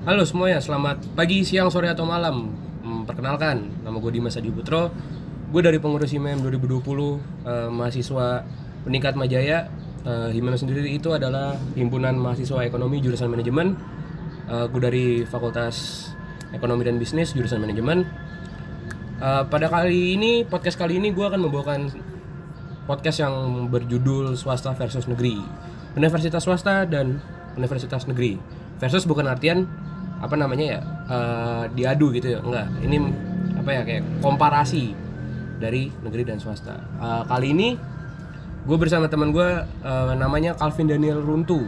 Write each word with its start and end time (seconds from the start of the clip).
Halo 0.00 0.24
semuanya, 0.24 0.64
selamat 0.64 1.12
pagi, 1.12 1.44
siang, 1.44 1.68
sore, 1.68 1.84
atau 1.84 2.08
malam. 2.08 2.48
Hmm, 2.80 3.04
perkenalkan, 3.04 3.84
nama 3.84 4.00
gue 4.00 4.08
Dimas 4.16 4.32
Adi 4.32 4.48
Putro. 4.48 4.88
Gue 5.52 5.60
dari 5.60 5.76
pengurus 5.76 6.16
HIMEM 6.16 6.40
2020, 6.40 7.20
eh, 7.44 7.68
mahasiswa 7.68 8.40
peningkat 8.88 9.12
Majaya. 9.12 9.68
Eh, 10.08 10.32
HIMEM 10.32 10.56
sendiri 10.56 10.88
itu 10.88 11.12
adalah 11.12 11.52
himpunan 11.76 12.16
mahasiswa 12.16 12.64
ekonomi 12.64 13.04
jurusan 13.04 13.28
manajemen. 13.28 13.76
Eh, 14.48 14.72
gue 14.72 14.80
dari 14.80 15.06
Fakultas 15.28 16.08
Ekonomi 16.56 16.88
dan 16.88 16.96
Bisnis 16.96 17.36
jurusan 17.36 17.60
manajemen. 17.60 18.08
Eh, 19.20 19.42
pada 19.52 19.68
kali 19.68 20.16
ini, 20.16 20.48
podcast 20.48 20.80
kali 20.80 20.96
ini 20.96 21.12
gue 21.12 21.28
akan 21.28 21.44
membawakan 21.44 21.92
podcast 22.88 23.20
yang 23.20 23.68
berjudul 23.68 24.32
swasta 24.32 24.72
versus 24.72 25.04
negeri. 25.04 25.44
Universitas 25.92 26.48
swasta 26.48 26.88
dan 26.88 27.20
universitas 27.52 28.08
negeri. 28.08 28.40
Versus 28.80 29.04
bukan 29.04 29.28
artian 29.28 29.68
apa 30.20 30.34
namanya 30.36 30.64
ya 30.76 30.80
eh, 31.08 31.64
diadu 31.72 32.12
gitu 32.12 32.36
ya 32.36 32.38
enggak 32.44 32.66
ini 32.84 32.96
apa 33.56 33.70
ya 33.72 33.82
kayak 33.84 34.04
komparasi 34.20 34.92
dari 35.60 35.92
negeri 36.04 36.24
dan 36.24 36.38
swasta 36.40 36.76
Eh, 37.00 37.22
kali 37.24 37.52
ini 37.52 37.68
gue 38.60 38.76
bersama 38.76 39.08
teman 39.08 39.32
gue 39.32 39.48
eh, 39.64 40.12
namanya 40.14 40.52
Calvin 40.54 40.92
Daniel 40.92 41.24
Runtu 41.24 41.64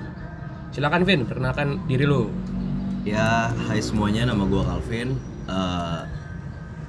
silakan 0.71 1.05
Vin 1.05 1.25
perkenalkan 1.25 1.81
diri 1.89 2.05
lo 2.05 2.29
Ya, 3.03 3.51
hai 3.67 3.83
semuanya, 3.83 4.31
nama 4.31 4.47
gue 4.47 4.62
Calvin. 4.62 5.19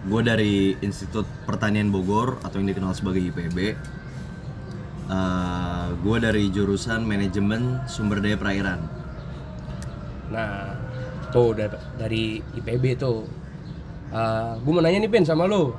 gue 0.06 0.22
dari 0.22 0.78
Institut 0.86 1.26
Pertanian 1.50 1.90
Bogor 1.90 2.38
atau 2.45 2.62
yang 2.62 2.70
dikenal 2.70 2.94
sebagai 2.94 3.18
IPB. 3.34 3.73
gue 6.06 6.18
dari 6.22 6.54
jurusan 6.54 7.02
Manajemen 7.02 7.82
Sumber 7.90 8.22
Daya 8.22 8.38
Perairan. 8.38 8.78
nah 10.30 10.83
tuh 11.34 11.52
da- 11.54 11.82
dari 11.98 12.23
IPB 12.54 12.96
tuh 12.96 13.26
gue 14.55 14.72
mau 14.72 14.80
nanya 14.80 15.02
nih 15.02 15.09
Vin 15.09 15.26
sama 15.26 15.44
lo 15.44 15.73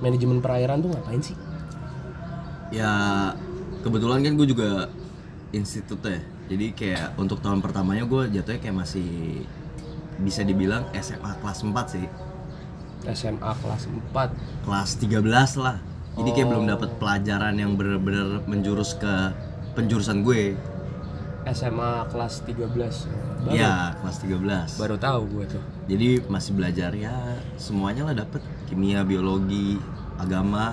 manajemen 0.00 0.40
perairan 0.40 0.80
tuh 0.80 0.90
ngapain 0.90 1.20
sih 1.20 1.36
Ya, 2.72 2.90
kebetulan 3.80 4.18
kan 4.18 4.34
gue 4.34 4.50
juga 4.50 4.90
institut 5.54 6.02
ya. 6.02 6.18
Jadi 6.50 6.74
kayak 6.74 7.14
untuk 7.14 7.38
tahun 7.38 7.62
pertamanya 7.62 8.02
gue 8.02 8.34
jatuhnya 8.34 8.58
kayak 8.58 8.76
masih 8.76 9.46
bisa 10.18 10.42
dibilang 10.42 10.82
SMA 10.92 11.38
kelas 11.38 11.62
4 11.62 11.70
sih. 11.86 12.06
SMA 13.06 13.52
kelas 13.62 13.86
4 13.86 14.66
Kelas 14.66 14.90
13 14.98 15.22
lah. 15.54 15.78
Jadi 16.14 16.30
kayak 16.30 16.48
belum 16.50 16.66
dapat 16.66 16.90
pelajaran 16.98 17.54
yang 17.54 17.78
bener-bener 17.78 18.42
menjurus 18.46 18.98
ke 18.98 19.12
penjurusan 19.74 20.26
gue. 20.26 20.58
SMA 21.46 22.10
kelas 22.10 22.42
13 22.42 23.06
baru, 23.44 23.54
Iya, 23.54 23.74
kelas 24.00 24.16
13. 24.24 24.70
baru 24.80 24.96
tahu 24.96 25.20
gue 25.36 25.44
tuh. 25.52 25.62
Jadi 25.86 26.08
masih 26.26 26.52
belajar 26.56 26.90
ya 26.96 27.14
semuanya 27.60 28.08
lah 28.08 28.14
dapet. 28.16 28.40
Kimia, 28.66 29.04
biologi, 29.04 29.76
agama, 30.16 30.72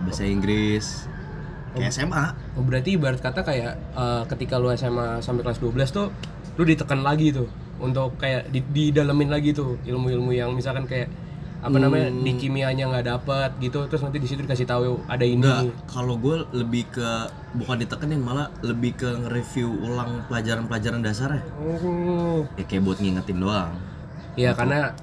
bahasa 0.00 0.22
Inggris, 0.24 1.10
kayak 1.74 1.92
SMA. 1.92 2.24
oh, 2.56 2.62
berarti 2.64 2.94
ibarat 2.94 3.20
kata 3.20 3.42
kayak 3.42 3.74
eh, 3.76 4.22
ketika 4.30 4.56
lu 4.56 4.70
SMA 4.72 5.20
sampai 5.20 5.42
kelas 5.42 5.58
12 5.58 5.90
tuh 5.90 6.08
lu 6.56 6.62
ditekan 6.64 7.02
lagi 7.02 7.34
tuh. 7.34 7.50
Untuk 7.80 8.20
kayak 8.20 8.52
di, 8.52 8.60
didalemin 8.60 9.32
lagi 9.32 9.56
tuh 9.56 9.80
ilmu-ilmu 9.88 10.36
yang 10.36 10.52
misalkan 10.52 10.84
kayak 10.84 11.08
apa 11.60 11.76
namanya 11.76 12.08
di 12.08 12.32
kimianya 12.34 12.88
nggak 12.88 13.06
dapet 13.06 13.50
gitu 13.60 13.84
terus 13.84 14.00
nanti 14.00 14.16
di 14.16 14.24
situ 14.24 14.40
dikasih 14.40 14.64
tahu 14.64 14.96
ada 15.04 15.20
ini 15.20 15.44
Enggak, 15.44 15.76
kalau 15.84 16.16
gue 16.16 16.48
lebih 16.56 16.88
ke 16.88 17.08
bukan 17.52 17.76
ditekenin 17.78 18.16
malah 18.16 18.48
lebih 18.60 18.96
ke 18.96 19.04
nge-review 19.04 19.68
ulang 19.84 20.24
pelajaran-pelajaran 20.24 21.04
dasarnya. 21.04 21.44
oh 21.60 22.48
Ya 22.56 22.64
kayak 22.64 22.80
buat 22.80 22.96
ngingetin 22.96 23.44
doang. 23.44 23.76
Iya 24.34 24.56
karena 24.56 24.96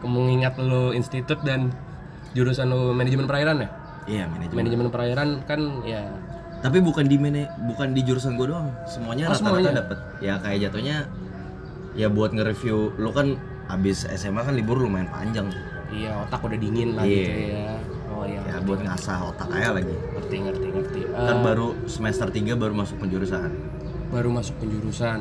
mengingat 0.00 0.56
lu 0.56 0.96
institut 0.96 1.44
dan 1.44 1.68
jurusan 2.32 2.66
lu 2.66 2.94
manajemen 2.94 3.26
perairan 3.26 3.60
ya 3.60 3.68
Iya, 4.08 4.24
manajemen. 4.24 4.56
manajemen 4.64 4.86
perairan 4.88 5.28
kan 5.44 5.60
ya 5.84 6.08
Tapi 6.58 6.80
bukan 6.80 7.04
di 7.04 7.20
mana 7.20 7.44
bukan 7.68 7.92
di 7.92 8.00
jurusan 8.00 8.34
gue 8.34 8.48
doang. 8.48 8.72
Semuanya 8.84 9.28
Oh, 9.28 9.36
rata-rata 9.36 9.70
dapet. 9.76 9.98
Ya 10.18 10.40
kayak 10.40 10.58
jatuhnya 10.64 11.04
ya 11.92 12.08
buat 12.08 12.32
nge-review 12.32 12.96
lu 12.96 13.12
kan 13.12 13.36
abis 13.68 14.08
SMA 14.08 14.40
kan 14.40 14.56
libur 14.56 14.80
lumayan 14.80 15.06
panjang. 15.06 15.52
Iya 15.90 16.12
otak 16.18 16.40
udah 16.40 16.58
dingin 16.58 16.92
lah 16.92 17.02
Iya. 17.02 17.16
gitu 17.18 17.40
ya 17.50 17.72
oh 18.08 18.24
iya 18.24 18.40
Ya 18.44 18.56
buat 18.60 18.80
ngasah 18.80 19.18
otak 19.26 19.48
aja 19.50 19.70
lagi. 19.72 19.92
ngerti 19.92 20.36
ngerti 20.40 20.66
ngerti 20.70 21.00
Kan 21.08 21.36
baru 21.40 21.66
semester 21.84 22.26
3 22.26 22.54
baru 22.54 22.74
masuk 22.74 22.96
penjurusan. 22.98 23.50
baru 24.08 24.28
masuk 24.30 24.54
penjurusan 24.58 25.20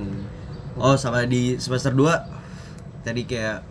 Oh, 0.75 0.93
sama 0.93 1.23
di 1.23 1.57
semester 1.57 1.89
2 1.89 2.05
tadi 3.01 3.23
kayak 3.23 3.65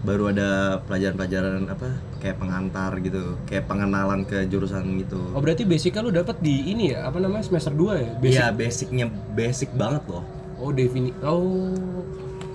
baru 0.00 0.28
ada 0.28 0.50
pelajaran-pelajaran 0.84 1.64
apa 1.66 1.88
kayak 2.18 2.36
pengantar 2.36 2.92
gitu, 3.00 3.40
kayak 3.42 3.64
pengenalan 3.64 4.20
ke 4.22 4.44
jurusan 4.44 4.84
gitu. 4.98 5.16
oh 5.32 5.40
berarti 5.40 5.64
basicnya 5.64 6.00
lu 6.00 6.12
dapat 6.12 6.36
di 6.38 6.68
ini 6.68 6.92
ya 6.92 7.04
apa 7.04 7.18
namanya 7.18 7.40
semester 7.42 7.72
2 7.72 7.96
ya 7.96 8.10
basic 8.14 8.32
Iya, 8.34 8.46
basicnya 8.50 9.06
basic 9.32 9.70
banget 9.72 10.04
loh. 10.06 10.24
oh 10.54 10.70
defini 10.70 11.08
oh 11.20 11.72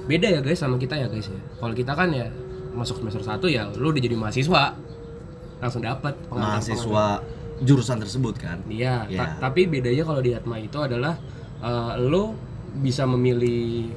beda 0.05 0.29
ya 0.29 0.39
guys 0.39 0.57
sama 0.57 0.77
kita 0.77 0.93
ya 0.95 1.05
guys 1.05 1.25
ya 1.25 1.41
kalau 1.55 1.73
kita 1.73 1.91
kan 1.91 2.09
ya 2.09 2.29
masuk 2.79 2.95
semester 2.97 3.19
1 3.21 3.43
ya 3.47 3.67
lu 3.75 3.91
udah 3.91 3.99
jadi 3.99 4.15
mahasiswa 4.15 4.63
langsung 5.59 5.83
dapat 5.83 6.15
Mahasiswa 6.31 7.19
jurusan 7.59 7.99
tersebut 7.99 8.39
kan. 8.39 8.63
Iya, 8.65 9.03
Iya. 9.05 9.19
ta- 9.19 9.51
tapi 9.51 9.67
bedanya 9.67 10.07
kalau 10.07 10.23
di 10.23 10.31
Atma 10.31 10.55
itu 10.57 10.79
adalah 10.79 11.19
eh, 11.59 11.93
lo 11.99 12.31
bisa 12.79 13.03
memilih 13.03 13.91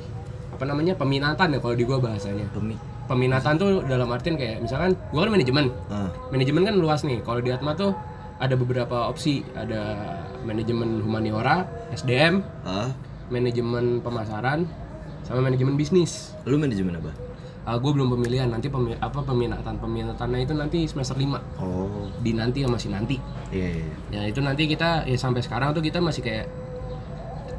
apa 0.50 0.66
namanya 0.66 0.98
peminatan 0.98 1.46
ya 1.48 1.58
kalau 1.58 1.72
di 1.72 1.84
gua 1.84 2.02
bahasanya. 2.02 2.50
Pemi 2.50 2.74
Peminatan 3.02 3.54
tuh 3.54 3.82
dalam 3.84 4.10
artian 4.10 4.34
kayak 4.34 4.58
misalkan 4.58 4.98
gua 5.10 5.26
kan 5.26 5.30
manajemen. 5.32 5.70
Ah, 5.86 6.10
Manajemen 6.28 6.62
kan 6.64 6.74
luas 6.74 7.02
nih. 7.02 7.18
Kalau 7.20 7.38
di 7.38 7.50
Atma 7.50 7.72
tuh 7.72 7.94
ada 8.36 8.54
beberapa 8.54 9.06
opsi, 9.06 9.46
ada 9.52 9.94
manajemen 10.42 10.98
humaniora, 10.98 11.62
SDM, 11.92 12.42
ah, 12.64 12.90
manajemen 13.28 14.02
pemasaran, 14.02 14.66
sama 15.22 15.38
manajemen 15.40 15.74
bisnis. 15.74 16.34
lu 16.42 16.58
manajemen 16.58 16.98
apa? 16.98 17.14
Gue 17.64 17.92
belum 17.92 18.10
pemilihan 18.10 18.46
nanti 18.46 18.66
pemi- 18.66 18.96
apa 18.96 19.22
peminatan 19.22 19.78
peminatannya 19.78 20.38
itu 20.40 20.50
nanti 20.52 20.78
semester 20.84 21.14
5 21.14 21.38
Oh, 21.56 22.10
di 22.18 22.32
nanti 22.32 22.58
ya 22.58 22.68
masih 22.68 22.90
nanti 22.90 23.22
iya. 23.48 23.70
iya. 23.70 23.86
ya 24.10 24.22
itu 24.26 24.40
nanti 24.40 24.66
kita 24.66 25.04
ya 25.04 25.14
sampai 25.14 25.40
sekarang 25.40 25.70
tuh 25.70 25.78
kita 25.78 25.98
masih 25.98 26.20
kayak 26.20 26.50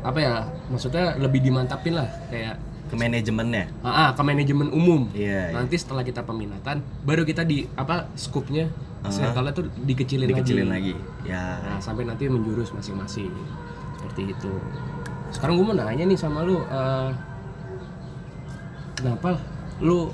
apa 0.01 0.19
ya 0.19 0.33
maksudnya 0.67 1.15
lebih 1.15 1.39
dimantapin 1.39 1.95
lah 1.95 2.11
kayak 2.27 2.59
Ke 2.83 2.99
manajemennya. 2.99 3.71
ah, 3.79 3.89
ah, 3.89 4.09
ke 4.11 4.21
manajemen 4.21 4.67
umum 4.69 5.07
Iya, 5.09 5.49
iya. 5.49 5.55
nanti 5.55 5.79
setelah 5.79 6.03
kita 6.03 6.19
peminatan 6.21 6.83
baru 7.01 7.23
kita 7.23 7.41
di 7.41 7.63
apa 7.73 8.11
skupnya 8.13 8.67
Ah. 8.99 9.07
circle 9.09 9.51
tuh 9.51 9.65
dikecilin, 9.83 10.27
Dikecilin 10.27 10.67
lagi. 10.67 10.95
lagi. 10.95 11.27
Ya. 11.27 11.59
nah 11.61 11.79
sampai 11.79 12.03
nanti 12.03 12.27
menjurus 12.27 12.71
masing-masing 12.71 13.31
seperti 13.97 14.31
itu 14.31 14.51
sekarang 15.29 15.55
gue 15.55 15.65
mau 15.65 15.73
nanya 15.73 16.03
nih 16.03 16.15
sama 16.15 16.39
lu 16.41 16.59
eh, 16.59 17.09
kenapa 18.93 19.39
lu 19.79 20.13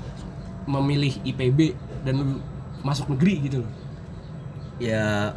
memilih 0.68 1.18
IPB 1.26 1.74
dan 2.06 2.14
lu 2.20 2.26
masuk 2.80 3.12
negeri 3.16 3.50
gitu 3.50 3.56
loh. 3.64 3.72
Ya 4.80 5.36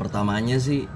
pertamanya 0.00 0.56
sih 0.56 0.88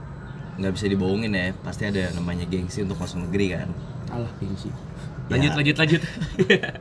nggak 0.60 0.72
bisa 0.76 0.86
dibohongin 0.88 1.32
ya, 1.32 1.56
pasti 1.64 1.88
ada 1.88 2.12
namanya 2.12 2.44
gengsi 2.44 2.84
untuk 2.84 3.00
masuk 3.00 3.24
negeri 3.28 3.56
kan. 3.56 3.68
alah 4.12 4.28
gengsi. 4.36 4.68
Ya. 4.68 5.40
lanjut 5.40 5.52
lanjut 5.56 5.76
lanjut. 5.80 6.02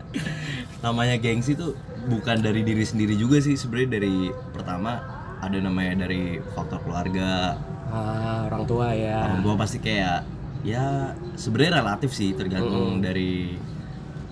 Namanya 0.84 1.16
gengsi 1.22 1.56
tuh 1.56 1.80
bukan 2.12 2.44
dari 2.44 2.68
diri 2.68 2.84
sendiri 2.84 3.16
juga 3.16 3.40
sih. 3.40 3.56
Sebenarnya 3.56 4.02
dari 4.02 4.16
pertama 4.52 5.00
ada 5.40 5.58
namanya 5.58 6.04
dari 6.04 6.44
faktor 6.52 6.84
keluarga. 6.84 7.56
Ah, 7.88 8.52
orang 8.52 8.68
tua 8.68 8.92
ya. 8.92 9.24
Orang 9.24 9.42
tua 9.46 9.56
pasti 9.56 9.80
kayak 9.80 10.28
ya 10.62 11.16
sebenarnya 11.40 11.82
relatif 11.82 12.12
sih 12.12 12.36
tergantung 12.36 13.00
dari 13.00 13.56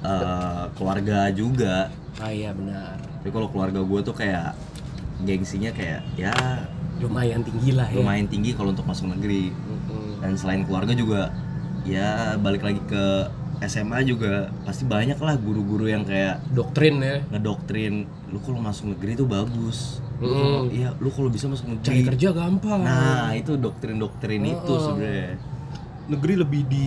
eh, 0.01 0.63
keluarga 0.73 1.29
juga. 1.31 1.89
Ah 2.17 2.29
iya 2.29 2.51
benar. 2.51 2.99
Tapi 3.19 3.29
kalau 3.29 3.47
keluarga 3.47 3.79
gue 3.79 3.99
tuh 4.01 4.13
kayak 4.13 4.55
gengsinya 5.19 5.71
kayak 5.71 5.99
ya 6.15 6.31
lumayan 6.99 7.43
tinggi 7.43 7.71
lah 7.75 7.87
ya. 7.87 7.95
lumayan 7.95 8.27
tinggi 8.27 8.51
kalau 8.51 8.71
untuk 8.71 8.83
masuk 8.83 9.07
negeri. 9.09 9.51
Mm-mm. 9.51 10.19
dan 10.19 10.35
selain 10.35 10.63
keluarga 10.63 10.91
juga 10.91 11.31
ya 11.83 12.35
balik 12.35 12.59
lagi 12.59 12.79
ke 12.83 13.03
SMA 13.59 14.03
juga 14.03 14.51
pasti 14.63 14.83
banyak 14.83 15.15
lah 15.15 15.35
guru-guru 15.35 15.87
yang 15.87 16.03
kayak 16.03 16.39
doktrin 16.51 16.99
ya. 16.99 17.19
ngedoktrin 17.27 18.03
lu 18.27 18.39
kalau 18.39 18.59
masuk 18.59 18.95
negeri 18.95 19.15
itu 19.15 19.25
bagus. 19.27 19.99
Mm. 20.19 20.67
iya 20.69 20.89
lu 20.99 21.07
kalau 21.09 21.27
bisa 21.27 21.47
masuk 21.47 21.67
cari 21.79 22.03
negeri 22.03 22.15
kerja 22.15 22.29
gampang. 22.31 22.79
Nah 22.83 23.31
itu 23.31 23.55
doktrin-doktrin 23.55 24.43
itu 24.43 24.71
Oh. 24.71 24.79
sebenarnya. 24.91 25.39
Negeri 26.09 26.33
lebih 26.35 26.61
di 26.65 26.85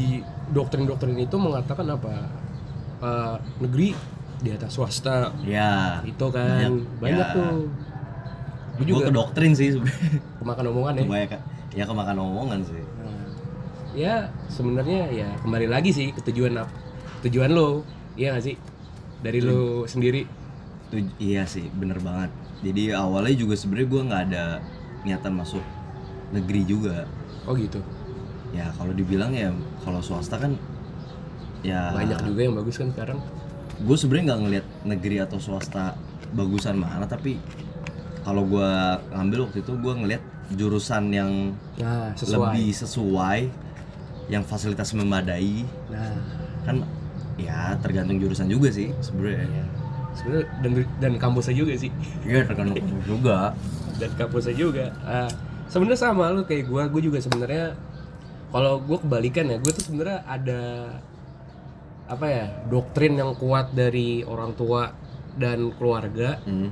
doktrin-doktrin 0.48 1.16
itu 1.16 1.36
mengatakan 1.36 1.88
apa 1.88 2.28
Eh, 3.02 3.36
negeri 3.58 3.88
di 4.42 4.50
atas 4.54 4.70
swasta. 4.74 5.34
Ya 5.42 5.98
itu 6.06 6.26
kan. 6.30 6.70
Banyak. 6.70 6.72
banyak, 7.02 7.26
Ya. 7.28 7.34
tuh. 7.34 7.66
Gue 8.78 8.84
juga 8.88 9.10
ke 9.10 9.12
doktrin 9.12 9.52
sih 9.52 9.76
kemakan 10.40 10.64
omongan 10.72 10.94
ya. 10.96 11.02
Kebanyakan 11.04 11.40
ya 11.72 11.84
kemakan 11.84 12.16
omongan 12.20 12.60
sih. 12.64 12.82
Nah, 13.02 13.26
ya 13.92 14.14
sebenarnya 14.48 15.10
ya 15.10 15.28
kembali 15.42 15.66
lagi 15.68 15.90
sih 15.90 16.14
ke 16.14 16.20
tujuan 16.30 16.56
ap- 16.62 16.72
tujuan 17.26 17.50
lo. 17.52 17.82
Iya 18.14 18.36
gak 18.36 18.44
sih? 18.44 18.56
Dari 19.22 19.38
lu 19.40 19.84
sendiri. 19.86 20.22
Itu 20.90 20.96
iya 21.18 21.42
sih, 21.48 21.66
bener 21.72 21.98
banget. 21.98 22.30
Jadi 22.62 22.92
awalnya 22.94 23.34
juga 23.34 23.54
sebenarnya 23.58 23.88
gue 23.88 24.02
nggak 24.06 24.22
ada 24.30 24.44
niatan 25.02 25.32
masuk 25.34 25.64
negeri 26.30 26.62
juga. 26.62 27.08
oh 27.42 27.58
gitu. 27.58 27.82
Ya 28.54 28.70
kalau 28.78 28.94
dibilang 28.94 29.34
ya 29.34 29.50
kalau 29.82 29.98
swasta 29.98 30.38
kan 30.38 30.54
ya. 31.62 31.94
Banyak 31.94 32.20
juga 32.26 32.40
yang 32.42 32.54
bagus 32.58 32.76
kan 32.78 32.88
sekarang. 32.90 33.18
Gue 33.82 33.96
sebenarnya 33.98 34.24
nggak 34.34 34.40
ngelihat 34.46 34.66
negeri 34.86 35.16
atau 35.22 35.38
swasta 35.42 35.96
bagusan 36.32 36.80
mana 36.80 37.04
tapi 37.04 37.36
kalau 38.22 38.46
gue 38.46 38.70
ngambil 39.12 39.50
waktu 39.50 39.58
itu 39.60 39.72
gue 39.74 39.92
ngelihat 39.92 40.22
jurusan 40.54 41.10
yang 41.10 41.30
nah 41.80 42.12
sesuai. 42.14 42.54
lebih 42.54 42.68
sesuai 42.70 43.40
yang 44.30 44.42
fasilitas 44.46 44.94
memadai. 44.94 45.66
Nah. 45.90 46.14
Kan 46.62 46.86
ya 47.40 47.74
tergantung 47.82 48.22
jurusan 48.22 48.46
juga 48.46 48.70
sih 48.70 48.92
sebenarnya. 49.02 49.46
Iya. 49.48 49.64
sebenarnya 50.12 50.46
dan 50.60 50.72
dan 51.00 51.12
kampusnya 51.16 51.56
juga 51.56 51.72
sih. 51.74 51.90
Iya 52.22 52.44
tergantung 52.44 52.76
kampus 52.78 53.06
juga. 53.08 53.38
Dan 53.96 54.10
kampusnya 54.20 54.54
juga. 54.54 54.86
Ah, 55.08 55.30
sebenarnya 55.72 56.00
sama 56.00 56.30
lu 56.30 56.44
kayak 56.44 56.68
gua. 56.68 56.86
Gue 56.92 57.02
juga 57.02 57.18
sebenarnya 57.18 57.72
kalau 58.52 58.84
gue 58.84 58.98
kebalikan 59.00 59.48
ya 59.48 59.56
gue 59.56 59.72
tuh 59.72 59.84
sebenarnya 59.88 60.20
ada 60.28 60.60
apa 62.12 62.26
ya 62.26 62.44
doktrin 62.66 63.16
yang 63.16 63.32
kuat 63.32 63.72
dari 63.72 64.20
orang 64.20 64.52
tua 64.52 64.92
dan 65.32 65.72
keluarga 65.72 66.36
Hmm. 66.44 66.68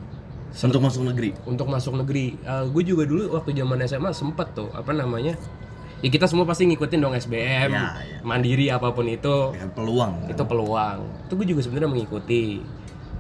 untuk 0.53 0.83
masuk 0.83 1.03
negeri 1.07 1.33
untuk 1.43 1.65
masuk 1.65 1.97
negeri. 1.97 2.37
gue 2.69 2.83
juga 2.85 3.09
dulu 3.09 3.33
waktu 3.33 3.55
zaman 3.55 3.81
SMA 3.83 4.13
sempet 4.13 4.53
tuh 4.53 4.69
apa 4.71 4.93
namanya? 4.93 5.33
Ya 6.01 6.09
kita 6.09 6.25
semua 6.25 6.45
pasti 6.45 6.65
ngikutin 6.65 6.97
dong 6.99 7.13
SBM, 7.13 7.71
Ya, 7.71 7.93
ya. 7.93 8.19
mandiri 8.21 8.69
apa 8.69 8.89
pun 8.89 9.05
itu, 9.05 9.53
ya, 9.53 9.69
peluang 9.69 10.17
kan? 10.19 10.33
itu 10.33 10.43
peluang. 10.43 10.99
Itu 11.25 11.33
gue 11.35 11.47
juga 11.47 11.61
sebenarnya 11.61 11.89
mengikuti. 11.89 12.65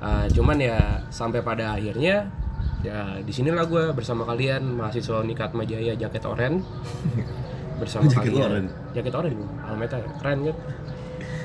Ah, 0.00 0.24
cuman 0.26 0.56
ya 0.56 0.80
sampai 1.08 1.40
pada 1.40 1.76
akhirnya 1.76 2.32
ya 2.80 3.20
di 3.20 3.28
sinilah 3.28 3.68
gue 3.68 3.92
bersama 3.92 4.24
kalian 4.24 4.64
mahasiswa 4.72 5.20
Unikat 5.20 5.52
Majaya 5.52 5.92
jaket 5.92 6.24
oren 6.24 6.64
bersama 7.80 8.08
Jaket 8.08 8.32
kalian. 8.32 8.48
oren? 8.48 8.66
Jaket 8.90 9.12
oren, 9.14 9.36
Almeta 9.62 9.96
keren 10.16 10.38
kan? 10.42 10.56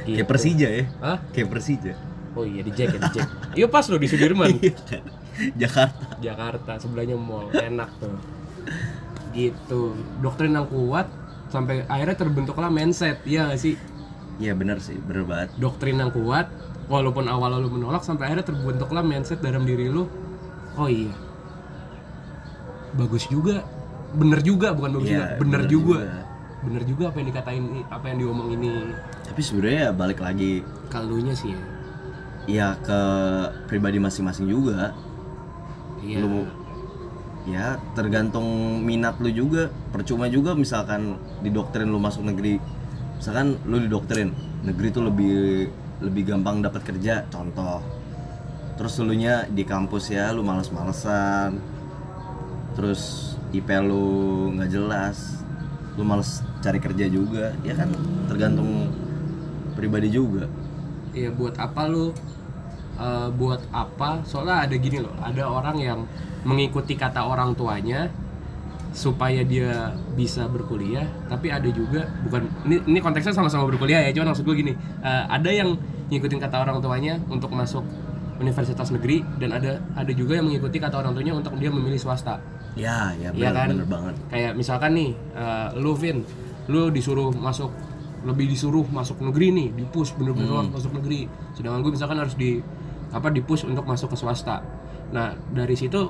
Kayak 0.06 0.22
Gitu. 0.22 0.30
Persija 0.30 0.68
ya. 0.70 0.84
Hah? 1.02 1.18
kayak 1.34 1.50
Persija. 1.50 1.94
Oh 2.36 2.44
iya 2.44 2.62
di 2.62 2.72
Jack 2.72 2.94
ya 2.94 3.00
di 3.00 3.10
Jack. 3.12 3.30
Iya 3.56 3.68
pas 3.68 3.86
loh 3.88 3.98
di 3.98 4.08
Sudirman. 4.08 4.52
Jakarta. 5.62 6.06
Jakarta 6.20 6.72
sebelahnya 6.78 7.16
mall. 7.16 7.48
Enak 7.50 7.90
tuh. 7.98 8.16
Gitu. 9.32 9.82
Doktrin 10.20 10.52
yang 10.52 10.68
kuat 10.68 11.08
sampai 11.48 11.84
akhirnya 11.86 12.16
terbentuklah 12.16 12.68
mindset. 12.68 13.20
Iya 13.24 13.50
gak 13.50 13.60
sih? 13.60 13.76
Iya 14.36 14.52
bener 14.52 14.80
sih. 14.80 14.96
Bener 14.98 15.24
banget. 15.24 15.56
Doktrin 15.56 15.96
yang 15.96 16.12
kuat 16.12 16.52
walaupun 16.86 17.26
awal 17.26 17.58
lu 17.58 17.72
menolak 17.72 18.04
sampai 18.04 18.30
akhirnya 18.30 18.46
terbentuklah 18.46 19.02
mindset 19.02 19.40
dalam 19.40 19.64
diri 19.64 19.88
lu 19.88 20.06
oh 20.76 20.88
iya. 20.88 21.16
Bagus 22.94 23.28
juga. 23.28 23.64
Bener 24.12 24.40
juga 24.40 24.72
bukan 24.72 24.92
bagus 24.96 25.08
Iya, 25.08 25.16
juga. 25.16 25.26
Bener, 25.26 25.40
bener 25.40 25.62
juga. 25.68 26.00
juga. 26.04 26.35
Bener 26.66 26.84
juga 26.84 27.14
apa 27.14 27.22
yang 27.22 27.28
dikatain 27.30 27.64
apa 27.94 28.06
yang 28.10 28.18
diomong 28.26 28.50
ini. 28.58 28.92
Tapi 29.30 29.42
sebenarnya 29.46 29.80
ya 29.88 29.92
balik 29.94 30.20
lagi. 30.20 30.66
Kalunya 30.90 31.38
sih 31.38 31.54
ya. 31.54 31.62
Ya 32.46 32.68
ke 32.82 33.02
pribadi 33.70 34.02
masing-masing 34.02 34.50
juga. 34.50 34.98
Iya. 36.02 36.26
Lu 36.26 36.46
ya 37.46 37.78
tergantung 37.94 38.82
minat 38.82 39.22
lu 39.22 39.30
juga. 39.30 39.70
Percuma 39.94 40.26
juga 40.28 40.58
misalkan 40.58 41.22
didoktrin 41.46 41.90
lu 41.90 42.02
masuk 42.02 42.26
negeri. 42.26 42.58
Misalkan 43.22 43.62
lu 43.70 43.78
didoktrin 43.80 44.34
negeri 44.66 44.88
tuh 44.90 45.06
lebih 45.06 45.70
lebih 46.02 46.34
gampang 46.34 46.66
dapat 46.66 46.82
kerja 46.82 47.24
contoh. 47.30 47.80
Terus 48.76 48.94
dulunya 49.00 49.48
di 49.48 49.64
kampus 49.64 50.12
ya 50.12 50.34
lu 50.36 50.44
males-malesan. 50.44 51.56
Terus 52.76 53.34
IP 53.56 53.70
lu 53.80 54.52
nggak 54.58 54.70
jelas. 54.70 55.40
Lu 55.96 56.04
males 56.04 56.44
cari 56.66 56.80
kerja 56.82 57.06
juga 57.06 57.54
ya 57.62 57.78
kan 57.78 57.94
tergantung 58.26 58.90
pribadi 59.78 60.10
juga 60.10 60.50
Iya 61.16 61.32
buat 61.32 61.56
apa 61.56 61.88
lu 61.88 62.12
eh, 63.00 63.30
buat 63.32 63.62
apa? 63.72 64.20
Soalnya 64.28 64.68
ada 64.68 64.76
gini 64.76 65.00
loh, 65.00 65.16
ada 65.24 65.48
orang 65.48 65.78
yang 65.80 66.00
mengikuti 66.44 67.00
kata 67.00 67.24
orang 67.24 67.56
tuanya 67.56 68.12
supaya 68.92 69.44
dia 69.44 69.92
bisa 70.16 70.48
berkuliah, 70.48 71.04
tapi 71.28 71.52
ada 71.52 71.68
juga 71.68 72.08
bukan 72.24 72.48
ini, 72.68 72.84
ini 72.88 73.00
konteksnya 73.00 73.36
sama-sama 73.36 73.68
berkuliah 73.68 74.04
ya, 74.08 74.12
cuman 74.12 74.32
maksud 74.32 74.44
gue 74.48 74.56
gini, 74.56 74.74
eh, 75.04 75.24
ada 75.28 75.52
yang 75.52 75.76
ngikutin 76.12 76.40
kata 76.40 76.68
orang 76.68 76.84
tuanya 76.84 77.20
untuk 77.28 77.52
masuk 77.52 77.84
universitas 78.40 78.92
negeri 78.92 79.24
dan 79.40 79.56
ada 79.56 79.80
ada 79.96 80.12
juga 80.12 80.36
yang 80.36 80.48
mengikuti 80.52 80.80
kata 80.80 81.00
orang 81.00 81.16
tuanya 81.16 81.40
untuk 81.40 81.56
dia 81.60 81.72
memilih 81.72 82.00
swasta. 82.00 82.40
ya 82.76 83.16
ya 83.16 83.32
Iya 83.32 83.52
bener, 83.52 83.56
kan? 83.56 83.68
bener 83.72 83.88
banget 83.88 84.16
Kayak 84.28 84.52
misalkan 84.60 84.92
nih, 85.00 85.12
eh, 85.16 85.68
lu 85.80 85.96
Vin, 85.96 86.28
lu 86.72 86.90
disuruh 86.90 87.30
masuk 87.32 87.70
lebih 88.26 88.50
disuruh 88.50 88.82
masuk 88.90 89.22
negeri 89.22 89.54
nih, 89.54 89.68
di 89.78 89.84
push 89.86 90.18
bener-bener 90.18 90.50
Hmm. 90.50 90.58
harus 90.66 90.72
masuk 90.82 90.98
negeri. 90.98 91.30
Sedangkan 91.54 91.86
gue 91.86 91.94
misalkan 91.94 92.18
harus 92.18 92.34
di 92.34 92.58
apa 93.14 93.30
di 93.30 93.40
push 93.46 93.70
untuk 93.70 93.86
masuk 93.86 94.12
ke 94.12 94.18
swasta. 94.18 94.66
Nah 95.14 95.38
dari 95.54 95.78
situ 95.78 96.10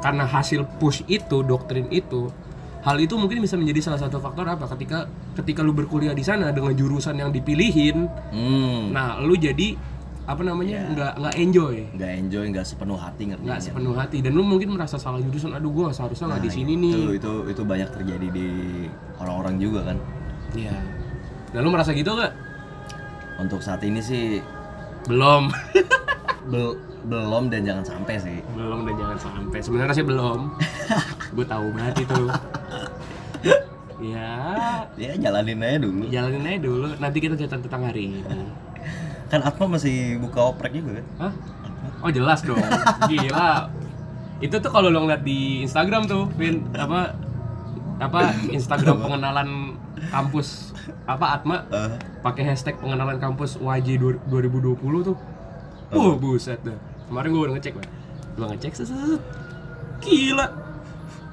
karena 0.00 0.24
hasil 0.24 0.64
push 0.80 1.04
itu, 1.04 1.44
doktrin 1.44 1.84
itu, 1.92 2.32
hal 2.80 2.96
itu 2.96 3.12
mungkin 3.20 3.44
bisa 3.44 3.60
menjadi 3.60 3.92
salah 3.92 4.00
satu 4.00 4.16
faktor 4.22 4.48
apa? 4.48 4.64
Ketika 4.72 5.04
ketika 5.36 5.60
lu 5.60 5.76
berkuliah 5.76 6.16
di 6.16 6.24
sana 6.24 6.48
dengan 6.48 6.72
jurusan 6.72 7.18
yang 7.20 7.28
dipilihin, 7.28 8.08
hmm 8.32 8.94
nah 8.94 9.20
lu 9.20 9.36
jadi 9.36 9.76
apa 10.28 10.44
namanya 10.44 10.92
nggak 10.92 11.12
nggak 11.16 11.34
enjoy 11.34 11.74
nggak 11.90 12.12
enjoy 12.14 12.44
nggak 12.52 12.62
sepenuh 12.62 12.94
hati 12.94 13.22
ngerti 13.26 13.48
nggak 13.48 13.60
sepenuh 13.64 13.96
hati 13.96 14.20
dan 14.20 14.36
lu 14.36 14.44
mungkin 14.44 14.68
merasa 14.70 15.00
salah 15.00 15.16
jurusan 15.18 15.56
aduh 15.56 15.72
gua 15.72 15.88
seharusnya 15.88 16.28
nggak 16.28 16.44
di 16.44 16.50
sini 16.52 16.72
nih 16.76 16.92
itu 16.92 17.10
itu 17.16 17.32
itu 17.48 17.62
banyak 17.64 17.88
terjadi 17.90 18.26
di 18.28 18.48
orang-orang 19.16 19.56
juga 19.56 19.80
kan 19.84 19.96
Iya. 20.48 20.72
Nah 21.48 21.60
lu 21.60 21.68
merasa 21.68 21.92
gitu 21.92 22.12
gak? 22.12 22.32
untuk 23.38 23.60
saat 23.60 23.80
ini 23.80 24.00
sih 24.00 24.40
Belum. 25.04 25.48
bel- 26.52 26.76
belum 27.00 27.48
dan 27.48 27.62
jangan 27.62 27.84
sampai 27.86 28.16
sih 28.18 28.38
belum 28.52 28.84
dan 28.84 28.94
jangan 28.96 29.18
sampai. 29.18 29.58
Sebenarnya 29.60 29.94
sih 29.94 30.04
belum. 30.04 30.40
Gue 31.36 31.46
tahu 31.46 31.66
banget 31.70 32.04
itu. 32.04 32.22
ya, 33.98 34.28
ya 34.94 35.12
jalanin 35.16 35.58
aja 35.58 35.78
dulu 35.80 36.04
jalanin 36.06 36.44
aja 36.44 36.58
dulu. 36.60 36.88
Nanti 36.96 37.18
kita 37.18 37.34
cerita 37.34 37.56
tentang 37.56 37.86
hari 37.86 38.08
ini. 38.08 38.20
kan 39.28 39.40
Atma 39.44 39.76
masih 39.76 40.16
buka 40.18 40.40
oprek 40.40 40.72
juga 40.72 41.00
kan 41.00 41.06
Hah? 41.20 41.32
Oh 42.02 42.10
jelas 42.10 42.40
dong. 42.46 42.58
Gila. 43.10 43.68
Itu 44.38 44.62
tuh 44.62 44.70
kalau 44.70 44.86
lo 44.88 45.02
ngeliat 45.02 45.26
di 45.26 45.66
Instagram 45.66 46.06
tuh, 46.06 46.30
Vin, 46.38 46.62
apa 46.78 47.14
apa 47.98 48.30
Instagram 48.54 49.02
pengenalan 49.02 49.74
kampus 50.14 50.70
apa 51.02 51.34
Atma 51.34 51.66
Eh, 51.74 51.98
pakai 52.22 52.46
hashtag 52.46 52.78
pengenalan 52.78 53.18
kampus 53.18 53.58
YJ 53.58 53.98
2020 54.30 54.78
tuh. 55.02 55.16
Wah, 55.90 56.14
buset 56.14 56.62
dah. 56.62 56.78
Kemarin 57.10 57.28
gue 57.34 57.42
udah 57.48 57.54
ngecek, 57.58 57.72
Pak. 57.74 57.86
Gue 58.36 58.46
ngecek 58.54 58.72
seset. 58.78 59.20
Gila. 60.04 60.46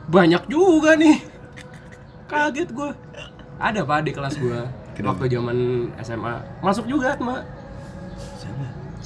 Banyak 0.10 0.50
juga 0.50 0.98
nih. 0.98 1.22
Kaget 2.26 2.70
gue. 2.74 2.90
Ada 3.62 3.86
Pak 3.86 4.00
di 4.02 4.12
kelas 4.16 4.36
gue 4.42 4.60
waktu 4.96 5.26
zaman 5.30 5.58
SMA. 6.02 6.34
Masuk 6.64 6.88
juga, 6.90 7.14
Atma. 7.14 7.44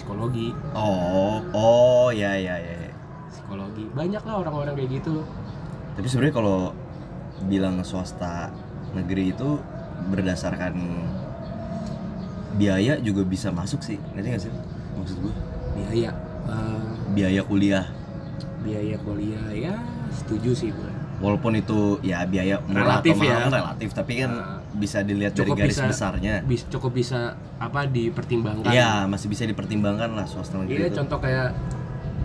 Psikologi, 0.09 0.49
oh 0.73 1.37
oh 1.53 2.09
ya 2.09 2.33
ya 2.33 2.57
ya 2.57 2.75
ya. 2.81 2.91
psikologi. 3.29 3.85
Banyak 3.93 4.25
lah 4.25 4.35
orang-orang 4.41 4.73
kayak 4.73 4.89
gitu. 4.97 5.21
tapi 5.93 6.07
sebenarnya 6.07 6.33
kalau 6.33 6.59
bilang 7.45 7.77
swasta 7.83 8.49
negeri 8.91 9.29
itu 9.29 9.61
berdasarkan 10.09 10.73
biaya 12.55 12.97
juga 12.97 13.21
bisa 13.21 13.51
masuk 13.51 13.79
sih 13.79 13.99
ngerti 14.13 14.27
nggak 14.27 14.41
sih 14.41 14.51
maksud 14.95 15.17
gue 15.19 15.33
Biaya 15.75 16.09
eh, 16.47 16.81
biaya 17.11 17.41
kuliah 17.43 17.85
biaya 18.59 18.95
kuliah 18.99 19.45
ya 19.51 19.75
setuju 20.09 20.51
sih 20.51 20.69
gue. 20.71 20.91
walaupun 21.19 21.53
itu 21.53 21.99
ya 22.01 22.23
biaya 22.23 22.59
murah 22.63 22.99
Relatif 23.03 23.13
atau 23.13 23.21
mahal 23.21 23.39
ya. 23.45 23.51
relatif 23.53 23.89
tapi 23.91 24.13
kan 24.17 24.31
Nah, 24.31 24.58
bisa 24.79 25.03
dilihat 25.03 25.31
dari 25.31 25.43
cukup 25.43 25.55
garis 25.57 25.75
bisa- 25.75 25.85
besarnya. 25.85 26.33
Bis, 26.41 26.63
cukup 26.65 26.91
bisa 26.93 27.19
apa 27.57 27.83
dipertimbangkan. 27.85 28.65
Iya 28.65 29.03
masih 29.05 29.27
bisa 29.27 29.43
dipertimbangkan 29.43 30.09
lah 30.11 30.23
swasta 30.23 30.55
negeri 30.57 30.79
Iya 30.79 30.87
itu 30.87 30.95
contoh 30.97 31.19
kayak 31.19 31.49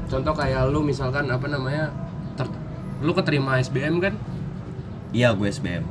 contoh 0.07 0.33
kayak 0.33 0.63
lu 0.69 0.81
misalkan 0.81 1.27
apa 1.27 1.45
namanya 1.45 1.91
ter- 2.33 2.55
lu 3.01 3.11
keterima 3.11 3.59
SBM 3.59 3.99
kan? 3.99 4.15
Iya 5.11 5.31
gue 5.33 5.47
SBM 5.47 5.83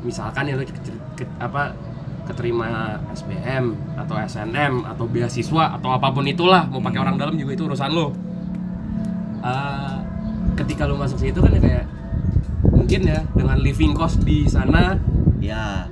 misalkan 0.00 0.44
ya 0.44 0.54
lu 0.54 0.62
ke- 0.62 0.76
ke- 1.16 1.32
apa 1.38 1.72
keterima 2.22 2.68
SBM 3.10 3.64
atau 3.96 4.14
SNM 4.16 4.86
atau 4.86 5.04
beasiswa 5.04 5.74
atau 5.74 5.90
apa 5.90 6.08
pun 6.08 6.22
itulah 6.24 6.64
mau 6.64 6.78
pakai 6.78 6.94
Hmm. 6.94 7.04
orang 7.04 7.16
dalam 7.16 7.34
juga 7.34 7.52
itu 7.52 7.64
urusan 7.66 7.90
lu. 7.90 8.12
Eh, 9.40 9.94
ketika 10.54 10.84
lu 10.84 10.94
masuk 10.94 11.16
situ 11.16 11.36
kan 11.36 11.50
ya 11.50 11.58
kayak 11.58 11.84
mungkin 12.66 13.00
ya 13.02 13.20
dengan 13.30 13.56
living 13.58 13.92
cost 13.92 14.20
di 14.20 14.44
sana 14.44 14.96
ya 15.38 15.88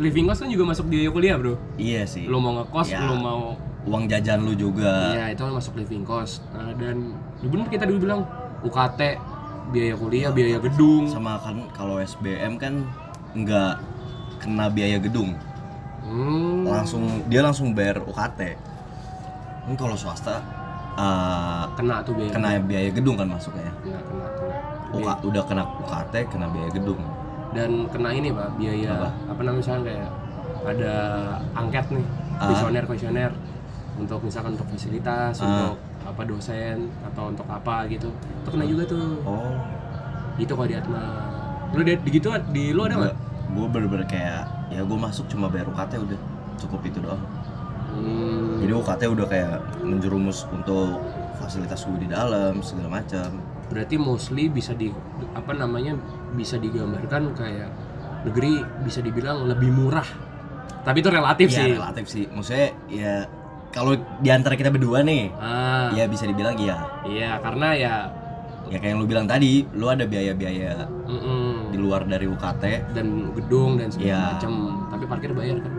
living 0.00 0.24
cost 0.24 0.40
kan 0.40 0.48
juga 0.48 0.64
masuk 0.66 0.88
biaya 0.88 1.08
kuliah 1.08 1.36
bro 1.36 1.54
iya 1.76 2.02
sih 2.02 2.24
lu 2.24 2.36
mau 2.36 2.56
ngekos 2.58 2.88
Ya. 2.88 3.04
lu 3.04 3.14
mau 3.14 3.54
uang 3.80 4.04
jajan 4.06 4.40
lu 4.40 4.52
juga 4.52 5.12
Iya, 5.14 5.32
itu 5.32 5.40
kan 5.40 5.52
masuk 5.54 5.72
living 5.74 6.02
cost. 6.02 6.44
Nah, 6.50 6.68
dan 6.74 7.16
bener 7.38 7.64
kita 7.66 7.84
dulu 7.84 7.98
bilang 8.02 8.20
UKT, 8.60 9.00
biaya 9.70 9.94
kuliah, 9.94 10.28
biaya 10.28 10.58
gedung. 10.58 11.08
sama 11.08 11.36
kan 11.36 11.56
kalau 11.70 11.96
SBM 11.96 12.56
kan 12.56 12.84
nggak 13.32 13.80
kena 14.36 14.68
biaya 14.68 14.96
gedung 14.96 15.32
Hmm. 16.00 16.64
langsung 16.64 17.04
dia 17.24 17.40
langsung 17.40 17.70
bayar 17.70 18.00
UKT 18.02 18.40
kan 19.62 19.74
kalau 19.76 19.94
swasta 19.94 20.40
eh, 20.92 21.64
Kena 21.72 22.02
tuh 22.02 22.12
biaya. 22.14 22.30
kena 22.30 22.48
biaya 22.58 22.90
gedung 22.90 23.14
kan 23.14 23.28
masuknya 23.30 23.68
Kena, 23.78 23.96
kena, 24.02 24.26
kena. 24.30 24.56
UK, 24.92 25.08
udah 25.24 25.42
kena 25.46 25.62
UKT 25.78 26.14
kena 26.26 26.46
biaya 26.48 26.68
gedung 26.70 27.00
Dan 27.50 27.70
kena 27.88 28.10
ini, 28.10 28.30
Pak, 28.30 28.48
biaya 28.56 28.94
Apa? 28.96 29.08
apa, 29.26 29.40
namanya 29.40 29.58
misalnya 29.58 29.82
kayak 29.84 30.10
ada 30.62 30.94
angket 31.52 31.86
nih, 31.90 32.06
Ah. 32.36 32.46
kuesioner 32.46 32.84
kuesioner 32.84 33.32
untuk 33.96 34.20
misalkan 34.22 34.54
untuk 34.54 34.68
fasilitas, 34.68 35.34
Ah. 35.36 35.44
untuk 35.44 35.76
apa 36.00 36.22
dosen 36.24 36.76
atau 37.04 37.28
untuk 37.28 37.44
apa 37.44 37.84
gitu. 37.86 38.08
Itu 38.40 38.48
kena 38.48 38.64
juga 38.64 38.82
tuh. 38.84 39.18
oh 39.20 39.54
Gitu 40.36 40.48
kalau 40.50 40.64
di 40.64 40.72
Atma. 40.72 41.02
Lu 41.70 41.82
di, 41.82 41.92
di 41.94 42.10
gitu 42.10 42.30
di 42.50 42.70
lu 42.70 42.82
ada 42.82 42.96
nggak? 42.96 43.16
gue 43.50 43.66
bener-bener 43.66 44.06
kayak 44.06 44.46
ya 44.70 44.78
gue 44.80 44.94
masuk 44.96 45.26
cuma 45.26 45.50
bayar 45.50 45.66
UKT 45.66 45.98
udah 45.98 46.18
cukup 46.56 46.86
itu 46.86 47.02
doang 47.02 47.18
Hmm. 47.90 48.62
jadi 48.62 48.72
UKT 48.72 49.02
udah 49.10 49.26
kayak 49.26 49.58
menjerumus 49.82 50.46
untuk 50.48 51.02
fasilitas 51.40 51.82
gue 51.82 51.98
di 51.98 52.08
dalam 52.08 52.60
segala 52.60 53.00
macam. 53.00 53.40
Berarti 53.66 53.96
mostly 53.96 54.46
bisa 54.46 54.70
di 54.72 54.92
apa 55.32 55.50
namanya 55.50 55.96
bisa 56.34 56.54
digambarkan 56.56 57.32
kayak 57.32 57.70
negeri 58.22 58.60
bisa 58.84 59.00
dibilang 59.00 59.48
lebih 59.48 59.72
murah. 59.72 60.04
Tapi 60.80 61.00
itu 61.00 61.08
relatif 61.08 61.48
Iya, 61.48 61.56
sih. 61.56 61.70
relatif 61.74 62.04
sih. 62.06 62.24
Maksudnya 62.28 62.68
ya 62.86 63.14
kalau 63.70 63.92
di 64.18 64.28
antara 64.28 64.54
kita 64.54 64.68
berdua 64.68 65.00
nih 65.00 65.30
ah. 65.34 65.88
ya 65.92 66.04
bisa 66.04 66.26
dibilang 66.26 66.58
iya. 66.58 66.76
Iya 67.02 67.30
karena 67.38 67.68
ya 67.72 67.94
ya 68.68 68.76
kayak 68.76 68.92
yang 68.92 69.00
lu 69.00 69.06
bilang 69.06 69.26
tadi 69.26 69.66
lu 69.74 69.86
ada 69.86 70.06
biaya-biaya 70.06 70.86
mm-mm, 71.08 71.74
di 71.74 71.78
luar 71.78 72.06
dari 72.06 72.22
UKT 72.24 72.94
dan 72.94 73.06
gedung 73.34 73.78
dan 73.78 73.88
segala 73.90 74.06
Iya. 74.06 74.22
macam. 74.36 74.52
Tapi 74.90 75.04
parkir 75.06 75.30
bayar 75.32 75.56
kan? 75.58 75.72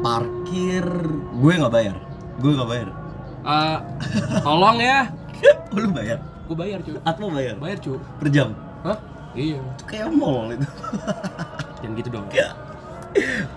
Parkir 0.00 0.84
gue 1.34 1.52
nggak 1.52 1.74
bayar. 1.74 1.96
Gue 2.38 2.52
nggak 2.54 2.70
bayar 2.70 2.88
Ah, 3.46 3.78
tolong 4.42 4.78
ya. 4.82 5.06
Oh, 5.76 5.84
lu 5.84 5.92
bayar? 5.92 6.16
Gue 6.48 6.56
bayar 6.56 6.80
cu. 6.80 6.96
Atau 7.04 7.28
bayar? 7.28 7.60
Bayar 7.60 7.76
cu. 7.76 8.00
Per 8.16 8.32
jam? 8.32 8.56
Hah? 8.80 8.96
Iya. 9.36 9.60
Itu 9.60 9.84
kayak 9.84 10.08
mall 10.08 10.48
itu. 10.56 10.64
Jangan 11.84 11.92
gitu 12.00 12.08
dong. 12.08 12.26
Ya 12.32 12.56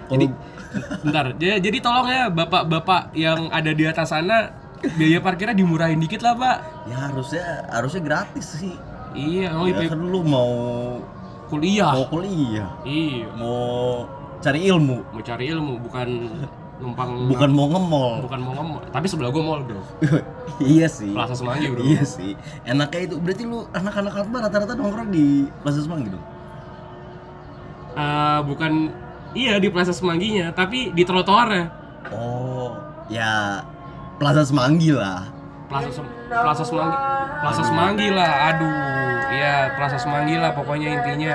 jadi 0.10 0.26
bentar. 1.04 1.26
Jadi, 1.36 1.58
jadi 1.66 1.78
tolong 1.82 2.08
ya 2.08 2.24
bapak-bapak 2.30 3.14
yang 3.18 3.50
ada 3.50 3.72
di 3.74 3.84
atas 3.86 4.14
sana 4.14 4.54
biaya 4.96 5.20
parkirnya 5.20 5.56
dimurahin 5.58 6.00
dikit 6.00 6.24
lah 6.24 6.34
pak. 6.38 6.58
Ya 6.88 6.98
harusnya 7.10 7.46
harusnya 7.68 8.02
gratis 8.04 8.48
sih. 8.62 8.76
Iya 9.18 9.58
oh 9.58 9.66
ya 9.66 9.90
kan 9.90 10.00
lu 10.00 10.22
mau 10.22 10.54
kuliah. 11.50 11.92
mau 11.98 12.06
kuliah. 12.08 12.70
Iya. 12.86 13.28
Mau 13.36 14.06
cari 14.40 14.60
ilmu. 14.70 14.98
Mau 15.10 15.22
cari 15.26 15.46
ilmu 15.50 15.74
bukan 15.90 16.10
numpang 16.80 17.28
bukan 17.28 17.50
mau 17.52 17.68
nge-mall. 17.68 18.16
Bukan 18.24 18.40
mau 18.40 18.54
ngomong 18.56 18.78
tapi 18.90 19.06
sebelah 19.12 19.30
gua 19.30 19.44
mall 19.44 19.62
bro. 19.68 19.84
Iya 20.60 20.88
sih. 20.92 21.12
Plaza 21.16 21.36
Semanggi 21.36 21.72
bro. 21.72 21.84
Iya 21.84 22.04
sih. 22.04 22.34
Enaknya 22.68 23.00
itu 23.08 23.16
berarti 23.20 23.44
lu 23.48 23.68
anak-anak 23.72 24.14
Atma 24.16 24.38
rata-rata 24.44 24.74
nongkrong 24.76 25.12
di 25.12 25.48
Plaza 25.64 25.80
Semanggi 25.84 26.12
dong? 26.12 26.26
Eh, 28.00 28.40
bukan 28.48 28.74
iya 29.36 29.60
di 29.60 29.68
Plaza 29.68 29.92
Semangginya 29.92 30.52
tapi 30.56 30.92
di 30.96 31.04
trotoarnya. 31.04 31.66
Oh 32.16 32.76
ya 33.12 33.64
Plaza 34.18 34.48
Semanggi 34.48 34.96
lah. 34.96 35.28
Plaza 35.70 35.90
Sem 35.94 36.06
Plaza 36.28 36.64
Semanggi 36.66 36.98
Plaza 37.40 37.62
Semanggi 37.62 38.08
lah 38.10 38.32
aduh. 38.54 38.74
Iya 39.30 39.56
Plaza 39.78 39.98
Semanggi 40.02 40.36
lah 40.36 40.52
pokoknya 40.58 40.88
intinya 40.98 41.34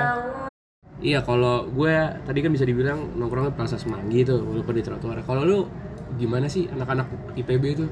iya 1.04 1.20
kalau 1.20 1.68
gue 1.68 1.92
tadi 2.24 2.40
kan 2.40 2.48
bisa 2.48 2.64
dibilang 2.64 3.12
nongkrongnya 3.20 3.52
Plaza 3.52 3.76
Semanggi 3.76 4.24
tuh 4.24 4.40
walaupun 4.40 4.72
di 4.72 4.82
trotoar. 4.82 5.20
Kalau 5.20 5.44
lu 5.44 5.58
gimana 6.16 6.48
sih 6.48 6.64
anak-anak 6.72 7.36
IPB 7.36 7.64
itu 7.76 7.84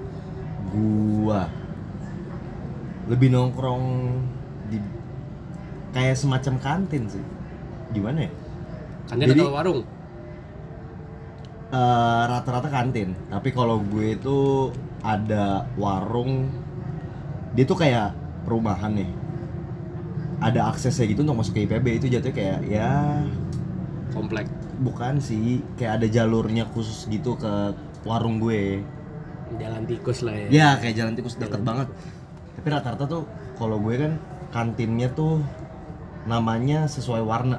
gua 0.72 1.44
lebih 3.10 3.28
nongkrong 3.28 3.84
di 4.72 4.80
kayak 5.92 6.16
semacam 6.16 6.54
kantin 6.56 7.04
sih. 7.12 7.24
Gimana 7.92 8.24
ya? 8.24 8.30
Kantin 9.12 9.28
Jadi- 9.36 9.42
atau 9.44 9.52
warung? 9.52 9.80
Eh, 11.72 12.22
rata-rata 12.28 12.68
kantin. 12.72 13.12
Tapi 13.28 13.48
kalau 13.52 13.80
gue 13.80 14.16
itu 14.16 14.68
ada 15.04 15.68
warung 15.76 16.48
dia 17.52 17.64
tuh 17.68 17.76
kayak 17.76 18.16
perumahan 18.48 18.96
nih 18.96 19.10
ada 20.42 20.68
aksesnya 20.68 21.06
gitu 21.06 21.22
untuk 21.22 21.38
masuk 21.38 21.54
ke 21.54 21.64
IPB 21.64 21.86
itu 22.02 22.06
jatuhnya 22.10 22.34
kayak 22.34 22.58
ya 22.66 22.90
komplek. 24.10 24.46
bukan 24.82 25.22
sih 25.22 25.62
kayak 25.78 26.02
ada 26.02 26.06
jalurnya 26.10 26.66
khusus 26.68 27.06
gitu 27.06 27.38
ke 27.38 27.72
warung 28.02 28.42
gue. 28.42 28.82
Jalan 29.56 29.86
tikus 29.86 30.26
lah 30.26 30.34
ya. 30.34 30.46
Ya 30.50 30.68
kayak 30.76 30.94
jalan 30.98 31.12
tikus 31.14 31.38
deket 31.38 31.62
banget. 31.62 31.86
tapi 32.52 32.68
rata-rata 32.68 33.08
tuh 33.08 33.22
kalau 33.56 33.80
gue 33.80 33.96
kan 33.96 34.12
kantinnya 34.52 35.08
tuh 35.10 35.40
namanya 36.26 36.84
sesuai 36.84 37.22
warna. 37.22 37.58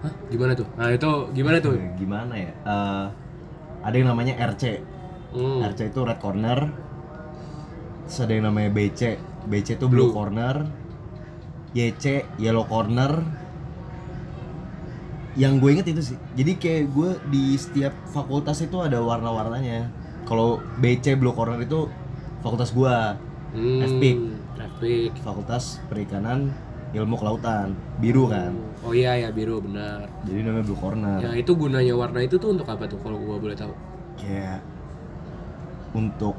Hah? 0.00 0.12
gimana 0.32 0.56
tuh? 0.56 0.64
Nah 0.80 0.88
itu 0.88 1.10
gimana 1.36 1.60
tuh? 1.60 1.76
Gimana 2.00 2.32
ya? 2.32 2.52
Eh, 2.56 3.06
ada 3.82 3.94
yang 3.94 4.08
namanya 4.08 4.38
RC 4.38 4.80
Hmm. 5.30 5.62
RC 5.62 5.94
itu 5.94 6.00
red 6.02 6.18
corner. 6.18 6.58
Terus 8.08 8.18
ada 8.18 8.32
yang 8.34 8.50
namanya 8.50 8.70
BC 8.74 9.00
BC 9.46 9.78
itu 9.78 9.86
blue, 9.86 10.10
Blue. 10.10 10.12
corner 10.12 10.66
YC 11.72 12.04
yellow 12.36 12.64
corner 12.64 13.22
yang 15.32 15.56
gue 15.56 15.70
inget 15.70 15.86
itu 15.88 16.02
sih 16.04 16.18
jadi 16.34 16.52
kayak 16.54 16.84
gue 16.90 17.10
di 17.28 17.54
setiap 17.54 17.94
fakultas 18.06 18.58
itu 18.58 18.74
ada 18.76 18.98
warna-warnanya 18.98 19.86
kalau 20.22 20.58
BC 20.76 21.14
blue 21.14 21.30
corner 21.30 21.58
itu 21.58 21.86
fakultas 22.40 22.70
gue 22.70 22.96
Hmm, 23.50 23.82
FPIK. 23.82 24.18
FPIK. 24.72 25.14
fakultas 25.20 25.82
perikanan 25.86 26.54
ilmu 26.90 27.14
kelautan 27.14 27.74
biru 27.98 28.26
kan 28.26 28.54
Oh 28.80 28.90
iya 28.90 29.14
ya 29.16 29.30
biru 29.30 29.58
benar. 29.58 30.06
jadi 30.22 30.46
namanya 30.46 30.64
blue 30.64 30.78
corner 30.78 31.18
Ya 31.18 31.34
itu 31.34 31.50
gunanya 31.52 31.90
warna 31.92 32.22
itu 32.22 32.34
tuh 32.34 32.54
untuk 32.54 32.62
apa 32.64 32.86
tuh 32.86 32.98
kalau 32.98 33.18
gua 33.18 33.38
boleh 33.38 33.54
tahu? 33.54 33.74
kayak 34.16 34.62
untuk 35.90 36.38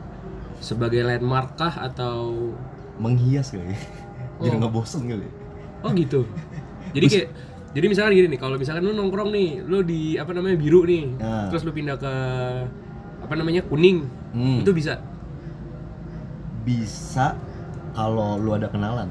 Sebagai 0.60 1.04
landmark 1.04 1.58
kah 1.58 1.74
atau 1.82 2.52
menghias 2.96 3.52
kali 3.52 3.76
biar 4.42 4.52
Oh. 4.52 4.60
nggak 4.60 4.74
bosen 4.74 5.02
kali 5.06 5.28
Oh 5.82 5.90
gitu. 5.92 6.26
Jadi 6.92 7.06
kayak 7.08 7.28
jadi 7.72 7.86
misalkan 7.88 8.14
gini 8.14 8.28
nih, 8.28 8.38
kalau 8.38 8.54
misalkan 8.56 8.84
lu 8.84 8.92
nongkrong 8.92 9.30
nih, 9.30 9.64
lu 9.64 9.82
di 9.82 10.14
apa 10.14 10.30
namanya 10.30 10.54
biru 10.56 10.84
nih, 10.84 11.08
Ya. 11.16 11.48
terus 11.48 11.64
lu 11.64 11.72
pindah 11.72 11.96
ke 11.96 12.14
apa 13.20 13.34
namanya 13.34 13.64
kuning, 13.64 14.06
Hmm. 14.32 14.60
itu 14.60 14.72
bisa. 14.72 15.00
bisa 16.62 17.34
kalau 17.92 18.38
lu 18.38 18.52
ada 18.52 18.70
kenalan 18.70 19.10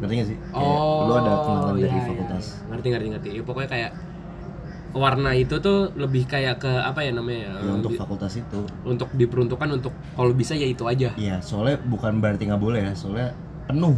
ngerti 0.00 0.12
gak 0.16 0.28
sih 0.28 0.38
Kayak 0.50 0.78
lu 1.04 1.12
ada 1.14 1.32
kenalan 1.38 1.72
iya, 1.72 1.84
dari 1.84 1.94
iya. 1.94 2.06
fakultas 2.08 2.44
Ngerti 2.64 2.86
ngerti 2.88 3.06
ngerti. 3.08 3.28
Ya, 3.30 3.42
pokoknya 3.42 3.68
kayak 3.70 3.92
warna 4.92 5.30
itu 5.32 5.54
tuh 5.58 5.78
lebih 5.94 6.24
kayak 6.26 6.58
ke 6.58 6.68
apa 6.70 7.00
ya 7.00 7.12
namanya? 7.12 7.54
ya, 7.54 7.70
untuk 7.70 7.92
Di- 7.92 8.00
fakultas 8.00 8.32
itu 8.34 8.60
untuk 8.82 9.08
diperuntukkan 9.10 9.68
untuk 9.70 9.92
kalau 10.10 10.32
bisa 10.32 10.52
ya 10.52 10.64
itu 10.64 10.84
aja. 10.84 11.12
iya 11.14 11.40
soalnya 11.40 11.76
bukan 11.82 12.18
berarti 12.18 12.44
nggak 12.44 12.58
boleh 12.58 12.80
ya 12.82 12.92
soalnya 12.92 13.32
penuh 13.64 13.96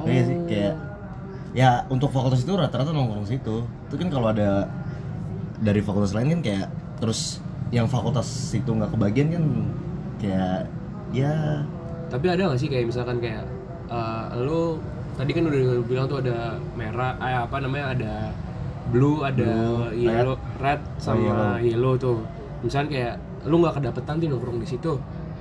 Oh. 0.00 0.08
Iya 0.08 0.22
sih 0.24 0.36
kayak 0.48 0.74
ya 1.52 1.84
untuk 1.92 2.08
fakultas 2.08 2.42
itu 2.48 2.56
rata-rata 2.56 2.96
nongkrong 2.96 3.28
situ 3.28 3.60
itu 3.68 3.94
kan 4.00 4.08
kalau 4.08 4.32
ada 4.32 4.64
dari 5.60 5.84
fakultas 5.84 6.16
lain 6.16 6.38
kan 6.38 6.40
kayak 6.40 6.66
terus 6.96 7.44
yang 7.68 7.84
fakultas 7.84 8.26
itu 8.56 8.68
nggak 8.72 8.88
kebagian 8.96 9.28
kan 9.32 9.44
kayak 10.16 10.60
ya 11.12 11.60
Tapi 12.08 12.26
ada 12.28 12.52
gak 12.52 12.60
sih 12.60 12.68
kayak 12.68 12.88
misalkan 12.88 13.20
kayak 13.20 13.44
eh, 13.88 14.24
lu 14.40 14.76
tadi 15.16 15.30
kan 15.32 15.44
udah 15.48 15.80
bilang 15.84 16.06
tuh 16.08 16.24
ada 16.24 16.56
merah, 16.76 17.16
eh, 17.20 17.36
apa 17.40 17.56
namanya 17.60 17.86
ada 17.96 18.14
blue, 18.92 19.24
ada 19.24 19.44
Blue, 19.44 19.92
yellow, 19.96 20.36
red, 20.60 20.80
sama 21.00 21.56
yellow. 21.60 21.96
tuh. 21.96 22.20
Misalkan 22.64 22.88
kayak 22.92 23.14
lu 23.48 23.60
nggak 23.60 23.80
kedapetan 23.80 24.20
nih 24.20 24.28
nongkrong 24.28 24.60
di 24.60 24.68
situ, 24.68 24.92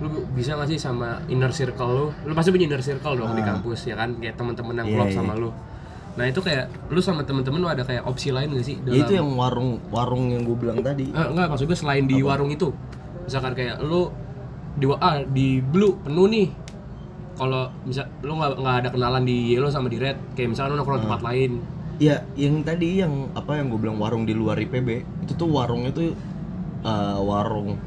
lu 0.02 0.08
bisa 0.34 0.54
gak 0.54 0.66
sih 0.66 0.76
sama 0.76 1.22
inner 1.28 1.50
circle 1.50 1.90
lu? 1.90 2.06
Lu 2.24 2.34
pasti 2.34 2.50
punya 2.50 2.66
inner 2.66 2.82
circle 2.82 3.14
dong 3.16 3.32
di 3.32 3.40
Ah. 3.40 3.54
kampus 3.54 3.86
ya 3.86 3.96
kan, 3.96 4.18
kayak 4.18 4.34
teman-teman 4.34 4.74
yang 4.76 4.88
Iya, 4.88 4.96
klop 4.96 5.08
iya. 5.08 5.16
sama 5.16 5.34
lu. 5.36 5.50
Nah 6.12 6.26
itu 6.26 6.40
kayak 6.40 6.66
lu 6.90 7.00
sama 7.00 7.22
temen-temen 7.22 7.58
lu 7.58 7.70
ada 7.70 7.82
kayak 7.82 8.04
opsi 8.04 8.30
lain 8.30 8.52
gak 8.52 8.66
sih? 8.66 8.76
ya 8.82 9.00
itu 9.00 9.14
yang 9.14 9.30
warung 9.32 9.80
warung 9.88 10.28
yang 10.28 10.42
gue 10.42 10.58
bilang 10.58 10.82
tadi 10.82 11.08
Eh, 11.08 11.26
enggak 11.28 11.48
maksud 11.48 11.66
gue 11.66 11.78
selain 11.78 12.04
di 12.04 12.20
warung 12.20 12.50
itu 12.50 12.68
misalkan 13.22 13.54
kayak 13.54 13.80
lu 13.80 14.10
di 14.74 14.86
wa- 14.86 15.00
ah, 15.00 15.22
di 15.22 15.62
blue 15.62 15.96
penuh 15.98 16.28
nih 16.28 16.48
kalau 17.34 17.72
misal 17.82 18.06
lu 18.20 18.34
nggak 18.34 18.52
nggak 18.56 18.76
ada 18.78 18.90
kenalan 18.90 19.24
di 19.24 19.52
yellow 19.52 19.68
sama 19.68 19.88
di 19.88 19.98
red 19.98 20.18
kayak 20.32 20.52
misalkan 20.52 20.74
lu 20.74 20.78
nongkrong 20.78 21.06
tempat 21.06 21.22
lain 21.22 21.52
Ya, 21.96 22.18
yang 22.34 22.60
tadi 22.62 22.98
yang 22.98 23.30
apa 23.32 23.56
yang 23.56 23.70
gue 23.70 23.78
bilang 23.78 23.96
warung 23.96 24.26
di 24.26 24.34
luar 24.34 24.58
IPB 24.58 24.90
itu 25.22 25.34
tuh 25.34 25.48
warungnya 25.48 25.92
tuh 25.92 26.12
eh, 26.82 27.18
warung 27.22 27.78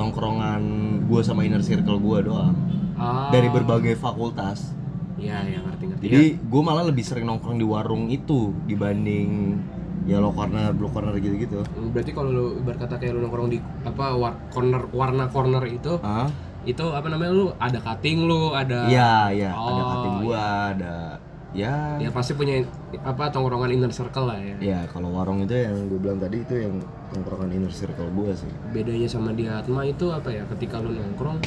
tongkrongan 0.00 0.62
gue 1.04 1.20
sama 1.20 1.44
inner 1.44 1.60
circle 1.60 2.00
gue 2.00 2.32
doang. 2.32 2.56
Ah. 2.96 3.28
dari 3.32 3.48
berbagai 3.48 3.96
fakultas. 3.96 4.72
Iya, 5.20 5.44
ya 5.44 5.58
ngerti 5.60 5.84
ngerti. 5.84 6.04
jadi 6.08 6.24
gue 6.40 6.62
malah 6.64 6.84
lebih 6.88 7.04
sering 7.04 7.28
nongkrong 7.28 7.60
di 7.60 7.64
warung 7.68 8.08
itu 8.08 8.56
dibanding 8.64 9.60
ya 10.08 10.16
lo 10.16 10.32
corner 10.32 10.72
blue 10.72 10.88
corner 10.88 11.12
gitu 11.20 11.36
gitu 11.36 11.60
Berarti 11.92 12.16
kalau 12.16 12.32
lu 12.32 12.46
ibarat 12.56 12.80
kata 12.80 12.96
kayak 12.96 13.12
lu 13.16 13.28
nongkrong 13.28 13.52
di 13.52 13.60
apa 13.84 14.16
war, 14.16 14.32
corner 14.48 14.88
warna 14.96 15.28
corner 15.28 15.60
itu 15.68 16.00
ah 16.00 16.24
itu 16.60 16.84
apa 16.92 17.08
namanya 17.08 17.32
lu? 17.32 17.46
Ada 17.56 17.80
cutting 17.80 18.28
lu, 18.28 18.52
ada 18.52 18.84
iya 18.88 19.28
iya 19.32 19.50
ada 19.52 19.80
Oh, 19.80 19.88
cutting 19.92 20.16
gua 20.24 20.44
ada 20.72 21.19
ya 21.50 21.98
ya 21.98 22.10
pasti 22.14 22.38
punya 22.38 22.62
apa 23.02 23.26
tongkrongan 23.34 23.74
inner 23.74 23.90
circle 23.90 24.30
lah 24.30 24.38
ya. 24.38 24.54
ya 24.62 24.80
kalau 24.86 25.10
warung 25.10 25.42
itu 25.42 25.50
yang 25.50 25.90
gue 25.90 25.98
bilang 25.98 26.22
tadi 26.22 26.46
itu 26.46 26.54
yang 26.54 26.78
nongkrongan 27.10 27.50
inner 27.50 27.72
circle 27.74 28.06
gua 28.14 28.30
sih 28.34 28.50
Bedanya 28.70 29.10
sama 29.10 29.34
di 29.34 29.50
Atma 29.50 29.82
itu 29.82 30.06
apa 30.14 30.30
ya? 30.30 30.46
Ketika 30.46 30.78
lu 30.78 30.94
nongkrong 30.94 31.42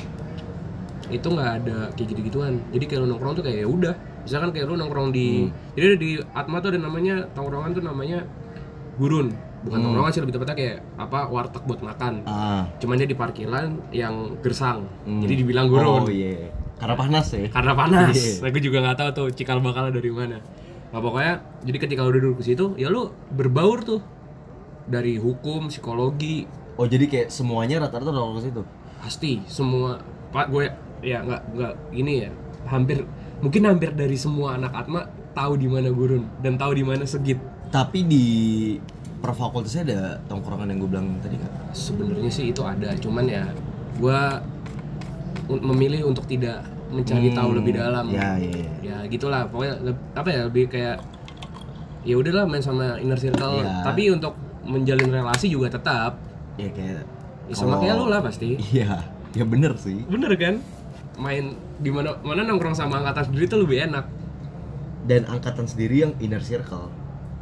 itu 1.12 1.28
nggak 1.28 1.52
ada 1.64 1.78
kayak 1.96 2.08
gitu-gituan. 2.16 2.60
Jadi 2.72 2.84
kayak 2.88 3.02
lu 3.04 3.08
nongkrong 3.16 3.34
tuh 3.40 3.44
kayak 3.48 3.64
ya 3.64 3.68
udah. 3.68 3.96
Misalkan 4.24 4.50
kayak 4.56 4.66
lu 4.72 4.76
nongkrong 4.80 5.10
di 5.16 5.48
jadi 5.76 5.96
di 6.00 6.12
Atma 6.36 6.60
tuh 6.60 6.76
ada 6.76 6.80
namanya 6.84 7.28
tongkrongan 7.32 7.72
tuh 7.76 7.84
namanya 7.84 8.28
gurun. 9.00 9.32
Bukan 9.64 9.80
tongkrongan 9.80 10.12
sih 10.12 10.20
lebih 10.20 10.36
tepatnya 10.36 10.56
kayak 10.60 10.78
apa 11.00 11.20
warteg 11.32 11.64
buat 11.64 11.80
makan. 11.80 12.14
ah 12.28 12.68
Cuman 12.80 13.00
dia 13.00 13.08
di 13.08 13.16
parkiran 13.16 13.80
yang 13.96 14.36
gersang. 14.44 14.84
Hmm. 15.08 15.24
Jadi 15.24 15.34
dibilang 15.44 15.72
gurun. 15.72 16.08
oh 16.08 16.12
iya 16.12 16.52
karena 16.78 16.96
panas 16.98 17.26
ya 17.32 17.48
karena 17.50 17.74
panas. 17.78 18.16
Iya. 18.18 18.34
Nah, 18.44 18.50
gue 18.50 18.62
juga 18.64 18.78
nggak 18.84 18.98
tahu 18.98 19.10
tuh 19.14 19.28
cikal 19.34 19.60
bakal 19.64 19.90
dari 19.94 20.12
mana. 20.12 20.38
Nah, 20.94 21.00
pokoknya 21.02 21.34
jadi 21.66 21.78
ketika 21.82 22.06
lu 22.06 22.14
duduk 22.14 22.42
ke 22.42 22.54
situ, 22.54 22.78
ya 22.78 22.90
lu 22.90 23.10
berbaur 23.34 23.82
tuh 23.82 24.02
dari 24.86 25.16
hukum, 25.18 25.72
psikologi, 25.72 26.46
oh 26.78 26.86
jadi 26.90 27.06
kayak 27.06 27.30
semuanya 27.30 27.86
rata-rata 27.86 28.10
nongkrong 28.10 28.38
ke 28.42 28.44
situ 28.50 28.62
pasti 29.04 29.32
semua 29.46 30.00
pak 30.32 30.48
gue 30.50 30.66
ya 31.04 31.22
nggak 31.22 31.42
nggak 31.54 31.74
ini 31.92 32.14
ya 32.26 32.32
hampir 32.66 33.04
mungkin 33.44 33.68
hampir 33.68 33.92
dari 33.92 34.16
semua 34.16 34.56
anak 34.56 34.72
Atma 34.72 35.04
tahu 35.36 35.60
di 35.60 35.68
mana 35.68 35.92
gurun 35.92 36.24
dan 36.40 36.56
tahu 36.56 36.72
di 36.78 36.86
mana 36.86 37.04
segit. 37.04 37.38
tapi 37.74 38.06
di 38.08 38.26
per 39.20 39.36
fakultasnya 39.36 39.84
ada 39.84 40.02
tongkrongan 40.32 40.72
yang 40.72 40.80
gue 40.84 40.90
bilang 40.94 41.08
tadi 41.20 41.36
kan 41.40 41.52
Sebenarnya 41.74 42.32
sih 42.32 42.52
itu 42.54 42.62
ada, 42.62 42.92
cuman 43.00 43.26
ya 43.26 43.44
gue 43.98 44.20
memilih 45.50 46.08
untuk 46.08 46.26
tidak 46.30 46.64
mencari 46.94 47.34
tahu 47.34 47.58
lebih 47.58 47.74
dalam. 47.76 48.06
ya 48.10 48.38
iya 48.38 48.54
iya. 48.54 48.72
ya 48.80 48.98
gitulah. 49.10 49.50
Pokoknya 49.50 49.76
apa 50.14 50.30
ya 50.30 50.42
lebih 50.48 50.70
kayak 50.70 50.98
ya 52.04 52.16
udahlah 52.20 52.46
main 52.46 52.62
sama 52.64 53.00
inner 53.00 53.18
circle. 53.18 53.64
Iya. 53.64 53.82
tapi 53.84 54.12
untuk 54.12 54.34
menjalin 54.64 55.10
relasi 55.12 55.52
juga 55.52 55.74
tetap. 55.74 56.16
Ya 56.56 56.70
kayak 56.70 57.04
ya, 57.50 57.54
sama 57.56 57.82
kayak 57.82 57.96
lu 57.98 58.08
lah 58.08 58.22
pasti. 58.24 58.56
Iya 58.72 59.02
ya 59.34 59.44
bener 59.44 59.74
sih. 59.82 60.06
Bener 60.06 60.32
kan? 60.38 60.62
Main 61.18 61.58
di 61.82 61.90
mana 61.90 62.18
mana 62.22 62.46
nongkrong 62.46 62.78
sama 62.78 63.02
angkatan 63.02 63.34
sendiri 63.34 63.46
tuh 63.50 63.60
lebih 63.66 63.90
enak. 63.90 64.06
Dan 65.04 65.28
angkatan 65.28 65.68
sendiri 65.68 66.08
yang 66.08 66.14
inner 66.24 66.40
circle. 66.40 66.88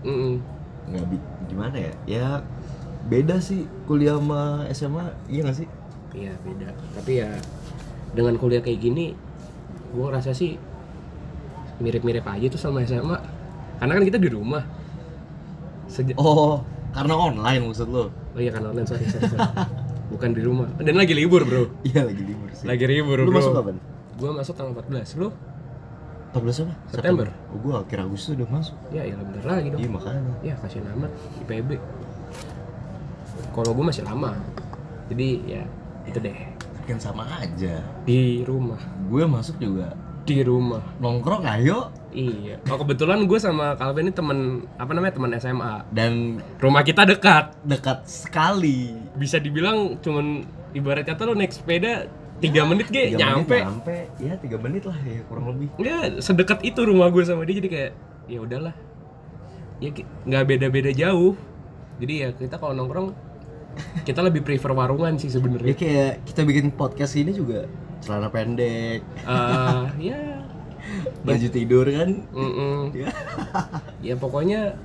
Mm-mm. 0.02 0.42
nggak 0.90 1.06
bi- 1.14 1.28
gimana 1.46 1.78
ya? 1.78 1.94
Ya 2.10 2.28
beda 3.06 3.38
sih 3.38 3.70
kuliah 3.86 4.18
sama 4.18 4.66
SMA 4.74 5.06
iya 5.30 5.42
gak 5.46 5.58
sih? 5.62 5.68
Iya 6.16 6.34
beda. 6.42 6.74
Tapi 6.98 7.12
ya 7.22 7.30
dengan 8.12 8.36
kuliah 8.36 8.60
kayak 8.60 8.80
gini 8.80 9.16
gua 9.92 10.12
ngerasa 10.12 10.32
sih 10.36 10.56
mirip-mirip 11.82 12.24
aja 12.28 12.46
tuh 12.52 12.62
sama 12.62 12.86
SMA 12.86 13.18
karena 13.82 13.92
kan 13.98 14.04
kita 14.06 14.20
di 14.22 14.30
rumah. 14.30 14.64
Sejak 15.90 16.16
oh 16.22 16.62
karena 16.92 17.16
online 17.18 17.62
maksud 17.72 17.88
lo 17.90 18.12
oh 18.12 18.40
iya 18.40 18.52
kan 18.54 18.64
online 18.68 18.88
sorry, 18.88 19.08
sorry, 19.10 19.28
sorry. 19.28 19.42
bukan 20.14 20.30
di 20.36 20.42
rumah. 20.44 20.68
Dan 20.78 20.96
lagi 21.00 21.16
libur 21.18 21.44
bro. 21.44 21.72
Iya 21.82 22.06
lagi 22.08 22.24
libur 22.24 22.50
sih. 22.54 22.66
Lagi 22.68 22.86
libur 22.86 23.18
lu 23.24 23.32
bro. 23.32 23.40
masuk 23.42 23.52
kapan? 23.58 23.76
Gua 24.22 24.32
masuk 24.38 24.54
tanggal 24.54 24.74
14 24.86 25.20
lu? 25.20 25.28
14 26.32 26.64
apa? 26.64 26.74
September. 26.88 27.28
oh 27.52 27.60
gua 27.60 27.84
akhir 27.84 27.98
Agustus 28.06 28.38
udah 28.38 28.48
masuk. 28.48 28.78
Ya 28.94 29.04
ya 29.04 29.18
bentar 29.18 29.44
lagi 29.44 29.68
dong. 29.74 29.80
Iya 29.82 29.90
makanya. 29.90 30.34
Ya 30.46 30.54
kasihan 30.62 30.88
amat. 30.96 31.12
IPB 31.44 31.70
kalau 33.52 33.72
gue 33.76 33.86
masih 33.86 34.04
lama. 34.08 34.32
Jadi 35.12 35.30
ya 35.44 35.64
itu 36.08 36.18
deh 36.24 36.38
kan 36.92 37.00
sama 37.00 37.24
aja. 37.40 37.80
Di 38.04 38.44
rumah. 38.44 38.80
Gue 39.08 39.24
masuk 39.24 39.56
juga. 39.58 39.96
Di 40.22 40.44
rumah. 40.44 40.84
Nongkrong 41.00 41.48
ayo. 41.48 41.90
Iya. 42.12 42.60
Oh 42.68 42.76
kebetulan 42.76 43.24
gue 43.24 43.40
sama 43.40 43.74
Calvin 43.80 44.12
ini 44.12 44.14
temen 44.14 44.40
apa 44.76 44.92
namanya 44.92 45.16
teman 45.16 45.32
SMA 45.40 45.74
dan 45.96 46.44
rumah 46.60 46.84
kita 46.84 47.08
dekat. 47.08 47.56
Dekat 47.64 48.04
sekali. 48.04 48.92
Bisa 49.16 49.40
dibilang 49.40 49.96
cuman 50.04 50.44
ibarat 50.76 51.08
kata 51.08 51.24
lo 51.24 51.34
naik 51.34 51.56
sepeda 51.56 52.12
tiga 52.44 52.68
menit 52.68 52.92
ge 52.92 53.16
Tiga 53.16 53.18
menit 53.18 53.48
nyampe. 53.48 53.58
nyampe. 53.64 53.98
Ya 54.20 54.34
tiga 54.36 54.58
menit 54.60 54.84
lah 54.84 54.98
ya 55.00 55.24
kurang 55.32 55.46
lebih. 55.56 55.68
Ya 55.80 55.98
sedekat 56.20 56.60
itu 56.68 56.80
rumah 56.84 57.08
gue 57.08 57.24
sama 57.24 57.48
dia 57.48 57.58
jadi 57.64 57.70
kayak 57.72 57.92
ya 58.28 58.40
udahlah. 58.44 58.76
Ya 59.80 59.90
nggak 60.28 60.44
beda-beda 60.46 60.92
jauh. 60.92 61.34
Jadi 61.98 62.14
ya 62.26 62.30
kita 62.36 62.60
kalau 62.60 62.76
nongkrong 62.76 63.31
kita 64.04 64.20
lebih 64.26 64.42
prefer 64.42 64.72
warungan 64.74 65.16
sih 65.18 65.30
ya 65.30 65.38
sebenarnya 65.40 65.76
kayak 65.78 66.14
kita 66.28 66.42
bikin 66.44 66.74
podcast 66.74 67.14
ini 67.16 67.32
juga 67.32 67.70
celana 68.02 68.34
pendek. 68.34 69.06
Eh, 69.06 69.86
ya. 70.12 70.22
Baju 71.22 71.48
tidur 71.54 71.86
kan? 71.86 72.10
Mm-mm. 72.34 72.92
ya. 72.98 73.10
Ya 74.12 74.18
pokoknya 74.18 74.76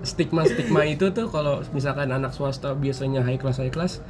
stigma 0.00 0.48
stigma 0.48 0.88
itu 0.88 1.12
tuh 1.12 1.28
kalau 1.28 1.60
misalkan 1.76 2.08
anak 2.08 2.32
swasta 2.32 2.72
biasanya 2.72 3.20
high 3.20 3.36
class 3.36 3.60
high 3.60 3.72
class 3.72 4.00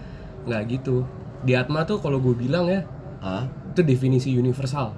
nggak 0.46 0.78
gitu. 0.78 1.02
Di 1.42 1.58
Atma 1.58 1.82
tuh 1.82 1.98
kalau 1.98 2.22
gue 2.22 2.34
bilang 2.38 2.70
ya 2.70 2.86
ah 3.18 3.50
itu 3.74 3.82
definisi 3.82 4.30
universal. 4.30 4.94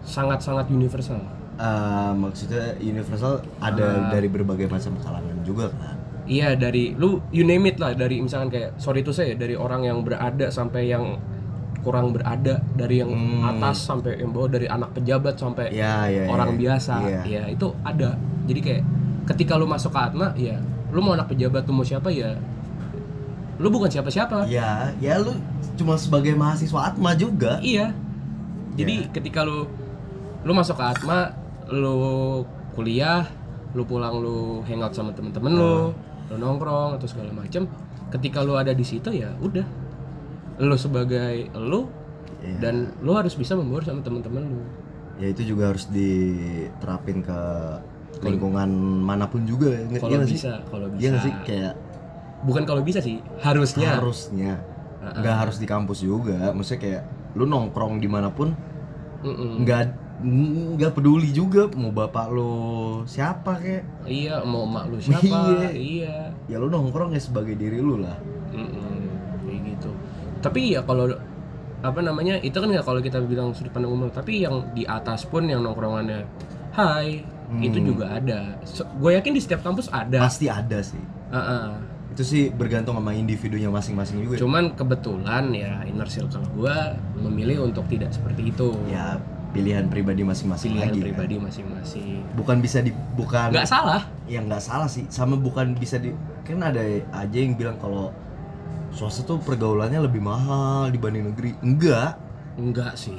Sangat 0.00 0.40
sangat 0.40 0.72
universal. 0.72 1.20
Eh, 1.60 2.12
maksudnya 2.16 2.72
universal 2.80 3.44
ada 3.60 4.08
dari 4.08 4.32
berbagai 4.32 4.64
macam 4.72 4.96
kalangan 5.04 5.44
juga 5.44 5.68
kan 5.76 5.99
iya 6.30 6.54
dari 6.54 6.94
lu 6.94 7.18
you 7.34 7.42
name 7.42 7.66
it 7.66 7.82
lah 7.82 7.90
dari 7.98 8.22
misalkan 8.22 8.54
kayak 8.54 8.78
sorry 8.78 9.02
itu 9.02 9.10
saya 9.10 9.34
dari 9.34 9.58
orang 9.58 9.82
yang 9.82 10.06
berada 10.06 10.46
sampai 10.46 10.86
yang 10.86 11.18
kurang 11.80 12.12
berada 12.12 12.60
dari 12.76 13.00
yang 13.00 13.10
atas 13.42 13.88
sampai 13.88 14.20
yang 14.20 14.30
bawah 14.30 14.52
dari 14.52 14.68
anak 14.68 14.92
pejabat 14.94 15.34
sampai 15.40 15.72
ya 15.72 16.06
ya 16.06 16.28
orang 16.28 16.54
ya. 16.54 16.56
biasa 16.56 16.94
Iya. 17.02 17.22
ya 17.26 17.42
itu 17.50 17.66
ada. 17.82 18.14
Jadi 18.46 18.60
kayak 18.60 18.82
ketika 19.34 19.56
lu 19.56 19.66
masuk 19.66 19.90
ke 19.90 20.00
Atma 20.00 20.36
ya 20.36 20.60
lu 20.92 21.00
mau 21.00 21.16
anak 21.16 21.32
pejabat 21.32 21.64
lu 21.66 21.72
mau 21.80 21.86
siapa 21.86 22.12
ya 22.12 22.36
lu 23.60 23.68
bukan 23.68 23.88
siapa-siapa. 23.92 24.48
Ya 24.48 24.92
ya 25.00 25.20
lu 25.20 25.36
cuma 25.76 25.96
sebagai 25.96 26.36
mahasiswa 26.36 26.92
Atma 26.92 27.16
juga. 27.16 27.58
Iya. 27.64 27.96
Jadi 28.76 29.08
ketika 29.10 29.42
lu 29.42 29.66
lu 30.44 30.52
masuk 30.52 30.76
ke 30.76 30.84
Atma 30.84 31.32
lu 31.72 32.44
kuliah 32.76 33.24
lu 33.72 33.86
pulang 33.86 34.18
lu 34.18 34.60
hangout 34.66 34.92
sama 34.92 35.14
temen-temen 35.14 35.52
lu 35.54 35.94
lu 36.30 36.36
nongkrong 36.38 36.96
atau 36.96 37.06
segala 37.10 37.34
macem 37.34 37.66
ketika 38.14 38.40
lu 38.46 38.54
ada 38.54 38.70
di 38.70 38.86
situ 38.86 39.10
ya 39.10 39.34
udah. 39.42 39.66
Lu 40.62 40.76
sebagai 40.78 41.50
lu 41.58 41.90
Iya. 42.40 42.56
dan 42.56 42.74
lu 43.04 43.12
harus 43.12 43.36
bisa 43.36 43.52
membaur 43.52 43.84
sama 43.84 44.00
temen-temen 44.00 44.40
lu 44.48 44.64
ya 45.20 45.28
itu 45.28 45.52
juga 45.52 45.68
harus 45.68 45.84
diterapin 45.92 47.20
ke 47.20 47.40
lingkungan 48.24 48.68
mana 49.04 49.28
pun 49.28 49.44
juga 49.44 49.76
ya. 49.76 50.00
Kalau 50.00 50.24
sih? 50.24 50.40
bisa 50.40 50.52
kalau 50.72 50.88
bisa 50.88 51.00
Iya 51.00 51.08
nggak 51.12 51.24
sih? 51.24 51.34
Kayak 51.44 51.72
bukan 52.40 52.62
kalau 52.64 52.80
bisa 52.80 53.04
sih 53.04 53.20
harusnya. 53.44 54.00
Harusnya. 54.00 54.52
Nggak 55.00 55.36
harus 55.36 55.56
di 55.60 55.66
kampus 55.68 56.00
juga 56.00 56.56
maksudnya 56.56 56.80
kayak 56.80 57.02
lu 57.36 57.44
nongkrong 57.44 58.00
di 58.00 58.08
mana 58.08 58.32
pun 58.32 58.56
nggak 59.60 59.80
nggak 60.20 60.92
peduli 60.92 61.28
juga 61.28 61.64
mau 61.72 61.88
bapak 61.90 62.26
lo 62.28 62.54
siapa 63.04 63.56
kayak 63.56 63.84
Iya, 64.04 64.42
mau 64.42 64.64
emak 64.64 64.84
lu 64.86 64.96
siapa? 65.02 65.24
Iya. 65.24 65.70
iya. 65.72 66.16
ya 66.44 66.56
lu 66.56 66.68
nongkrong 66.68 67.10
ya 67.10 67.20
sebagai 67.20 67.54
diri 67.54 67.78
lu 67.78 67.96
lah 67.98 68.16
Mm-mm, 68.50 69.00
kayak 69.42 69.60
gitu. 69.66 69.90
Tapi 70.40 70.72
ya 70.72 70.82
kalau 70.82 71.08
apa 71.80 71.98
namanya 71.98 72.36
itu 72.38 72.52
kan 72.52 72.68
ya 72.68 72.80
kalau 72.80 72.98
kita 72.98 73.16
bilang 73.20 73.50
sudut 73.50 73.70
pandang 73.70 73.88
umum, 73.90 74.08
tapi 74.08 74.42
yang 74.42 74.68
di 74.70 74.84
atas 74.84 75.24
pun 75.24 75.44
yang 75.44 75.60
nongkrongannya 75.60 76.28
Hai, 76.70 77.24
itu 77.58 77.80
juga 77.80 78.14
ada. 78.14 78.54
gue 78.94 79.10
yakin 79.10 79.32
di 79.32 79.40
setiap 79.40 79.60
kampus 79.60 79.88
ada. 79.88 80.20
pasti 80.20 80.46
ada 80.46 80.78
sih 80.80 81.00
Ah-ah. 81.28 81.80
itu 82.10 82.20
sih 82.20 82.42
bergantung 82.48 82.94
sama 82.94 83.10
individunya 83.10 83.66
masing-masing 83.66 84.20
juga 84.20 84.36
Cuman 84.36 84.74
kebetulan 84.74 85.50
ya 85.50 85.80
inner 85.82 86.06
circle 86.06 86.42
gue 86.52 86.76
memilih 87.16 87.64
untuk 87.64 87.86
tidak 87.86 88.10
seperti 88.10 88.50
itu. 88.50 88.70
ya 88.86 89.16
pilihan 89.50 89.86
pribadi 89.86 90.22
masing-masing 90.22 90.70
Pilihan 90.72 90.86
lagi 90.86 90.98
kan. 90.98 91.06
pribadi 91.06 91.34
masing-masing. 91.36 92.22
bukan 92.32 92.56
bisa 92.58 92.78
di 92.78 92.90
bukan 93.12 93.50
Nggak 93.50 93.66
salah. 93.66 94.02
yang 94.26 94.46
nggak 94.46 94.60
salah 94.60 94.86
sih 94.86 95.04
sama 95.08 95.34
bukan 95.34 95.74
bisa 95.74 95.96
di 95.96 96.14
kan 96.42 96.62
ada 96.62 96.82
aja 97.12 97.34
yang 97.34 97.54
bilang 97.54 97.74
kalau 97.76 98.14
swasta 98.90 99.22
tuh 99.22 99.38
pergaulannya 99.38 100.00
lebih 100.00 100.18
mahal 100.18 100.86
dibanding 100.88 101.30
negeri 101.30 101.54
enggak 101.60 102.14
Enggak 102.52 102.92
sih. 102.94 103.14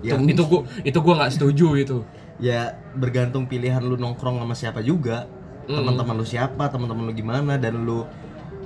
Ya, 0.00 0.14
itu, 0.14 0.28
itu 0.30 0.42
gua 0.44 0.60
itu 0.82 0.98
gua 0.98 1.14
nggak 1.18 1.32
setuju 1.32 1.68
itu. 1.74 1.98
ya 2.36 2.68
bergantung 2.92 3.44
pilihan 3.44 3.80
lu 3.80 3.96
nongkrong 3.96 4.36
sama 4.36 4.52
siapa 4.52 4.80
juga 4.80 5.24
teman-teman 5.64 6.12
lu 6.14 6.22
siapa 6.22 6.68
teman-teman 6.68 7.04
lu 7.04 7.12
gimana 7.12 7.56
dan 7.56 7.80
lu 7.80 8.04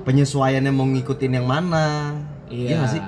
penyesuaiannya 0.01 0.71
mau 0.71 0.85
ngikutin 0.85 1.33
yang 1.33 1.47
mana 1.47 2.19
Iya. 2.47 2.77
nggak 2.77 2.91
sih 2.91 3.03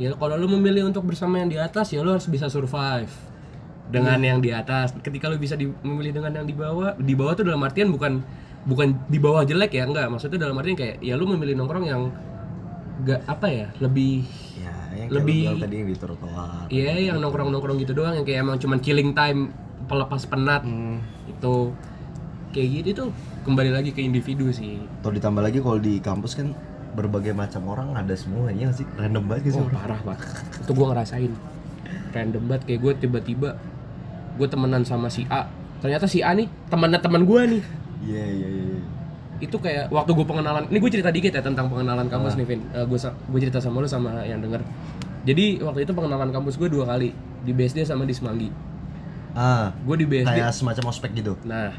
Ya 0.00 0.16
kalau 0.16 0.32
lu 0.34 0.48
memilih 0.50 0.88
untuk 0.88 1.04
bersama 1.04 1.36
yang 1.36 1.46
di 1.46 1.60
atas 1.60 1.92
ya 1.92 2.00
lu 2.00 2.08
harus 2.08 2.24
bisa 2.24 2.48
survive 2.48 3.12
dengan 3.86 4.16
Iya. 4.16 4.26
yang 4.26 4.38
di 4.40 4.50
atas. 4.50 4.96
Ketika 4.96 5.28
lu 5.28 5.36
bisa 5.36 5.54
di- 5.54 5.68
memilih 5.84 6.16
dengan 6.16 6.32
yang 6.32 6.46
di 6.46 6.56
bawah, 6.56 6.96
di 6.96 7.12
bawah 7.12 7.36
tuh 7.36 7.44
dalam 7.44 7.60
artian 7.60 7.92
bukan 7.92 8.24
bukan 8.62 8.96
di 9.06 9.16
bawah 9.16 9.44
jelek 9.44 9.72
ya, 9.72 9.84
enggak. 9.84 10.08
Maksudnya 10.08 10.40
dalam 10.40 10.56
artian 10.56 10.72
kayak 10.74 10.96
ya 11.00 11.14
lu 11.14 11.28
memilih 11.28 11.52
nongkrong 11.54 11.84
yang 11.84 12.08
gak 13.00 13.24
apa 13.24 13.46
ya, 13.46 13.66
lebih 13.76 14.24
ya 14.56 14.72
yang 14.94 15.08
Lebih- 15.10 15.56
tadi 15.58 15.74
yang 15.74 15.88
di 15.88 15.96
trotoar 15.96 16.68
Iya 16.68 16.92
yang 17.02 17.16
nongkrong-nongkrong 17.18 17.76
gitu 17.78 17.92
doang 17.94 18.12
yang 18.12 18.24
kayak 18.24 18.40
emang 18.40 18.56
cuman 18.56 18.76
killing 18.78 19.12
time 19.12 19.52
pelepas 19.86 20.24
penat 20.24 20.60
Hmm. 20.62 21.00
itu 21.26 21.72
kayak 22.50 22.68
gitu 22.84 22.88
tuh 22.94 23.08
kembali 23.42 23.70
lagi 23.70 23.90
ke 23.90 24.00
individu 24.00 24.48
sih. 24.50 24.76
atau 25.00 25.08
ditambah 25.08 25.40
lagi 25.40 25.58
kalau 25.58 25.76
di 25.76 25.96
kampus 25.98 26.36
kan 26.36 26.52
berbagai 26.96 27.32
macam 27.36 27.62
orang 27.70 27.94
ada 27.94 28.14
semua 28.18 28.50
ya 28.50 28.70
sih? 28.74 28.86
Random 28.98 29.24
banget 29.26 29.54
sih 29.54 29.62
Oh 29.62 29.70
parah 29.70 30.00
pak, 30.02 30.18
itu 30.62 30.72
gua 30.74 30.94
ngerasain. 30.94 31.32
Random 32.10 32.42
banget 32.50 32.62
kayak 32.66 32.80
gue 32.82 32.92
tiba-tiba 33.06 33.54
gue 34.34 34.48
temenan 34.50 34.82
sama 34.82 35.06
si 35.06 35.26
A. 35.30 35.46
Ternyata 35.78 36.10
si 36.10 36.26
A 36.26 36.34
nih 36.34 36.50
temannya 36.66 36.98
teman 36.98 37.22
gue 37.22 37.40
nih. 37.58 37.62
Iya 38.00 38.24
iya 38.26 38.48
iya 38.48 38.80
itu 39.40 39.56
kayak 39.56 39.88
waktu 39.88 40.12
gue 40.12 40.26
pengenalan 40.28 40.68
ini 40.68 40.76
gue 40.76 40.90
cerita 40.92 41.08
dikit 41.08 41.32
ya 41.32 41.40
tentang 41.40 41.72
pengenalan 41.72 42.12
kampus 42.12 42.36
nih 42.36 42.44
Vin. 42.44 42.60
Gue 42.84 42.98
gue 43.00 43.40
cerita 43.40 43.56
sama 43.56 43.80
lu 43.80 43.88
sama 43.88 44.20
yang 44.28 44.36
denger. 44.44 44.60
Jadi 45.24 45.64
waktu 45.64 45.88
itu 45.88 45.96
pengenalan 45.96 46.28
kampus 46.28 46.60
gue 46.60 46.68
dua 46.68 46.84
kali. 46.84 47.16
Di 47.40 47.56
BSD 47.56 47.88
sama 47.88 48.04
di 48.04 48.12
Semanggi. 48.12 48.52
Ah 49.32 49.72
gue 49.86 49.96
di 49.96 50.04
BSD 50.04 50.28
kayak 50.28 50.52
semacam 50.52 50.92
ospek 50.92 51.16
gitu? 51.16 51.40
Nah 51.48 51.72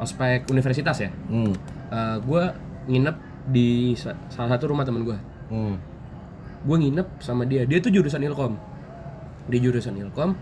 ospek 0.00 0.48
universitas 0.48 0.96
ya. 1.04 1.12
Hmm. 1.28 1.52
Gue 2.24 2.56
nginep 2.88 3.16
di 3.44 3.92
sa- 3.96 4.16
salah 4.32 4.56
satu 4.56 4.72
rumah 4.72 4.84
temen 4.88 5.04
gue 5.04 5.18
hmm. 5.52 5.76
Gue 6.64 6.80
nginep 6.80 7.20
sama 7.20 7.44
dia. 7.44 7.68
Dia 7.68 7.76
tuh 7.76 7.92
jurusan 7.92 8.24
ilkom. 8.24 8.56
Di 9.52 9.60
jurusan 9.60 10.00
ilkom 10.00 10.32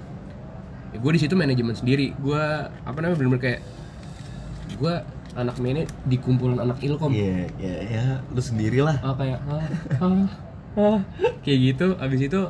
ya 0.93 1.01
gue 1.01 1.13
di 1.17 1.21
situ 1.21 1.35
manajemen 1.35 1.73
sendiri. 1.73 2.13
Gue 2.21 2.41
apa 2.69 2.99
namanya 3.01 3.19
bener-bener 3.19 3.43
kayak 3.43 3.61
gue 4.77 4.95
anak 5.33 5.57
mene 5.57 5.89
di 6.05 6.17
kumpulan 6.21 6.61
anak 6.61 6.79
ilkom. 6.85 7.11
Iya 7.11 7.49
iya 7.57 7.75
ya 7.89 8.05
lu 8.29 8.43
sendiri 8.45 8.85
lah 8.85 9.01
ah 9.01 9.17
kayak 9.17 9.41
ah, 9.49 9.65
ah, 10.05 10.29
ah, 10.77 11.01
kayak 11.41 11.59
gitu. 11.73 11.97
Abis 11.97 12.21
itu 12.29 12.41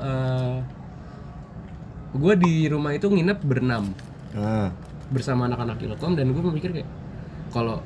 gue 2.12 2.34
di 2.36 2.68
rumah 2.68 2.92
itu 2.92 3.06
nginep 3.08 3.38
berenam. 3.46 3.94
Ah. 4.34 4.74
Bersama 5.14 5.46
anak-anak 5.46 5.78
ilkom 5.78 6.18
dan 6.18 6.34
gue 6.34 6.42
memikir 6.42 6.70
kayak 6.74 6.90
kalau 7.54 7.78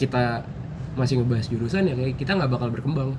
kita 0.00 0.40
masih 0.94 1.22
ngebahas 1.22 1.46
jurusan 1.46 1.86
ya 1.86 1.94
kayak 1.94 2.16
kita 2.16 2.34
nggak 2.34 2.50
bakal 2.50 2.68
berkembang. 2.68 3.10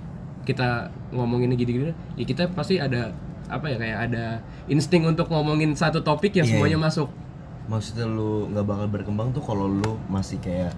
Kita 0.41 0.89
ngomongin 1.13 1.53
gini-gini 1.53 1.93
ya 2.17 2.23
kita 2.23 2.49
pasti 2.51 2.81
ada 2.81 3.13
apa 3.45 3.67
ya 3.67 3.77
kayak 3.77 3.97
ada 4.09 4.39
insting 4.65 5.03
untuk 5.03 5.27
ngomongin 5.27 5.75
satu 5.75 6.01
topik 6.01 6.33
yang 6.33 6.47
Iya. 6.47 6.55
semuanya 6.55 6.79
masuk. 6.81 7.09
Maksudnya 7.67 8.05
lu 8.05 8.49
nggak 8.49 8.65
bakal 8.65 8.87
berkembang 8.89 9.31
tuh 9.31 9.43
kalau 9.43 9.69
lu 9.69 9.95
masih 10.07 10.41
kayak 10.41 10.73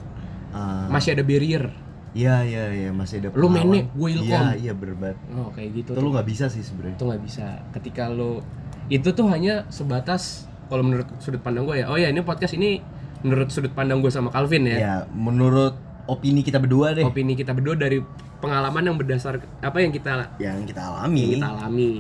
ah, 0.52 0.86
masih 0.90 1.16
ada 1.16 1.24
barrier. 1.24 1.72
Iya 2.14 2.46
iya 2.46 2.64
iya 2.70 2.90
masih 2.94 3.26
ada 3.26 3.34
Lu 3.34 3.50
gua 3.50 4.10
ilkom. 4.14 4.30
iya 4.30 4.54
iya 4.54 4.74
berbat 4.78 5.18
oh 5.34 5.50
kayak 5.50 5.82
gitu 5.82 5.98
itu 5.98 6.02
lu 6.02 6.14
nggak 6.14 6.28
bisa 6.30 6.46
sih 6.46 6.62
sebenarnya. 6.62 6.98
Itu 7.00 7.06
nggak 7.10 7.22
bisa. 7.26 7.46
Ketika 7.74 8.06
lo 8.12 8.46
itu 8.92 9.10
tuh 9.10 9.26
hanya 9.32 9.66
sebatas 9.72 10.46
kalau 10.70 10.84
menurut 10.86 11.08
sudut 11.18 11.42
pandang 11.42 11.64
gue 11.66 11.82
ya 11.82 11.90
oh 11.90 11.98
ya 11.98 12.12
ini 12.12 12.22
podcast 12.22 12.54
ini 12.54 12.84
menurut 13.24 13.50
sudut 13.50 13.72
pandang 13.72 14.04
gue 14.04 14.12
sama 14.12 14.30
Calvin 14.30 14.68
ya. 14.68 14.78
Ya 14.78 14.96
menurut 15.10 15.74
opini 16.10 16.42
kita 16.44 16.60
berdua 16.60 16.98
deh. 16.98 17.06
Opini 17.06 17.38
kita 17.38 17.56
berdua 17.56 17.76
dari 17.78 18.02
pengalaman 18.44 18.84
yang 18.92 18.98
berdasar 19.00 19.40
apa 19.64 19.78
yang 19.80 19.92
kita 19.96 20.36
yang 20.42 20.68
kita 20.68 20.82
yang 20.84 20.90
alami 20.92 21.26
kita 21.40 21.48
alami. 21.48 21.92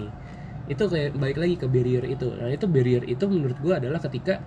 Itu 0.67 0.83
kayak 0.87 1.15
balik 1.15 1.37
lagi 1.39 1.55
ke 1.59 1.65
barrier 1.67 2.03
itu. 2.07 2.27
Nah 2.33 2.51
itu 2.51 2.65
barrier 2.67 3.03
itu 3.07 3.23
menurut 3.27 3.57
gua 3.63 3.79
adalah 3.79 3.99
ketika 4.03 4.43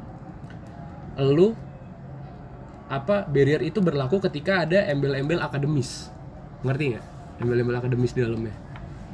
lu 1.22 1.56
apa 2.86 3.26
barrier 3.26 3.64
itu 3.64 3.80
berlaku 3.80 4.20
ketika 4.28 4.68
ada 4.68 4.84
embel-embel 4.92 5.40
akademis. 5.40 6.12
Ngerti 6.60 6.84
nggak? 6.96 7.04
Embel-embel 7.40 7.76
akademis 7.80 8.12
di 8.12 8.20
dalamnya 8.24 8.65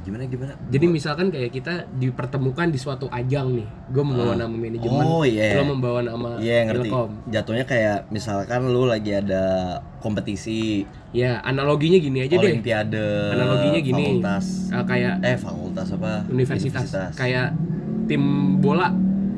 gimana 0.02 0.26
gimana? 0.26 0.52
Jadi 0.66 0.86
misalkan 0.90 1.30
kayak 1.30 1.50
kita 1.54 1.86
dipertemukan 1.94 2.68
di 2.68 2.78
suatu 2.78 3.06
ajang 3.06 3.54
nih 3.54 3.68
gue 3.94 4.04
membawa 4.04 4.34
nama 4.34 4.50
manajemen 4.50 5.04
Oh, 5.06 5.22
iya. 5.22 5.54
lo 5.54 5.78
membawa 5.78 6.02
nama 6.02 6.42
Iya 6.42 6.66
ngerti. 6.66 6.90
Ilkom. 6.90 7.10
Jatuhnya 7.30 7.64
kayak 7.64 8.10
misalkan 8.10 8.66
lu 8.66 8.84
lagi 8.90 9.14
ada 9.14 9.78
kompetisi. 10.02 10.82
Ya 11.14 11.38
analoginya 11.46 12.02
gini 12.02 12.26
aja 12.26 12.34
deh. 12.34 12.50
Olimpiade 12.50 13.06
analoginya 13.38 13.80
gini. 13.80 14.04
fakultas. 14.18 14.46
Ah, 14.74 14.84
kayak 14.84 15.14
eh 15.22 15.38
fakultas 15.38 15.88
apa? 15.94 16.12
Universitas. 16.26 16.90
kayak 17.14 17.54
tim 18.10 18.22
bola 18.58 18.90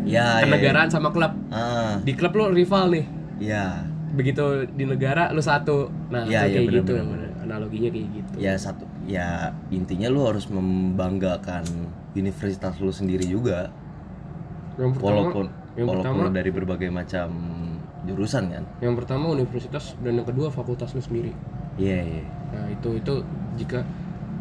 ya 0.09 0.41
ya, 0.41 0.49
ya. 0.49 0.49
kenegaraan 0.49 0.89
sama 0.89 1.13
klub. 1.13 1.33
Ah. 1.53 2.01
Di 2.01 2.17
klub 2.17 2.33
lo 2.33 2.49
rival 2.49 2.89
nih. 2.89 3.05
Ya. 3.37 3.85
Begitu 4.17 4.65
di 4.73 4.89
negara 4.89 5.29
lu 5.35 5.45
satu. 5.45 5.93
Nah 6.09 6.25
itu 6.25 6.33
iya, 6.33 6.49
kayak 6.49 6.65
benar, 6.73 6.77
gitu. 6.81 6.93
benar, 6.97 7.07
benar. 7.13 7.31
analoginya 7.45 7.91
kayak 7.93 8.09
gitu. 8.17 8.37
Ya 8.41 8.57
satu 8.57 8.94
ya 9.05 9.53
intinya 9.69 10.09
lu 10.09 10.25
harus 10.25 10.49
membanggakan 10.49 11.65
universitas 12.15 12.79
lu 12.81 12.91
sendiri 12.91 13.25
juga. 13.29 13.71
Yang 14.81 14.99
pertama 14.99 15.07
walaupun 15.07 15.45
yang 15.75 15.87
walaupun 15.91 16.05
pertama 16.11 16.35
dari 16.35 16.51
berbagai 16.51 16.91
macam 16.91 17.29
jurusan 18.05 18.45
kan? 18.51 18.65
Yang 18.83 18.95
pertama 19.05 19.25
universitas 19.33 19.95
dan 20.03 20.21
yang 20.21 20.27
kedua 20.27 20.49
fakultas 20.51 20.93
lu 20.93 21.03
sendiri. 21.03 21.33
Iya 21.79 21.99
iya. 22.03 22.25
Nah 22.55 22.67
itu 22.71 22.89
itu 22.99 23.15
jika 23.61 23.83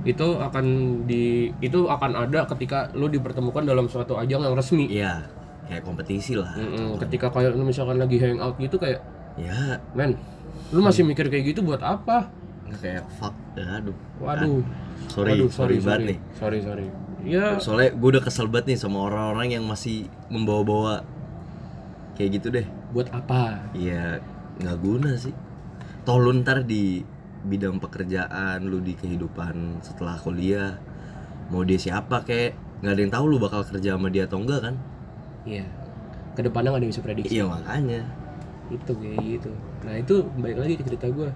itu 0.04 0.28
akan 0.36 0.66
di 1.08 1.48
itu 1.64 1.88
akan 1.88 2.28
ada 2.28 2.44
ketika 2.52 2.92
lu 2.92 3.08
dipertemukan 3.08 3.64
dalam 3.64 3.88
suatu 3.88 4.20
ajang 4.20 4.44
yang 4.44 4.56
resmi. 4.58 4.86
Iya 4.92 5.44
kayak 5.68 5.84
kompetisi 5.88 6.36
lah 6.36 6.52
Mm-mm, 6.60 7.00
ketika 7.08 7.32
kayak 7.32 7.56
lu 7.56 7.64
misalkan 7.64 7.98
lagi 8.00 8.20
hangout 8.20 8.56
gitu 8.60 8.76
kayak 8.76 9.00
ya 9.40 9.80
men 9.96 10.20
lu 10.76 10.84
masih 10.84 11.08
mikir 11.08 11.32
kayak 11.32 11.56
gitu 11.56 11.64
buat 11.64 11.80
apa 11.80 12.30
nggak 12.70 12.80
kayak 12.80 13.04
fuck 13.20 13.36
ya, 13.56 13.82
aduh. 13.82 13.98
Waduh. 14.24 14.64
Sorry 15.12 15.32
waduh 15.36 15.50
sorry, 15.52 15.78
banget 15.80 15.88
sorry. 15.88 16.06
nih. 16.08 16.20
Sorry 16.40 16.60
sorry. 16.64 16.88
Ya. 17.24 17.56
Soalnya 17.60 17.96
gue 17.96 18.10
udah 18.20 18.24
kesel 18.24 18.52
banget 18.52 18.76
nih 18.76 18.80
sama 18.80 19.08
orang-orang 19.08 19.56
yang 19.56 19.64
masih 19.64 20.12
membawa-bawa 20.28 21.08
kayak 22.20 22.40
gitu 22.40 22.48
deh. 22.52 22.68
Buat 22.92 23.12
apa? 23.16 23.72
Iya 23.76 24.20
nggak 24.60 24.78
guna 24.84 25.16
sih. 25.16 25.34
Toh 26.04 26.20
lu 26.20 26.36
ntar 26.44 26.68
di 26.68 27.04
bidang 27.44 27.80
pekerjaan 27.80 28.64
lu 28.68 28.80
di 28.80 28.96
kehidupan 28.96 29.84
setelah 29.84 30.16
kuliah 30.16 30.80
mau 31.52 31.60
dia 31.68 31.76
siapa 31.76 32.24
kayak 32.24 32.56
nggak 32.80 32.94
ada 32.96 33.02
yang 33.04 33.12
tahu 33.12 33.26
lu 33.28 33.38
bakal 33.40 33.68
kerja 33.68 33.96
sama 33.96 34.08
dia 34.12 34.28
atau 34.28 34.40
enggak 34.44 34.60
kan? 34.72 34.76
Iya. 35.48 35.68
Ke 36.36 36.44
depannya 36.44 36.76
nggak 36.76 36.80
ada 36.80 36.86
yang 36.88 36.94
bisa 36.96 37.04
prediksi. 37.04 37.32
Iya 37.40 37.46
makanya. 37.48 38.02
Itu 38.72 38.92
kayak 39.00 39.20
gitu. 39.24 39.52
Nah 39.84 39.96
itu 40.00 40.16
balik 40.40 40.58
lagi 40.60 40.74
ke 40.80 40.84
cerita 40.88 41.08
gue 41.08 41.30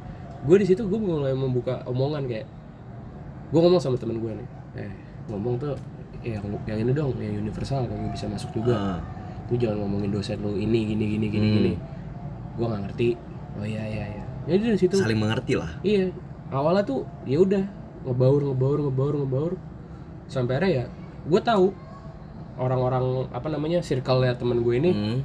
gue 0.46 0.58
di 0.62 0.66
situ 0.68 0.86
gue 0.86 1.00
mulai 1.00 1.34
membuka 1.34 1.82
omongan 1.90 2.28
kayak 2.30 2.46
gue 3.50 3.60
ngomong 3.60 3.82
sama 3.82 3.98
temen 3.98 4.22
gue 4.22 4.32
nih. 4.38 4.48
Eh 4.78 4.92
ngomong 5.32 5.58
tuh 5.58 5.74
yang 6.22 6.44
yang 6.68 6.80
ini 6.84 6.92
dong 6.92 7.16
yang 7.18 7.42
universal 7.42 7.88
kamu 7.88 8.12
bisa 8.14 8.30
masuk 8.30 8.52
juga. 8.54 8.76
Ah, 8.76 9.00
lu 9.50 9.56
jangan 9.56 9.88
ngomongin 9.88 10.12
dosen 10.12 10.38
lu 10.44 10.54
ini 10.60 10.94
gini 10.94 11.06
gini 11.18 11.26
gini 11.32 11.48
Hmm. 11.48 11.56
gini 11.58 11.74
gue 12.58 12.66
nggak 12.66 12.82
ngerti. 12.90 13.10
Oh 13.58 13.66
iya 13.66 13.84
iya 13.86 14.06
iya. 14.18 14.24
Jadi 14.48 14.62
dari 14.64 14.80
situ 14.80 14.96
saling 15.00 15.18
mengerti 15.18 15.54
lah. 15.58 15.72
Iya. 15.82 16.14
Awalnya 16.54 16.84
tuh 16.86 17.04
ya 17.26 17.42
udah 17.42 17.64
ngebaur 18.06 18.42
ngebaur 18.54 18.78
ngebaur 18.90 19.14
ngebaur. 19.26 19.54
Sampai 20.28 20.60
akhirnya 20.60 20.72
ya 20.72 20.84
gue 21.28 21.42
tahu 21.44 21.68
orang-orang 22.58 23.30
apa 23.32 23.48
namanya 23.48 23.80
circle 23.86 24.26
ya 24.26 24.34
temen 24.34 24.66
gue 24.66 24.76
ini 24.76 24.92
hmm, 24.92 25.18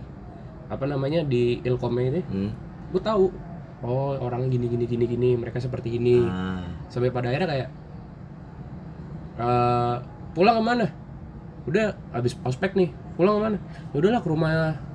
apa 0.68 0.85
namanya 0.85 1.25
di 1.25 1.64
ilkom 1.64 1.96
ini 1.96 2.20
hmm. 2.20 2.51
gue 2.92 3.03
tahu 3.03 3.33
oh 3.83 4.14
orang 4.16 4.47
gini 4.47 4.66
gini 4.66 4.87
gini 4.87 5.05
gini 5.05 5.31
mereka 5.35 5.59
seperti 5.59 5.95
ini. 5.95 6.23
Ah, 6.23 6.62
sampai 6.87 7.11
pada 7.11 7.29
akhirnya 7.29 7.49
kayak 7.49 7.68
eh 9.38 9.95
pulang 10.33 10.57
ke 10.59 10.64
mana? 10.64 10.87
Udah 11.64 11.95
habis 12.11 12.35
ospek 12.42 12.75
nih 12.75 12.90
pulang 13.14 13.38
ke 13.38 13.42
mana? 13.42 13.57
Ya 13.92 13.97
udahlah 13.99 14.21
ke 14.21 14.29
rumah 14.29 14.51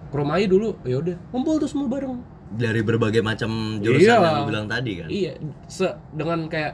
ke 0.08 0.16
rumah 0.16 0.34
aja 0.38 0.48
dulu. 0.48 0.70
Ya 0.84 0.98
udah 0.98 1.16
kumpul 1.30 1.60
tuh 1.60 1.70
semua 1.70 1.88
bareng. 1.88 2.20
Dari 2.48 2.80
berbagai 2.80 3.20
macam 3.20 3.82
jurusan 3.84 4.08
Iya. 4.08 4.24
yang 4.24 4.36
lu 4.40 4.46
bilang 4.48 4.68
tadi 4.68 4.92
kan? 4.98 5.08
Iya 5.12 5.32
se 5.68 5.88
dengan 6.16 6.48
kayak 6.48 6.74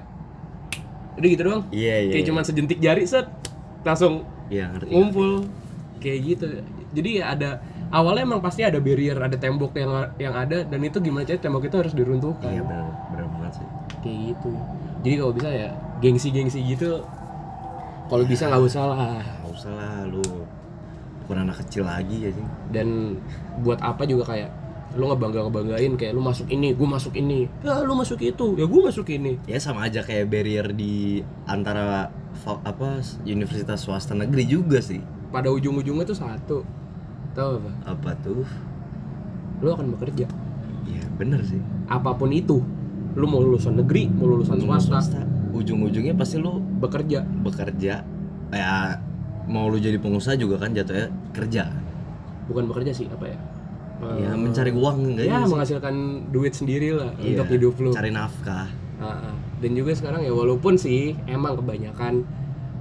udah 1.14 1.30
gitu 1.30 1.42
doang. 1.42 1.64
Iya 1.70 1.96
iya 2.04 2.14
kayak 2.14 2.26
cuman 2.30 2.44
sejentik 2.44 2.78
jari 2.78 3.04
set 3.06 3.26
langsung 3.82 4.22
iya 4.48 4.70
ngerti. 4.70 4.92
ngumpul. 4.94 5.46
Kayak 5.98 6.20
gitu. 6.30 6.46
Jadi 6.94 7.10
ya 7.18 7.34
ada 7.34 7.58
awalnya 7.94 8.26
emang 8.26 8.42
pasti 8.42 8.66
ada 8.66 8.82
barrier 8.82 9.14
ada 9.22 9.38
tembok 9.38 9.78
yang 9.78 9.94
yang 10.18 10.34
ada 10.34 10.66
dan 10.66 10.80
itu 10.82 10.98
gimana 10.98 11.30
caranya 11.30 11.46
tembok 11.46 11.70
itu 11.70 11.78
harus 11.78 11.94
diruntuhkan. 11.94 12.50
Iya 12.50 12.66
benar 12.66 12.90
benar 13.14 13.26
banget 13.38 13.54
sih. 13.62 13.68
Kayak 14.02 14.18
gitu. 14.34 14.52
Jadi 15.06 15.16
kalau 15.22 15.34
bisa 15.38 15.50
ya 15.54 15.70
gengsi-gengsi 16.02 16.60
gitu 16.66 17.06
kalau 18.10 18.26
bisa 18.26 18.50
nggak 18.50 18.64
usah 18.66 18.84
lah. 18.90 19.22
Nggak 19.22 19.54
usah 19.54 19.72
lah 19.78 19.94
lu 20.10 20.26
bukan 21.24 21.38
anak 21.48 21.62
kecil 21.64 21.88
lagi 21.88 22.28
ya 22.28 22.30
sih 22.36 22.48
dan 22.76 23.16
buat 23.64 23.80
apa 23.80 24.04
juga 24.04 24.28
kayak 24.36 24.52
lu 25.00 25.08
ngebangga 25.08 25.48
ngebanggain 25.48 25.96
kayak 25.96 26.14
lu 26.14 26.20
masuk 26.20 26.50
ini 26.50 26.74
gue 26.74 26.88
masuk 26.90 27.14
ini. 27.14 27.46
Ya 27.62 27.78
lu 27.86 27.94
masuk 27.94 28.20
itu 28.26 28.58
ya 28.58 28.66
gue 28.66 28.82
masuk 28.82 29.08
ini. 29.14 29.38
Ya 29.46 29.62
sama 29.62 29.86
aja 29.86 30.02
kayak 30.02 30.34
barrier 30.34 30.74
di 30.74 31.22
antara 31.46 32.10
apa 32.66 33.06
universitas 33.22 33.86
swasta 33.86 34.18
negeri 34.18 34.50
juga 34.50 34.82
sih. 34.82 35.00
Pada 35.30 35.50
ujung-ujungnya 35.50 36.06
tuh 36.06 36.18
satu 36.18 36.83
tahu 37.34 37.50
apa? 37.60 37.72
Apa 37.90 38.10
tuh? 38.22 38.46
Lu 39.60 39.70
akan 39.70 39.94
bekerja. 39.98 40.26
Ya 40.86 41.04
bener 41.18 41.42
sih. 41.44 41.60
Apa 41.88 42.14
pun 42.14 42.30
itu 42.30 42.62
lu 43.14 43.26
mau 43.30 43.38
lulusan 43.38 43.78
negeri 43.78 44.10
mau 44.10 44.26
lulusan 44.26 44.58
swasta 44.82 45.22
ujung-ujungnya 45.54 46.18
pasti 46.18 46.42
lu 46.42 46.58
bekerja. 46.82 47.22
bekerja. 47.46 48.02
Ya 48.50 48.74
mau 49.46 49.70
lu 49.70 49.78
jadi 49.78 49.98
pengusaha 50.02 50.34
juga 50.34 50.58
kan 50.58 50.74
jatuhnya 50.74 51.14
kerja. 51.32 51.70
Bukan 52.50 52.68
bekerja 52.70 52.92
sih 52.92 53.06
apa 53.10 53.30
ya? 53.30 53.40
Ya 54.20 54.34
Eh, 54.34 54.36
mencari 54.36 54.74
uang 54.76 55.16
enggak 55.16 55.26
ya 55.32 55.48
menghasilkan 55.48 55.96
duit 56.34 56.52
sendiri 56.52 56.92
lah 56.92 57.16
Iya, 57.24 57.40
untuk 57.40 57.48
hidup 57.56 57.74
lu. 57.80 57.90
cari 57.94 58.12
nafkah. 58.12 58.68
Ah, 59.00 59.32
ah. 59.32 59.36
dan 59.64 59.72
juga 59.76 59.96
sekarang 59.96 60.24
ya 60.24 60.32
walaupun 60.32 60.76
sih 60.76 61.16
emang 61.24 61.56
kebanyakan 61.60 62.24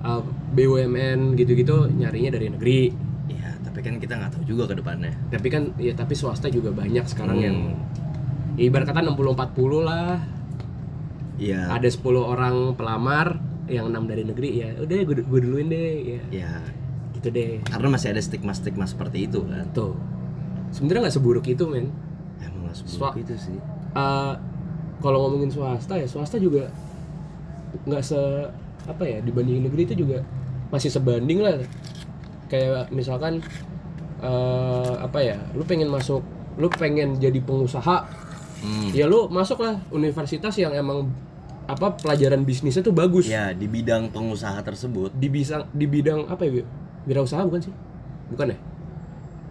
uh, 0.03 0.23
BUMN 0.55 1.35
gitu-gitu 1.39 1.87
nyarinya 1.95 2.31
dari 2.35 2.47
negeri. 2.51 2.81
ya 2.91 3.02
tapi 3.73 3.81
kan 3.83 3.97
kita 3.97 4.15
nggak 4.15 4.31
tahu 4.31 4.45
juga 4.47 4.69
ke 4.69 4.75
depannya. 4.77 5.13
Tapi 5.29 5.49
kan 5.49 5.73
ya 5.77 5.93
tapi 5.93 6.13
swasta 6.13 6.47
juga 6.47 6.69
banyak 6.71 7.05
sekarang 7.05 7.37
Hmm. 7.37 7.43
yang 7.43 7.57
ya 8.55 8.69
ibarat 8.69 8.85
kata 8.87 9.01
60-40 9.03 9.33
lah. 9.81 10.21
Ya 11.37 11.67
ada 11.69 11.89
10 11.89 11.99
orang 12.23 12.77
pelamar 12.77 13.41
yang 13.67 13.89
enam 13.89 14.05
dari 14.05 14.23
negeri 14.23 14.49
ya 14.59 14.69
udah 14.77 14.97
gue, 15.03 15.17
gue 15.19 15.41
duluin 15.41 15.67
deh 15.67 15.91
ya. 16.21 16.23
Ya 16.45 16.53
gitu 17.15 17.29
deh. 17.29 17.65
Karena 17.65 17.89
masih 17.89 18.13
ada 18.13 18.21
stigma-stigma 18.21 18.85
seperti 18.85 19.25
itu 19.25 19.41
kan? 19.43 19.65
Tuh 19.73 19.97
sebenarnya 20.71 21.09
nggak 21.09 21.17
seburuk 21.17 21.47
itu 21.47 21.65
men. 21.65 21.89
Emang 22.39 22.69
nggak 22.69 22.77
Swa- 22.77 23.11
seburuk 23.11 23.25
itu 23.25 23.35
sih. 23.41 23.59
Eh, 23.93 24.33
kalau 24.99 25.19
ngomongin 25.27 25.49
swasta 25.49 25.97
ya 25.97 26.05
swasta 26.05 26.37
juga 26.37 26.69
nggak 27.83 28.03
se 28.03 28.21
apa 28.85 29.03
ya 29.03 29.19
dibandingin 29.19 29.65
negeri 29.65 29.83
itu 29.85 29.95
juga 29.97 30.21
masih 30.69 30.91
sebanding 30.91 31.41
lah 31.41 31.57
kayak 32.53 32.93
misalkan 32.93 33.41
eh, 34.21 34.95
apa 35.01 35.19
ya 35.25 35.41
lu 35.57 35.65
pengen 35.65 35.89
masuk 35.89 36.21
lu 36.61 36.69
pengen 36.69 37.17
jadi 37.17 37.41
pengusaha 37.41 38.05
hmm. 38.61 38.93
ya 38.93 39.09
lu 39.09 39.33
masuk 39.33 39.65
lah 39.65 39.81
universitas 39.89 40.53
yang 40.61 40.77
emang 40.77 41.09
apa 41.63 41.95
pelajaran 41.95 42.43
bisnisnya 42.43 42.83
tuh 42.83 42.95
bagus. 42.95 43.31
Ya 43.31 43.55
di 43.55 43.71
bidang 43.71 44.11
pengusaha 44.11 44.59
tersebut. 44.67 45.15
Di 45.15 45.31
bisa 45.31 45.65
di 45.71 45.87
bidang 45.87 46.27
apa 46.27 46.43
ya 46.43 46.67
wirausaha 47.07 47.43
bukan 47.47 47.71
sih? 47.71 47.75
Bukan 48.35 48.53
ya? 48.53 48.59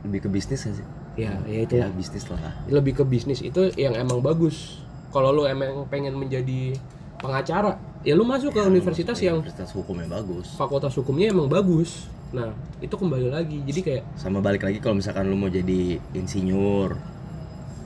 Lebih 0.04 0.28
ke 0.28 0.30
bisnis 0.30 0.60
kan 0.62 0.74
sih? 0.76 0.88
Ya 1.16 1.40
ya 1.48 1.60
itu 1.64 1.80
ya 1.80 1.88
lah 1.88 1.92
bisnis 1.96 2.28
lah. 2.28 2.40
Lebih 2.68 3.02
ke 3.02 3.04
bisnis 3.08 3.40
itu 3.40 3.72
yang 3.80 3.96
emang 3.96 4.20
bagus. 4.20 4.84
Kalau 5.16 5.32
lu 5.32 5.48
emang 5.48 5.88
pengen 5.88 6.16
menjadi 6.20 6.76
pengacara 7.20 7.80
ya 8.04 8.12
lu 8.12 8.28
masuk 8.28 8.52
ke 8.52 8.60
universitas 8.60 9.18
yang 9.24 9.40
universitas 9.40 9.72
hukumnya 9.72 10.08
bagus. 10.12 10.52
Fakultas 10.60 10.92
hukumnya 11.00 11.32
emang 11.32 11.48
bagus 11.48 12.12
nah 12.32 12.48
itu 12.80 12.96
kembali 12.96 13.28
lagi. 13.28 13.60
Jadi 13.68 13.80
kayak 13.84 14.04
sama 14.16 14.40
balik 14.40 14.64
lagi 14.64 14.80
kalau 14.80 14.96
misalkan 14.96 15.28
lu 15.28 15.36
mau 15.36 15.52
jadi 15.52 16.00
insinyur. 16.16 16.96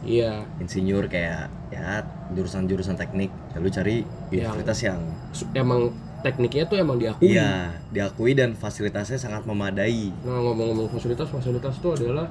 Iya. 0.06 0.46
Insinyur 0.62 1.10
kayak 1.10 1.50
ya 1.74 2.06
jurusan-jurusan 2.30 2.94
teknik 2.94 3.34
ya 3.52 3.58
lu 3.58 3.70
cari 3.70 4.06
Yang- 4.30 4.54
universitas 4.54 4.80
yang 4.86 5.00
su- 5.34 5.50
emang 5.58 5.90
tekniknya 6.22 6.70
tuh 6.70 6.78
emang 6.78 6.98
diakui. 7.02 7.34
Iya 7.34 7.74
diakui 7.90 8.38
dan 8.38 8.54
fasilitasnya 8.54 9.18
sangat 9.18 9.46
memadai. 9.46 10.14
Nah 10.22 10.38
ngomong-ngomong 10.42 10.94
fasilitas 10.94 11.26
fasilitas 11.26 11.82
itu 11.82 11.90
adalah 11.90 12.30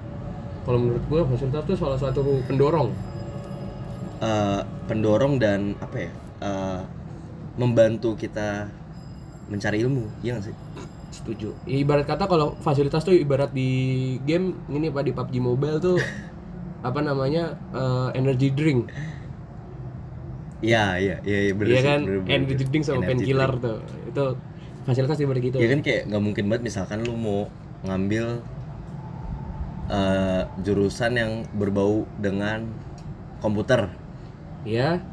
kalau 0.63 0.79
menurut 0.79 1.03
gue 1.11 1.21
fasilitas 1.35 1.63
itu 1.67 1.75
salah 1.75 1.99
satu 1.99 2.23
pendorong. 2.47 2.95
Eh, 4.23 4.61
pendorong 4.87 5.37
dan 5.37 5.75
apa 5.83 5.97
ya 5.99 6.11
eh, 6.41 6.81
membantu 7.59 8.15
kita 8.15 8.67
mencari 9.47 9.85
ilmu 9.85 10.09
iya 10.25 10.39
nggak 10.39 10.47
sih 10.49 10.57
setuju. 11.15 11.55
Ya, 11.71 11.77
ibarat 11.81 12.05
kata 12.11 12.27
kalau 12.27 12.59
fasilitas 12.59 13.07
tuh 13.07 13.15
ibarat 13.15 13.55
di 13.55 13.71
game 14.27 14.59
ini 14.69 14.91
pak 14.91 15.03
di 15.07 15.13
PUBG 15.15 15.35
Mobile 15.39 15.79
tuh 15.79 15.97
apa 16.89 17.01
namanya 17.01 17.55
eh, 17.73 18.09
energy 18.19 18.51
drink. 18.51 18.91
Iya 20.65 20.97
iya 20.97 21.17
iya 21.29 21.39
iya, 21.51 21.53
bener 21.53 21.71
Iya 21.71 21.81
sih, 21.81 21.89
kan? 21.89 22.01
bener, 22.03 22.21
bener, 22.25 22.35
energy 22.35 22.65
drink 22.67 22.85
sama 22.85 23.01
painkiller 23.05 23.51
tuh. 23.61 23.79
Itu 24.11 24.25
fasilitas 24.85 25.17
ibarat 25.23 25.41
gitu. 25.45 25.57
Ya 25.61 25.69
kan 25.71 25.81
kayak 25.81 26.03
nggak 26.11 26.23
mungkin 26.25 26.45
banget 26.51 26.63
misalkan 26.69 26.99
lu 27.07 27.15
mau 27.15 27.41
ngambil 27.85 28.41
eh, 29.93 30.43
jurusan 30.65 31.13
yang 31.15 31.33
berbau 31.55 32.09
dengan 32.19 32.69
komputer. 33.45 33.93
Ya 34.65 35.05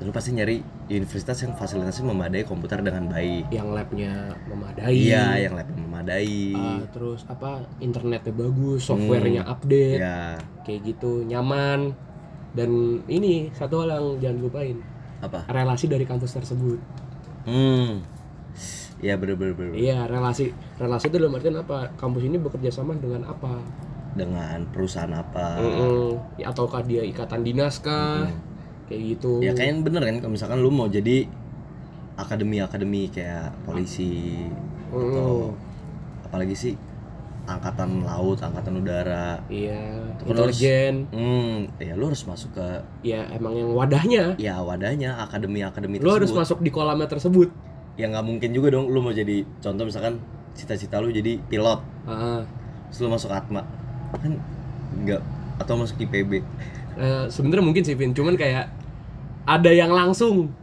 lu 0.00 0.12
pasti 0.16 0.32
nyari 0.32 0.64
universitas 0.90 1.38
yang 1.46 1.54
fasilitasnya 1.54 2.02
memadai 2.10 2.42
komputer 2.42 2.82
dengan 2.82 3.06
baik. 3.06 3.54
Yang 3.54 3.68
labnya 3.70 4.34
memadai. 4.50 4.90
Iya 4.90 5.26
yang 5.46 5.54
labnya 5.54 5.78
memadai. 5.78 6.50
Ah, 6.58 6.82
terus 6.90 7.22
apa 7.30 7.62
internetnya 7.78 8.34
bagus 8.34 8.90
softwarenya 8.90 9.46
update 9.46 10.02
ya 10.02 10.34
kayak 10.66 10.80
gitu 10.82 11.22
nyaman. 11.22 11.94
Dan 12.50 13.02
ini 13.06 13.54
satu 13.54 13.86
hal 13.86 13.94
yang 13.94 14.06
jangan 14.18 14.38
lupain 14.42 14.76
apa? 15.22 15.46
Relasi 15.46 15.86
dari 15.86 16.02
kampus 16.02 16.34
tersebut. 16.34 16.82
Hmm. 17.46 18.02
Ya 19.00 19.16
bener 19.16 19.38
bener 19.38 19.54
bener 19.54 19.72
iya 19.78 20.04
relasi. 20.10 20.50
Relasi 20.76 21.06
itu 21.08 21.16
dalam 21.22 21.38
artian 21.38 21.62
apa? 21.62 21.94
Kampus 21.94 22.26
ini 22.26 22.36
bekerja 22.42 22.74
sama 22.74 22.98
dengan 22.98 23.22
apa? 23.30 23.62
Dengan 24.10 24.66
perusahaan 24.74 25.14
apa? 25.14 25.62
Mm-mm. 25.62 26.18
Ya, 26.34 26.50
ataukah 26.50 26.82
dia 26.82 27.06
ikatan 27.06 27.46
dinas 27.46 27.78
kah 27.78 28.26
kayak 28.90 29.02
gitu. 29.14 29.38
Ya 29.38 29.54
kayaknya 29.54 29.86
bener 29.86 30.02
kan 30.02 30.16
kalau 30.18 30.32
misalkan 30.34 30.58
lu 30.58 30.74
mau 30.74 30.90
jadi 30.90 31.30
akademi 32.18 32.58
akademi 32.58 33.06
kayak 33.08 33.54
polisi 33.62 34.44
atau 34.90 35.54
apalagi 36.26 36.52
sih 36.58 36.74
angkatan 37.46 38.02
laut 38.02 38.42
angkatan 38.42 38.82
udara. 38.82 39.38
Iya 39.46 40.10
intelijen. 40.26 41.06
hmm 41.14 41.78
ya 41.78 41.94
lu 41.94 42.10
harus 42.10 42.26
masuk 42.26 42.50
ke 42.58 42.66
ya 43.06 43.30
emang 43.30 43.54
yang 43.54 43.70
wadahnya. 43.70 44.34
Ya 44.36 44.58
wadahnya 44.58 45.22
akademi 45.22 45.62
akademi 45.62 46.02
lo 46.02 46.18
harus 46.18 46.34
tersebut. 46.34 46.42
masuk 46.42 46.58
di 46.66 46.70
kolamnya 46.74 47.06
tersebut. 47.06 47.48
Ya 47.94 48.10
nggak 48.10 48.26
mungkin 48.26 48.50
juga 48.50 48.74
dong 48.74 48.90
lu 48.90 48.98
mau 48.98 49.14
jadi 49.14 49.46
contoh 49.62 49.86
misalkan 49.86 50.18
cita-cita 50.58 50.98
lu 50.98 51.14
jadi 51.14 51.38
pilot. 51.46 51.80
Terus 52.90 52.98
lu 53.06 53.08
masuk 53.14 53.30
atma. 53.30 53.62
Kan 54.18 54.34
nggak 55.06 55.22
atau 55.62 55.76
masuk 55.76 56.02
IPB 56.02 56.42
eh, 56.98 57.24
sebenarnya 57.30 57.64
mungkin 57.64 57.82
sih 57.86 57.94
Vin. 57.94 58.12
Cuman 58.16 58.34
kayak 58.34 58.79
ada 59.50 59.70
yang 59.70 59.90
langsung. 59.90 60.54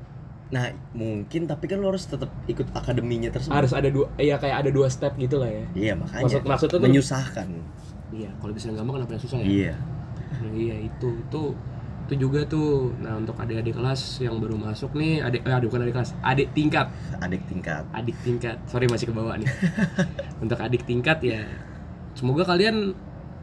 Nah 0.47 0.63
mungkin 0.95 1.43
tapi 1.43 1.67
kan 1.67 1.77
lu 1.77 1.91
harus 1.91 2.07
tetap 2.07 2.31
ikut 2.45 2.71
akademinya 2.71 3.27
tersebut. 3.27 3.51
Harus 3.51 3.75
ada 3.75 3.91
dua 3.91 4.07
ya 4.15 4.39
kayak 4.39 4.63
ada 4.63 4.69
dua 4.71 4.87
step 4.87 5.13
gitu 5.15 5.37
lah 5.37 5.51
ya. 5.51 5.65
Iya 5.75 5.93
makanya. 5.93 6.23
Maksud- 6.23 6.45
maksudnya 6.45 6.73
tuh- 6.73 6.83
menyusahkan. 6.83 7.47
Iya 8.07 8.31
kalau 8.39 8.53
bisa 8.55 8.71
gampang 8.71 8.95
kenapa 8.95 9.11
yang 9.11 9.21
susah 9.21 9.37
ya? 9.37 9.45
Iya. 9.45 9.73
Nah, 10.39 10.51
iya 10.53 10.75
itu 10.79 11.07
itu 11.19 11.41
itu 12.07 12.13
juga 12.17 12.39
tuh. 12.47 12.95
Nah 12.97 13.19
untuk 13.19 13.35
adik-adik 13.35 13.75
kelas 13.75 13.99
yang 14.17 14.39
baru 14.39 14.55
masuk 14.55 14.95
nih 14.95 15.19
adik 15.19 15.43
eh, 15.43 15.51
adik 15.51 15.67
bukan 15.67 15.83
adik 15.83 15.93
kelas 15.93 16.11
adik 16.23 16.47
tingkat. 16.53 16.87
Adik 17.19 17.43
tingkat. 17.45 17.83
Adik 17.91 18.15
tingkat. 18.23 18.55
Sorry 18.65 18.87
masih 18.87 19.11
ke 19.11 19.13
bawah 19.13 19.35
nih. 19.35 19.51
Untuk 20.43 20.55
adik 20.57 20.87
tingkat 20.87 21.19
ya 21.19 21.43
semoga 22.13 22.47
kalian 22.47 22.95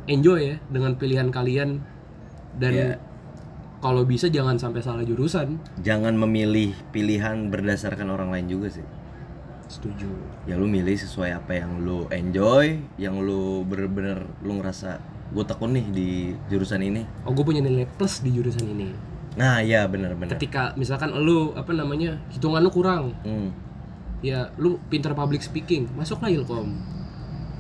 enjoy 0.07 0.41
ya 0.43 0.57
dengan 0.67 0.97
pilihan 0.97 1.29
kalian 1.29 1.85
dan 2.57 2.73
Iya. 2.73 2.89
Kalau 3.85 4.01
bisa 4.09 4.33
jangan 4.33 4.57
sampai 4.57 4.81
salah 4.81 5.05
jurusan. 5.05 5.61
Jangan 5.85 6.17
memilih 6.17 6.73
pilihan 6.89 7.53
berdasarkan 7.53 8.09
orang 8.09 8.33
lain 8.33 8.49
juga 8.49 8.73
sih. 8.73 8.87
Setuju. 9.69 10.09
Ya 10.49 10.57
lu 10.57 10.65
milih 10.65 10.97
sesuai 10.97 11.37
apa 11.37 11.61
yang 11.61 11.85
lu 11.85 12.09
enjoy 12.09 12.81
yang 12.97 13.21
lu 13.21 13.61
bener-bener 13.69 14.25
lu 14.41 14.57
ngerasa 14.57 15.05
gue 15.37 15.45
tekun 15.45 15.77
nih 15.77 15.87
di 15.93 16.09
jurusan 16.49 16.81
ini. 16.81 17.05
Oh 17.29 17.37
gue 17.37 17.45
punya 17.45 17.61
nilai 17.61 17.85
plus 17.85 18.25
di 18.25 18.33
jurusan 18.33 18.65
ini. 18.73 18.89
Nah 19.37 19.61
iya 19.61 19.85
bener-bener 19.85 20.33
ketika 20.33 20.73
misalkan 20.81 21.13
lu 21.21 21.53
apa 21.53 21.77
namanya 21.77 22.17
hitungan 22.33 22.65
lu 22.65 22.73
kurang. 22.73 23.13
Hmm. 23.21 23.53
ya 24.25 24.49
lu 24.57 24.81
pinter 24.89 25.13
public 25.13 25.45
speaking 25.45 25.85
masuklah 25.93 26.33
ilkom. 26.33 26.73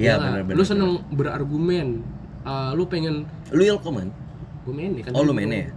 Iya 0.01 0.17
Ya 0.17 0.17
nggak? 0.17 0.25
bener-bener 0.33 0.57
lu 0.57 0.65
seneng 0.65 0.93
berargumen 1.13 2.01
Uh, 2.45 2.77
lu 2.77 2.85
pengen 2.85 3.25
lu 3.57 3.65
ilkom 3.65 4.05
kan 4.05 4.09
gue 4.69 4.73
main 4.77 4.93
kan 5.01 5.17
oh 5.17 5.25
lu 5.25 5.33
mainnya 5.33 5.65
ya 5.65 5.71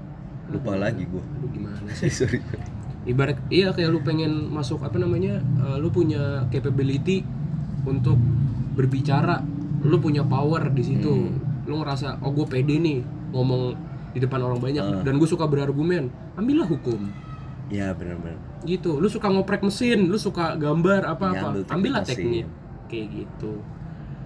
lupa 0.47 0.73
lagi 0.73 1.03
gue 1.03 1.19
Aduh 1.19 1.49
gimana 1.49 1.89
sih? 1.97 2.07
Sorry. 2.07 2.39
Ibarat 3.03 3.39
iya 3.47 3.71
kayak 3.71 3.87
lu 3.87 3.99
pengen 4.01 4.47
masuk 4.47 4.81
apa 4.81 4.95
namanya 4.95 5.39
uh, 5.57 5.75
lu 5.75 5.87
punya 5.87 6.43
capability 6.47 7.23
untuk 7.83 8.19
berbicara 8.73 9.39
lu 9.79 9.97
punya 9.97 10.21
power 10.21 10.67
di 10.69 10.83
situ. 10.83 11.31
Lu 11.63 11.73
ngerasa 11.77 12.19
oh 12.19 12.31
gue 12.31 12.45
pede 12.45 12.75
nih 12.75 12.99
ngomong 13.29 13.75
di 14.11 14.19
depan 14.19 14.39
orang 14.39 14.57
banyak 14.57 14.81
Ah. 14.81 15.03
dan 15.03 15.15
gue 15.15 15.25
suka 15.25 15.45
berargumen 15.45 16.07
ambillah 16.33 16.65
hukum. 16.65 16.99
Iya 17.67 17.91
bener-bener 17.91 18.39
gitu. 18.63 18.97
Lu 18.97 19.07
suka 19.07 19.27
ngoprek 19.27 19.61
mesin 19.61 20.07
lu 20.07 20.17
suka 20.17 20.55
gambar 20.55 21.03
apa 21.05 21.25
Ya, 21.27 21.31
apa 21.33 21.47
ambil 21.47 21.61
teknik 21.61 21.75
ambillah 21.75 22.03
teknik. 22.03 22.45
Kayak 22.87 23.07
gitu. 23.13 23.53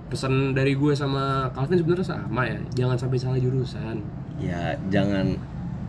Pesan 0.07 0.33
dari 0.51 0.73
gue 0.73 0.93
sama 0.93 1.47
Calvin 1.51 1.77
sebenarnya 1.77 2.07
sama 2.07 2.41
ya 2.43 2.57
jangan 2.73 2.97
sampai 2.97 3.17
salah 3.17 3.37
jurusan. 3.37 4.01
Ya 4.37 4.73
jangan 4.87 5.37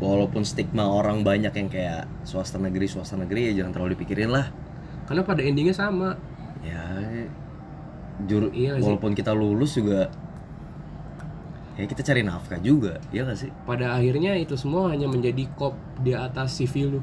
walaupun 0.02 0.42
stigma 0.42 0.82
orang 0.82 1.22
banyak 1.22 1.54
yang 1.54 1.68
kayak 1.70 2.10
swasta 2.26 2.58
negeri 2.58 2.90
swasta 2.90 3.14
negeri 3.14 3.54
ya 3.54 3.62
jangan 3.62 3.78
terlalu 3.78 3.94
dipikirin 3.94 4.34
lah. 4.34 4.50
Karena 5.06 5.22
pada 5.22 5.46
endingnya 5.46 5.74
sama. 5.74 6.18
Ya 6.66 6.82
juru 8.26 8.50
Iya 8.50 8.78
sih? 8.78 8.84
walaupun 8.86 9.14
kita 9.14 9.30
lulus 9.34 9.74
juga 9.78 10.10
ya 11.74 11.88
kita 11.88 12.02
cari 12.04 12.20
nafkah 12.22 12.58
juga 12.58 12.98
ya 13.14 13.22
gak 13.22 13.38
sih? 13.38 13.50
Pada 13.64 13.94
akhirnya 13.94 14.34
itu 14.34 14.58
semua 14.58 14.90
hanya 14.90 15.06
menjadi 15.06 15.46
kop 15.54 15.78
di 16.02 16.12
atas 16.18 16.58
CV 16.58 16.98
lu. 16.98 17.00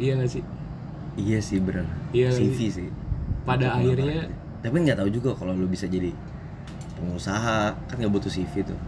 Iya 0.00 0.16
gak 0.20 0.30
sih? 0.32 0.44
Iya 1.20 1.38
sih 1.44 1.60
bener. 1.60 1.84
Iya 2.16 2.32
CV 2.32 2.58
sih? 2.72 2.88
pada 3.42 3.74
Untuk 3.78 3.98
akhirnya 3.98 4.22
tapi 4.62 4.76
nggak 4.86 4.98
tahu 5.02 5.10
juga 5.10 5.30
kalau 5.34 5.58
lu 5.58 5.66
bisa 5.66 5.90
jadi 5.90 6.14
pengusaha 6.94 7.74
kan 7.74 7.94
nggak 7.98 8.12
butuh 8.14 8.30
CV 8.30 8.62
tuh 8.62 8.78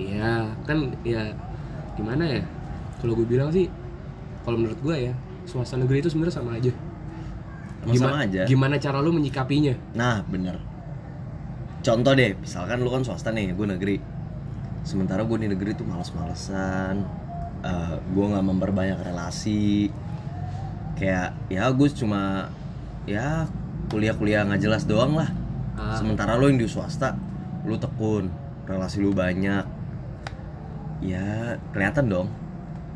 iya 0.00 0.48
kan 0.64 0.92
ya 1.04 1.32
gimana 1.96 2.24
ya 2.24 2.42
kalau 3.00 3.18
gue 3.18 3.26
bilang 3.26 3.52
sih 3.52 3.68
kalau 4.42 4.58
menurut 4.58 4.78
gue 4.80 5.10
ya 5.10 5.14
swasta 5.44 5.76
negeri 5.76 6.00
itu 6.00 6.10
sebenarnya 6.10 6.36
sama 6.38 6.56
aja 6.56 6.72
Emang 7.82 7.98
sama 7.98 8.18
aja 8.22 8.46
gimana 8.46 8.78
cara 8.78 9.02
lu 9.02 9.10
menyikapinya 9.10 9.74
Nah, 9.98 10.22
bener. 10.30 10.54
Contoh 11.82 12.14
deh, 12.14 12.38
misalkan 12.38 12.78
lu 12.78 12.94
kan 12.94 13.02
swasta 13.02 13.34
nih, 13.34 13.58
gue 13.58 13.66
negeri. 13.66 13.96
Sementara 14.86 15.26
gue 15.26 15.34
di 15.42 15.50
negeri 15.50 15.74
tuh 15.74 15.82
males-malesan, 15.82 17.02
eh 17.66 17.94
gue 17.98 18.24
nggak 18.30 18.46
memperbanyak 18.46 19.02
relasi. 19.02 19.90
Kayak 20.94 21.34
ya 21.50 21.66
gue 21.74 21.88
cuma 21.90 22.54
ya 23.02 23.50
kuliah-kuliah 23.90 24.46
nggak 24.46 24.62
jelas 24.62 24.86
doang 24.86 25.18
lah. 25.18 25.30
Ah. 25.74 25.98
Sementara 25.98 26.38
lo 26.38 26.46
yang 26.46 26.62
di 26.62 26.70
swasta, 26.70 27.18
lu 27.66 27.74
tekun, 27.74 28.30
relasi 28.70 29.02
lu 29.02 29.10
banyak. 29.10 29.66
Ya 31.02 31.26
kelihatan 31.70 32.06
dong. 32.06 32.28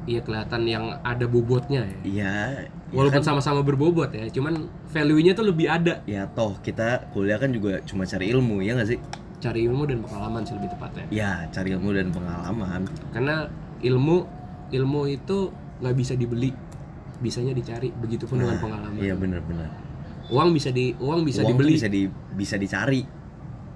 iya 0.07 0.23
kelihatan 0.23 0.62
yang 0.62 0.95
ada 1.03 1.27
bobotnya 1.27 1.83
ya 1.83 1.99
Iya. 2.07 2.35
ya 2.62 2.95
walaupun 2.95 3.19
kan- 3.19 3.27
sama-sama 3.35 3.59
berbobot 3.61 4.07
ya 4.09 4.23
cuman 4.31 4.55
value-nya 4.87 5.35
tuh 5.35 5.51
lebih 5.51 5.66
ada 5.66 5.99
ya 6.07 6.23
toh 6.31 6.55
kita 6.61 7.11
kuliah 7.11 7.35
kan 7.35 7.51
juga 7.51 7.83
cuma 7.83 8.07
cari 8.07 8.31
ilmu 8.31 8.62
ya 8.62 8.79
nggak 8.79 8.87
sih? 8.87 9.03
cari 9.37 9.66
ilmu 9.66 9.83
dan 9.85 9.99
pengalaman 10.01 10.40
sih 10.40 10.55
lebih 10.55 10.71
tepatnya 10.71 11.05
Ya 11.11 11.51
cari 11.51 11.75
ilmu 11.75 11.90
dan 11.90 12.09
pengalaman. 12.09 12.87
karena 13.11 13.51
ilmu 13.81 14.16
ilmu 14.71 15.01
itu 15.09 15.51
nggak 15.83 15.95
bisa 15.97 16.14
dibeli 16.14 16.55
bisanya 17.19 17.51
dicari 17.51 17.90
begitupun 17.92 18.38
dengan 18.38 18.62
pengalaman 18.62 19.03
Iya 19.03 19.19
bener-bener. 19.19 19.66
uang 20.29 20.55
bisa 20.55 20.71
di 20.71 20.95
uang 20.97 21.27
bisa 21.27 21.42
Uang 21.42 21.51
dibeli 21.51 21.75
bisa 21.75 21.90
di 21.90 22.07
bisa 22.33 22.55
dicari. 22.55 23.03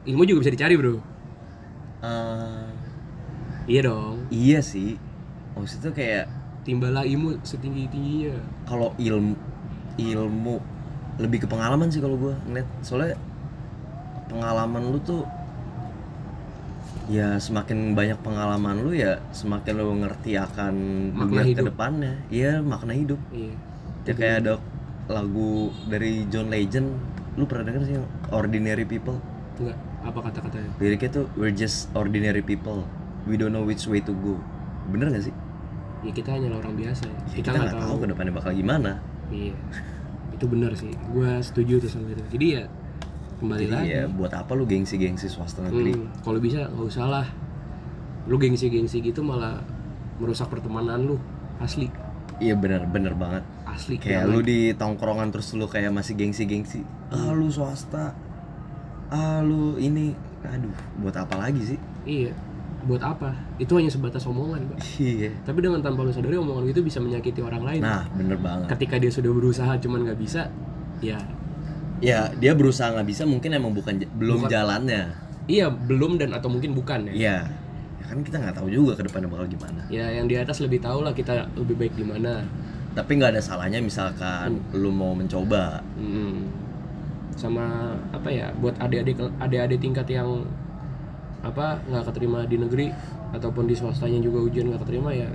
ilmu 0.06 0.22
juga 0.22 0.46
bisa 0.46 0.54
dicari 0.54 0.78
bro 0.78 0.94
Eh, 2.00 2.69
iya 3.70 3.80
dong 3.86 4.26
iya 4.34 4.58
sih. 4.60 4.98
Maksudnya 5.54 5.92
kayak 5.92 6.24
timbalah 6.66 7.06
ilmu 7.06 7.38
setinggi 7.40 7.86
tingginya 7.86 8.34
kalau 8.66 8.90
ilmu 8.98 9.34
ilmu 9.96 10.56
lebih 11.20 11.44
ke 11.44 11.46
pengalaman 11.46 11.86
sih 11.86 12.00
kalau 12.02 12.16
gua 12.18 12.34
ngeliat. 12.48 12.66
Soalnya 12.82 13.14
pengalaman 14.26 14.90
lu 14.90 14.98
tuh 15.00 15.22
ya 17.10 17.42
semakin 17.42 17.98
banyak 17.98 18.18
pengalaman 18.22 18.86
lu 18.86 18.94
ya 18.94 19.18
semakin 19.34 19.72
lu 19.74 19.94
ngerti 19.98 20.38
akan 20.38 20.74
Makna 21.10 21.26
dunia 21.26 21.44
hidup. 21.46 21.58
ke 21.58 21.68
depannya. 21.74 22.12
Iya, 22.30 22.52
makna 22.62 22.92
hidup. 22.94 23.20
iya 23.34 23.54
Ya 24.02 24.12
kayak 24.16 24.36
ada 24.46 24.54
lagu 25.06 25.70
dari 25.86 26.24
John 26.30 26.48
Legend. 26.48 26.88
Lu 27.38 27.44
pernah 27.46 27.66
denger 27.70 27.82
sih 27.86 27.96
Ordinary 28.30 28.86
People? 28.86 29.18
enggak 29.60 29.76
apa 30.00 30.18
kata-katanya 30.24 30.70
Liriknya 30.80 31.10
tuh 31.12 31.24
we're 31.36 31.52
just 31.52 31.92
ordinary 31.92 32.40
people. 32.40 32.80
We 33.28 33.36
don't 33.36 33.52
know 33.52 33.64
which 33.64 33.84
way 33.84 34.00
to 34.00 34.12
go. 34.12 34.36
Bener 34.88 35.10
gak 35.10 35.24
sih? 35.26 35.34
ya 36.00 36.08
kita 36.16 36.32
hanyalah 36.32 36.64
orang 36.64 36.80
biasa 36.80 37.04
ya. 37.04 37.12
Ya, 37.12 37.34
kita 37.44 37.48
nggak 37.52 37.76
tahu, 37.76 37.94
ke 38.00 38.06
depannya 38.08 38.32
bakal 38.32 38.52
gimana. 38.56 38.96
iya 39.28 39.52
itu 40.32 40.44
benar 40.48 40.72
sih 40.72 40.88
gue 40.88 41.30
setuju 41.44 41.76
tuh 41.84 41.90
sama 41.92 42.08
itu 42.10 42.24
jadi 42.32 42.46
ya 42.48 42.64
kembali 43.36 43.64
Jadi 43.68 43.74
lagi 43.76 43.88
ya 43.92 44.02
buat 44.08 44.32
apa 44.32 44.56
lu 44.56 44.64
gengsi-gengsi 44.64 45.28
swasta 45.28 45.60
negeri? 45.60 45.92
Hmm, 45.92 46.08
kalau 46.24 46.40
bisa 46.40 46.72
nggak 46.72 46.86
usah 46.88 47.04
lah 47.04 47.26
lu 48.24 48.40
gengsi-gengsi 48.40 49.04
gitu 49.04 49.20
malah 49.20 49.60
merusak 50.16 50.48
pertemanan 50.48 51.04
lu 51.04 51.16
asli 51.60 51.92
Iya 52.40 52.56
bener 52.56 52.88
bener 52.88 53.12
banget. 53.12 53.44
asli 53.68 54.00
Kayak 54.00 54.32
lu 54.32 54.40
di 54.40 54.72
tongkrongan 54.72 55.28
terus 55.28 55.52
lu 55.52 55.68
kayak 55.68 55.92
masih 55.92 56.16
gengsi-gengsi. 56.16 56.80
Ah 57.12 57.36
lu 57.36 57.52
swasta. 57.52 58.16
Ah 59.12 59.44
lu 59.44 59.76
ini. 59.76 60.16
Aduh, 60.48 60.72
buat 61.04 61.12
apa 61.20 61.36
lagi 61.36 61.76
sih? 61.76 61.78
iya 62.08 62.32
buat 62.82 62.98
apa 62.98 63.30
itu 63.56 63.72
hanya 63.72 63.88
sebatas 63.88 64.24
omongan 64.24 64.64
pak 64.66 64.78
Iya. 64.96 65.30
tapi 65.42 65.60
dengan 65.60 65.78
tanpa 65.78 66.00
lu 66.00 66.08
sadari 66.08 66.34
omongan 66.34 66.66
itu 66.66 66.80
bisa 66.80 66.96
menyakiti 66.96 67.38
orang 67.38 67.60
lain 67.60 67.80
Nah, 67.80 68.04
bener 68.10 68.36
banget. 68.36 68.66
ketika 68.70 68.96
dia 68.96 69.08
sudah 69.08 69.28
berusaha 69.28 69.72
cuman 69.76 70.04
nggak 70.04 70.18
bisa 70.18 70.48
ya 70.98 71.20
Ya, 72.00 72.32
dia 72.32 72.52
berusaha 72.52 72.88
nggak 72.90 73.04
bisa 73.06 73.22
mungkin 73.24 73.52
emang 73.52 73.70
bukan 73.70 74.00
belum 74.14 74.44
Bukan. 74.44 74.48
jalannya. 74.48 75.12
iya 75.46 75.68
belum 75.68 76.16
dan 76.16 76.32
atau 76.32 76.48
mungkin 76.48 76.72
bukan 76.72 77.04
ya 77.06 77.12
Iya. 77.12 77.38
Ya 78.00 78.04
kan 78.08 78.18
kita 78.20 78.36
nggak 78.38 78.56
tahu 78.56 78.68
juga 78.68 78.92
ke 78.94 79.04
depannya 79.04 79.28
bakal 79.28 79.44
gimana. 79.46 79.84
ya 79.86 80.08
yang 80.08 80.24
di 80.24 80.34
atas 80.34 80.58
lebih 80.58 80.78
tahu 80.78 81.00
lah 81.00 81.12
kita 81.12 81.44
lebih 81.54 81.76
baik 81.76 81.94
di 81.94 82.02
mana 82.02 82.40
Tapi 82.90 83.10
nggak 83.14 83.30
ada 83.30 83.40
salahnya 83.40 83.78
misalkan 83.78 84.58
lu 84.72 84.88
mau 84.90 85.12
mencoba. 85.12 85.84
Mm. 85.94 86.48
sama 87.32 87.64
apa 88.10 88.28
ya 88.28 88.52
buat 88.54 88.76
adik-adik 88.76 89.16
adik-adik 89.38 89.80
tingkat 89.80 90.04
yang 90.06 90.44
apa 91.40 91.80
nggak 91.82 92.04
keterima 92.06 92.44
di 92.44 92.56
negeri 92.56 92.86
ataupun 93.30 93.64
di 93.64 93.72
swastanya 93.72 94.18
juga 94.18 94.42
ujian 94.42 94.68
nggak 94.68 94.82
keterima 94.82 95.10
ya 95.10 95.28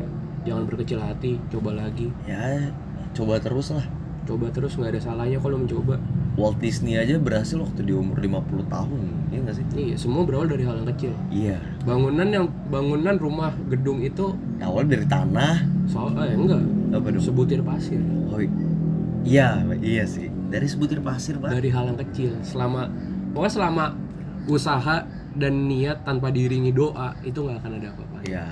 jangan 0.44 0.64
berkecil 0.64 1.00
hati 1.00 1.42
coba 1.48 1.74
lagi 1.74 2.14
Ya, 2.24 2.70
coba 3.12 3.38
terus 3.38 3.70
lah. 3.70 3.86
coba 4.24 4.50
terus 4.50 4.74
nggak 4.74 4.90
ada 4.90 5.02
salahnya 5.04 5.38
kalau 5.38 5.58
mencoba 5.58 5.98
Walt 6.34 6.58
Disney 6.58 6.94
aja 6.94 7.16
berhasil 7.16 7.56
waktu 7.56 7.80
di 7.82 7.94
umur 7.94 8.20
50 8.20 8.68
tahun, 8.68 8.92
iya 9.30 9.40
nggak 9.40 9.56
sih? 9.56 9.66
iya 9.74 9.96
semua 9.96 10.22
berawal 10.22 10.46
dari 10.46 10.62
hal 10.62 10.76
yang 10.76 10.90
kecil 10.90 11.14
Iya. 11.30 11.56
bangunan 11.82 12.28
yang 12.28 12.46
bangunan 12.68 13.16
rumah 13.16 13.54
gedung 13.66 14.02
itu 14.02 14.36
Awal 14.58 14.84
dari 14.86 15.06
tanah. 15.06 15.64
soal 15.86 16.12
eh 16.20 16.34
enggak 16.34 16.60
Apa 16.92 17.08
dong? 17.08 17.24
sebutir 17.24 17.62
pasir 17.62 18.02
Oh, 18.28 18.42
iya, 19.24 19.64
iya 19.80 20.04
sih. 20.04 20.28
Dari 20.46 20.66
sebutir 20.66 21.00
pasir, 21.00 21.38
Pak. 21.38 21.50
dari 21.50 21.70
hal 21.70 21.88
yang 21.88 22.00
kecil 22.00 22.36
selama 22.42 22.92
pokoknya 23.32 23.54
selama 23.54 23.86
usaha 24.46 25.08
dan 25.36 25.68
niat 25.68 26.08
tanpa 26.08 26.32
diiringi 26.32 26.72
doa 26.72 27.12
itu 27.22 27.44
nggak 27.44 27.60
akan 27.60 27.72
ada 27.78 27.88
apa-apa 27.92 28.18
Iya. 28.24 28.46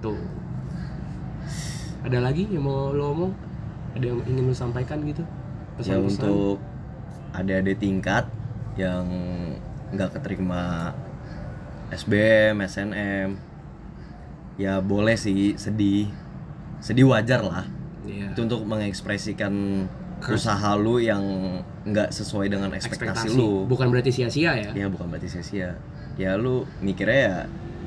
tuh 0.00 0.20
ada 2.00 2.18
lagi 2.20 2.48
yang 2.48 2.64
mau 2.64 2.92
lo 2.92 3.12
omong 3.12 3.32
ada 3.96 4.04
yang 4.04 4.20
ingin 4.24 4.44
lo 4.48 4.54
sampaikan 4.54 5.00
gitu 5.04 5.24
Ya 5.80 5.96
pesan-pesan 5.96 6.28
untuk 6.28 6.58
adik-adik 7.32 7.80
tingkat 7.80 8.28
yang 8.76 9.08
nggak 9.96 10.20
keterima 10.20 10.92
SBM, 11.90 12.60
SNM, 12.62 13.28
ya 14.54 14.78
boleh 14.78 15.16
sih 15.18 15.56
sedih, 15.58 16.06
sedih 16.78 17.10
wajar 17.10 17.42
lah. 17.42 17.66
Iya. 18.06 18.30
Itu 18.30 18.46
untuk 18.46 18.62
mengekspresikan 18.62 19.86
usaha 20.20 20.76
lu 20.76 21.00
yang 21.00 21.24
nggak 21.88 22.12
sesuai 22.12 22.52
dengan 22.52 22.70
ekspektasi, 22.76 23.32
lu. 23.34 23.64
bukan 23.64 23.88
berarti 23.88 24.12
sia-sia 24.12 24.52
ya 24.52 24.70
Ya 24.76 24.86
bukan 24.92 25.08
berarti 25.08 25.32
sia-sia. 25.32 25.80
Ya 26.20 26.36
lu 26.36 26.68
mikirnya 26.84 27.20
ya 27.24 27.36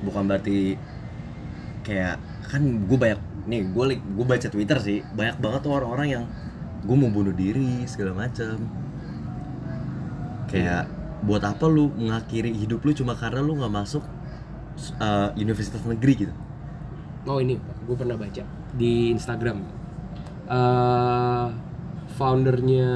bukan 0.01 0.25
berarti 0.25 0.73
kayak 1.85 2.17
kan 2.49 2.61
gue 2.89 2.97
banyak 2.97 3.21
nih 3.45 3.61
gue 3.69 3.83
gue 4.01 4.25
baca 4.25 4.47
Twitter 4.49 4.77
sih 4.81 4.99
banyak 5.13 5.37
banget 5.37 5.59
tuh 5.61 5.73
orang-orang 5.77 6.07
yang 6.09 6.25
gue 6.81 6.95
mau 6.97 7.13
bunuh 7.13 7.35
diri 7.35 7.85
segala 7.85 8.25
macam. 8.25 8.57
Kayak 10.49 10.89
buat 11.21 11.45
apa 11.45 11.69
lu 11.69 11.93
mengakhiri 11.93 12.51
hidup 12.51 12.81
lu 12.81 12.91
cuma 12.97 13.13
karena 13.13 13.39
lu 13.39 13.55
nggak 13.55 13.71
masuk 13.71 14.03
uh, 14.99 15.31
universitas 15.39 15.79
negeri 15.87 16.27
gitu. 16.27 16.33
oh 17.23 17.39
ini 17.39 17.55
gue 17.87 17.95
pernah 17.95 18.19
baca 18.19 18.43
di 18.75 19.15
Instagram 19.15 19.83
Eh, 20.43 21.47
foundernya 22.19 22.91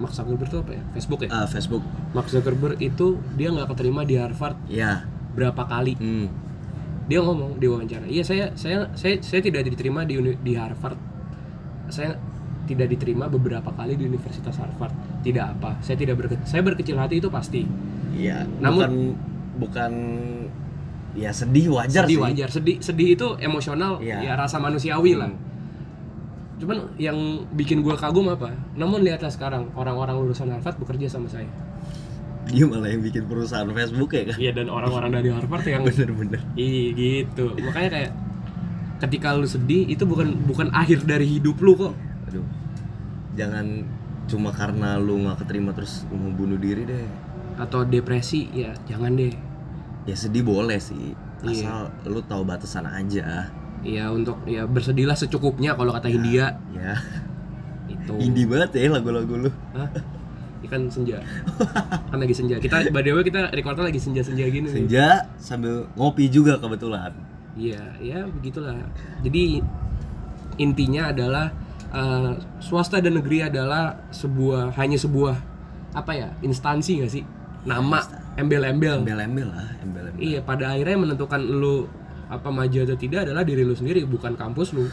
Mark 0.00 0.10
Zuckerberg 0.10 0.48
itu 0.48 0.58
apa 0.58 0.72
ya 0.72 0.82
Facebook 0.90 1.20
ya 1.20 1.28
Uh, 1.30 1.46
Facebook. 1.46 1.82
Mark 2.10 2.26
Zuckerberg 2.26 2.76
itu 2.78 3.06
dia 3.34 3.48
nggak 3.48 3.68
keterima 3.68 4.02
di 4.02 4.16
Harvard 4.16 4.56
Ya. 4.66 5.04
berapa 5.30 5.62
kali 5.62 5.94
Hmm. 5.94 6.26
dia 7.04 7.20
ngomong 7.20 7.56
di 7.56 7.66
wawancara 7.66 8.06
iya 8.06 8.22
saya 8.22 8.50
saya 8.54 8.88
saya 8.92 9.18
saya 9.18 9.40
tidak 9.40 9.62
diterima 9.64 10.02
di 10.02 10.16
uni- 10.16 10.38
di 10.38 10.54
Harvard 10.54 10.96
saya 11.88 12.16
tidak 12.62 12.86
diterima 12.88 13.26
beberapa 13.26 13.68
kali 13.68 13.94
di 13.94 14.06
Universitas 14.06 14.56
Harvard 14.56 14.94
tidak 15.20 15.52
apa 15.52 15.76
saya 15.80 15.96
tidak 15.96 16.16
berke, 16.16 16.38
saya 16.44 16.62
berkecil 16.62 16.96
hati 16.96 17.18
itu 17.18 17.28
pasti 17.28 17.66
Iya. 18.10 18.46
Namun- 18.58 18.78
bukan 18.80 18.92
bukan 19.60 19.92
ya 21.12 21.30
sedih 21.30 21.66
wajar 21.72 22.06
sedih 22.06 22.16
sih. 22.16 22.22
wajar 22.22 22.48
sedih 22.48 22.76
sedih 22.80 23.08
itu 23.12 23.26
emosional 23.36 23.98
Iya. 23.98 24.22
ya 24.22 24.32
rasa 24.36 24.56
manusiawi 24.56 25.14
lah 25.14 25.28
Hmm. 25.28 25.49
Cuman 26.60 26.76
yang 26.96 27.16
bikin 27.50 27.80
gua 27.80 27.96
kagum 27.96 28.28
apa 28.28 28.52
namun 28.76 29.00
lihatlah 29.00 29.32
sekarang 29.32 29.72
orang-orang 29.72 30.20
lulusan 30.20 30.52
Harvard 30.52 30.76
bekerja 30.76 31.08
sama 31.08 31.26
saya 31.26 31.48
dia 32.46 32.66
malah 32.66 32.88
yang 32.88 33.00
bikin 33.00 33.24
perusahaan 33.24 33.68
Facebook 33.68 34.10
ya 34.10 34.22
kan 34.26 34.36
Iya 34.36 34.50
dan 34.52 34.66
orang-orang 34.68 35.10
dari 35.12 35.28
Harvard 35.30 35.64
yang 35.64 35.82
bener-bener 35.86 36.40
Iya 36.52 36.84
gitu. 36.92 37.44
Makanya 37.54 37.90
kayak 37.94 38.12
ketika 38.98 39.28
lu 39.32 39.46
sedih 39.46 39.86
itu 39.86 40.02
bukan 40.02 40.34
bukan 40.44 40.68
akhir 40.74 41.04
dari 41.04 41.24
hidup 41.30 41.56
lu 41.60 41.72
kok. 41.72 41.94
aduh 42.26 42.44
jangan 43.32 43.86
cuma 44.26 44.50
karena 44.50 44.98
lu 44.98 45.24
nggak 45.24 45.40
keterima 45.40 45.70
terus 45.72 46.04
mau 46.10 46.28
bunuh 46.28 46.58
diri 46.58 46.84
deh 46.84 47.06
Atau 47.56 47.86
depresi 47.86 48.50
ya 48.50 48.74
jangan 48.84 49.14
deh. 49.14 49.32
ya 50.04 50.14
sedih 50.14 50.42
boleh 50.42 50.76
sih 50.76 51.14
Iya. 51.40 51.70
asal 51.70 51.80
lu 52.04 52.20
tahu 52.20 52.44
batasan 52.44 52.84
aja 52.84 53.48
Ya 53.80 54.12
untuk 54.12 54.44
ya 54.44 54.68
bersedihlah 54.68 55.16
secukupnya 55.16 55.72
kalau 55.72 55.90
kata 55.90 56.06
Hindia 56.06 56.60
ya 56.70 56.94
itu. 57.88 58.12
indie 58.20 58.44
banget 58.44 58.76
ya 58.76 58.92
lagu-lagu 58.92 59.34
lu 59.38 59.50
Hah? 59.72 59.88
Ikan 60.60 60.92
senja. 60.92 61.16
kan 62.12 62.20
lagi 62.20 62.36
senja. 62.36 62.60
Kita 62.60 62.92
by 62.92 63.00
the 63.00 63.16
way 63.16 63.24
kita 63.24 63.48
recordnya 63.50 63.88
lagi 63.88 63.96
senja-senja 63.96 64.44
gini. 64.46 64.68
nih. 64.68 64.72
senja 64.84 65.06
sambil 65.40 65.88
ngopi 65.96 66.28
juga 66.28 66.60
kebetulan 66.60 67.16
Iya, 67.56 67.82
ya 67.98 68.22
begitulah. 68.28 68.78
Jadi 69.24 69.58
intinya 70.56 71.10
adalah 71.10 71.50
eh, 71.90 72.32
swasta 72.60 73.00
dan 73.00 73.16
negeri 73.16 73.48
adalah 73.48 73.96
sebuah 74.12 74.76
hanya 74.76 74.94
sebuah 74.94 75.34
apa 75.90 76.12
ya 76.14 76.28
instansi 76.40 77.00
nggak 77.02 77.10
sih? 77.10 77.24
Nama, 77.60 77.98
embel-embel. 78.36 79.02
embel-embel 79.02 79.48
lah 79.50 79.68
embel-embel 79.80 80.20
Iya, 80.20 80.40
pada 80.40 80.72
akhirnya 80.72 80.96
menentukan 80.96 81.40
lu 81.40 81.88
apa 82.30 82.48
maju 82.48 82.78
atau 82.86 82.96
tidak 82.96 83.26
adalah 83.26 83.42
diri 83.42 83.66
lu 83.66 83.74
sendiri, 83.74 84.06
bukan 84.06 84.38
kampus 84.38 84.72
lu. 84.72 84.86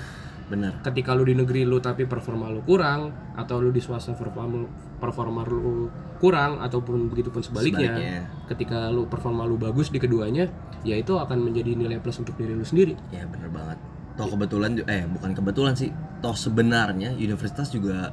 bener 0.47 0.79
Ketika 0.79 1.11
lu 1.11 1.27
di 1.27 1.35
negeri 1.35 1.67
lu 1.67 1.77
tapi 1.77 2.07
performa 2.07 2.47
lu 2.49 2.63
kurang, 2.65 3.35
atau 3.35 3.61
lu 3.61 3.69
di 3.69 3.83
swasta 3.83 4.15
performa 4.17 4.65
performa 4.97 5.45
lu 5.45 5.91
kurang, 6.17 6.63
ataupun 6.63 7.13
begitu 7.13 7.29
pun 7.29 7.45
sebaliknya. 7.45 7.93
Sebaliknya. 7.93 8.17
Ketika 8.49 8.89
lu 8.89 9.05
performa 9.05 9.45
lu 9.45 9.59
bagus 9.59 9.93
di 9.93 9.99
keduanya, 10.01 10.49
ya 10.81 10.95
itu 10.97 11.13
akan 11.13 11.51
menjadi 11.51 11.77
nilai 11.77 12.01
plus 12.01 12.17
untuk 12.17 12.33
diri 12.39 12.57
lu 12.57 12.65
sendiri. 12.65 12.97
ya 13.13 13.27
bener 13.29 13.51
banget 13.53 13.77
toh 14.17 14.27
kebetulan 14.33 14.81
eh 14.89 15.05
bukan 15.05 15.31
kebetulan 15.37 15.77
sih 15.77 15.93
toh 16.25 16.33
sebenarnya 16.33 17.13
universitas 17.13 17.69
juga 17.69 18.09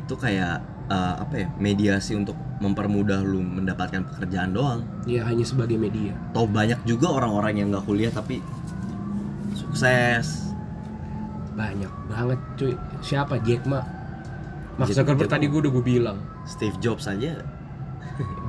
itu 0.00 0.16
kayak 0.16 0.64
eh, 0.90 1.14
apa 1.16 1.34
ya 1.36 1.48
mediasi 1.56 2.12
untuk 2.12 2.34
mempermudah 2.58 3.22
lu 3.22 3.40
mendapatkan 3.40 4.04
pekerjaan 4.04 4.50
doang 4.50 4.82
Ya 5.04 5.24
hanya 5.24 5.42
sebagai 5.42 5.74
media. 5.76 6.12
toh 6.30 6.44
banyak 6.44 6.82
juga 6.84 7.08
orang-orang 7.10 7.54
yang 7.56 7.68
nggak 7.70 7.84
kuliah 7.84 8.10
tapi 8.10 8.42
sukses 9.52 10.50
Banyak 11.50 11.92
banget 12.06 12.40
cuy. 12.54 12.72
Siapa 13.00 13.36
Jack 13.40 13.66
Ma? 13.66 13.82
Mark 14.76 14.88
Zuckerberg 14.88 15.28
tadi 15.28 15.44
gue 15.44 15.60
udah 15.60 15.68
gue 15.70 15.84
bilang 15.84 16.18
Steve 16.42 16.72
Jobs 16.78 17.04
aja 17.04 17.36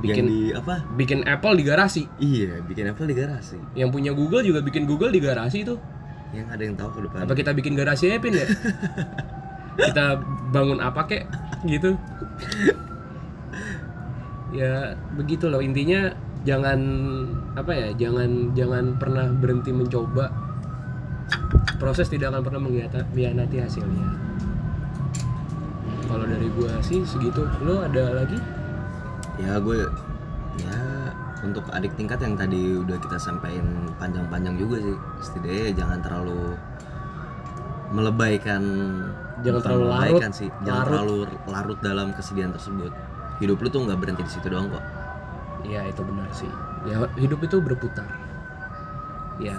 bikin 0.00 0.24
di 0.24 0.40
apa 0.50 0.80
bikin 0.94 1.20
Apple 1.22 1.54
di 1.54 1.62
garasi. 1.62 2.08
iya 2.18 2.60
bikin 2.62 2.88
Apple 2.88 3.04
di 3.04 3.12
garasi 3.12 3.58
Yang 3.74 3.90
punya 3.90 4.12
Google 4.12 4.40
juga 4.42 4.60
bikin 4.60 4.84
Google 4.84 5.08
di 5.08 5.20
garasi 5.20 5.60
itu. 5.60 5.76
yang 6.32 6.48
ada 6.48 6.62
yang 6.62 6.72
tahu 6.72 6.88
ke 6.90 7.00
depan 7.04 7.18
Apa 7.22 7.32
kita 7.34 7.50
bikin 7.52 7.72
garasi 7.74 8.08
aja 8.08 8.16
Pin 8.16 8.32
ya? 8.32 8.48
kita 9.86 10.04
bangun 10.48 10.80
apa 10.80 11.04
kek 11.04 11.28
gitu. 11.66 11.96
ya 14.58 14.94
begitu 15.16 15.48
loh. 15.48 15.62
Intinya 15.64 16.12
jangan 16.42 16.80
apa 17.54 17.72
ya 17.72 17.88
jangan 17.94 18.54
jangan 18.54 18.98
pernah 18.98 19.26
berhenti 19.30 19.70
mencoba. 19.70 20.30
Proses 21.78 22.06
tidak 22.06 22.30
akan 22.34 22.42
pernah 22.46 22.60
mengkhianati 22.62 23.56
hasilnya. 23.58 24.08
Kalau 26.06 26.26
dari 26.28 26.48
gua 26.54 26.78
sih 26.84 27.02
segitu. 27.02 27.42
Lo 27.64 27.82
ada 27.82 28.22
lagi? 28.22 28.38
Ya 29.40 29.56
gue 29.58 29.88
ya 30.60 30.78
untuk 31.42 31.64
adik 31.72 31.96
tingkat 31.96 32.20
yang 32.22 32.36
tadi 32.36 32.78
udah 32.78 32.96
kita 33.00 33.16
sampaikan 33.16 33.88
panjang-panjang 33.96 34.54
juga 34.60 34.76
sih 34.78 34.96
setidaknya 35.24 35.66
jangan 35.74 35.98
terlalu 36.04 36.42
melebaikan 37.92 38.62
Jangan 39.42 39.58
bukan 39.58 39.66
terlalu 39.66 39.86
larut. 39.90 40.20
sih. 40.32 40.48
Jangan 40.62 40.78
Larut. 40.78 40.90
terlalu 40.90 41.16
larut 41.50 41.78
dalam 41.82 42.06
kesedihan 42.14 42.50
tersebut. 42.50 42.92
Hidup 43.38 43.58
lu 43.58 43.68
tuh 43.68 43.80
nggak 43.82 43.98
berhenti 43.98 44.22
di 44.22 44.32
situ 44.32 44.46
doang 44.46 44.70
kok. 44.70 44.84
Ya 45.62 45.82
itu 45.86 46.02
benar 46.02 46.30
sih. 46.30 46.50
Ya 46.86 47.06
hidup 47.18 47.42
itu 47.42 47.58
berputar. 47.58 48.06
Ya 49.38 49.58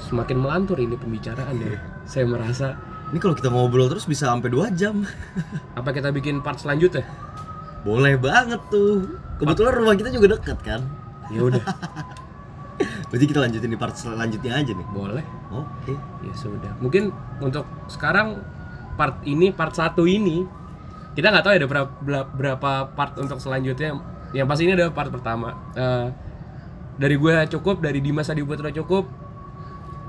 semakin 0.00 0.38
melantur 0.40 0.78
ini 0.78 0.98
pembicaraan 0.98 1.54
ya. 1.58 1.78
Saya 2.10 2.26
merasa 2.26 2.74
ini 3.10 3.18
kalau 3.18 3.34
kita 3.34 3.50
ngobrol 3.50 3.90
terus 3.90 4.06
bisa 4.06 4.30
sampai 4.30 4.50
dua 4.50 4.70
jam. 4.74 5.02
Apa 5.78 5.90
kita 5.90 6.10
bikin 6.10 6.42
part 6.42 6.58
selanjutnya? 6.58 7.02
Boleh 7.82 8.14
banget 8.18 8.60
tuh. 8.70 9.18
Kebetulan 9.38 9.72
rumah 9.72 9.94
kita 9.96 10.10
juga 10.10 10.36
deket 10.36 10.58
kan? 10.62 10.80
Ya 11.30 11.42
udah. 11.46 11.62
Berarti 13.10 13.26
kita 13.26 13.42
lanjutin 13.42 13.70
di 13.70 13.78
part 13.78 13.94
selanjutnya 13.94 14.52
aja 14.56 14.72
nih. 14.72 14.86
Boleh. 14.94 15.24
Oke. 15.50 15.94
Ya 16.22 16.34
sudah. 16.34 16.70
Mungkin 16.78 17.10
untuk 17.42 17.66
sekarang 17.90 18.38
part 19.00 19.24
ini 19.24 19.48
part 19.48 19.72
satu 19.72 20.04
ini 20.04 20.44
kita 21.10 21.32
nggak 21.32 21.40
tahu 21.42 21.52
ada 21.56 21.66
berapa, 21.66 21.90
berapa 22.36 22.70
part 22.92 23.16
untuk 23.16 23.40
selanjutnya. 23.40 23.96
Yang 24.30 24.46
pasti 24.46 24.62
ini 24.62 24.72
adalah 24.76 24.92
part 24.92 25.08
pertama. 25.08 25.56
Eh, 25.72 26.06
dari 27.00 27.16
gue 27.16 27.34
cukup 27.50 27.80
dari 27.80 27.98
Dimas 27.98 28.28
Adi 28.28 28.44
Putra 28.44 28.68
cukup. 28.70 29.08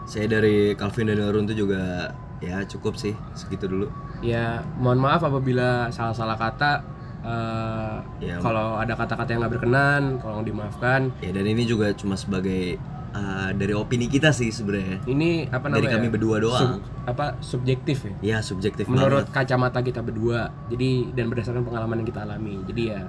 Saya 0.04 0.28
dari 0.28 0.76
Calvin 0.76 1.08
dan 1.10 1.24
Arun 1.24 1.48
tuh 1.48 1.56
juga 1.56 2.12
ya 2.38 2.62
cukup 2.68 3.00
sih 3.00 3.16
segitu 3.34 3.66
dulu. 3.66 3.88
Ya 4.22 4.62
mohon 4.78 5.00
maaf 5.00 5.24
apabila 5.24 5.88
salah-salah 5.89 6.36
kata. 6.36 6.74
Eh, 7.22 7.96
Ya. 8.22 8.38
kalau 8.38 8.78
ada 8.78 8.94
kata-kata 8.94 9.30
yang 9.30 9.42
nggak 9.42 9.54
berkenan 9.58 10.02
tolong 10.22 10.42
dimaafkan. 10.42 11.10
ya 11.22 11.30
dan 11.30 11.46
ini 11.46 11.66
juga 11.66 11.94
cuma 11.94 12.14
sebagai 12.14 12.78
uh, 13.12 13.49
dari 13.55 13.74
opini 13.76 14.07
kita 14.07 14.32
sih 14.32 14.49
sebenarnya. 14.51 15.03
Ini 15.07 15.51
apa 15.51 15.68
Dari 15.68 15.88
namanya 15.88 15.95
kami 15.99 16.07
berdua 16.12 16.38
doang. 16.39 16.80
Sub- 16.80 16.84
apa 17.07 17.26
subjektif 17.41 17.97
ya? 18.05 18.14
Ya 18.22 18.38
subjektif 18.39 18.86
menurut 18.88 19.28
banget. 19.28 19.36
kacamata 19.36 19.80
kita 19.82 20.01
berdua 20.05 20.51
jadi 20.70 21.12
dan 21.16 21.32
berdasarkan 21.32 21.64
pengalaman 21.66 22.03
yang 22.03 22.09
kita 22.09 22.22
alami. 22.24 22.62
Jadi 22.68 22.84
ya 22.93 23.01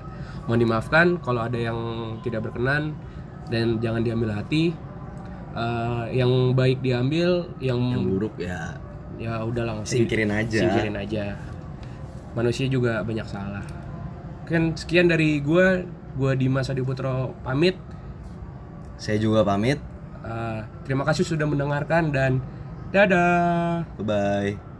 mohon 0.47 0.61
dimaafkan 0.61 1.19
kalau 1.23 1.45
ada 1.47 1.59
yang 1.59 1.79
tidak 2.27 2.51
berkenan 2.51 2.97
dan 3.51 3.79
jangan 3.79 4.03
diambil 4.03 4.33
hati. 4.35 4.73
Eh, 5.53 6.05
yang 6.17 6.57
baik 6.57 6.81
diambil 6.81 7.45
yang, 7.61 7.77
yang 7.93 8.09
buruk 8.09 8.35
ya. 8.41 8.73
Ya 9.21 9.45
udahlah 9.45 9.85
usah 9.85 9.93
di- 9.93 10.09
singkirin 10.09 10.33
aja. 10.33 10.61
singkirin 10.65 10.97
aja. 10.97 11.37
Manusia 12.33 12.65
juga 12.73 13.05
banyak 13.05 13.29
salah. 13.29 13.61
Kan 14.49 14.73
sekian 14.73 15.13
dari 15.13 15.39
gua. 15.45 15.85
Gua 16.13 16.37
Dimas 16.37 16.69
Adi 16.69 16.81
Putro 16.85 17.37
pamit. 17.41 17.77
Saya 19.01 19.17
juga 19.17 19.45
pamit 19.45 19.81
Eh, 20.23 20.61
terima 20.87 21.03
kasih 21.03 21.27
sudah 21.27 21.47
mendengarkan 21.51 22.15
dan 22.15 22.39
dadah. 22.95 23.83
Bye 23.99 24.07
bye 24.07 24.72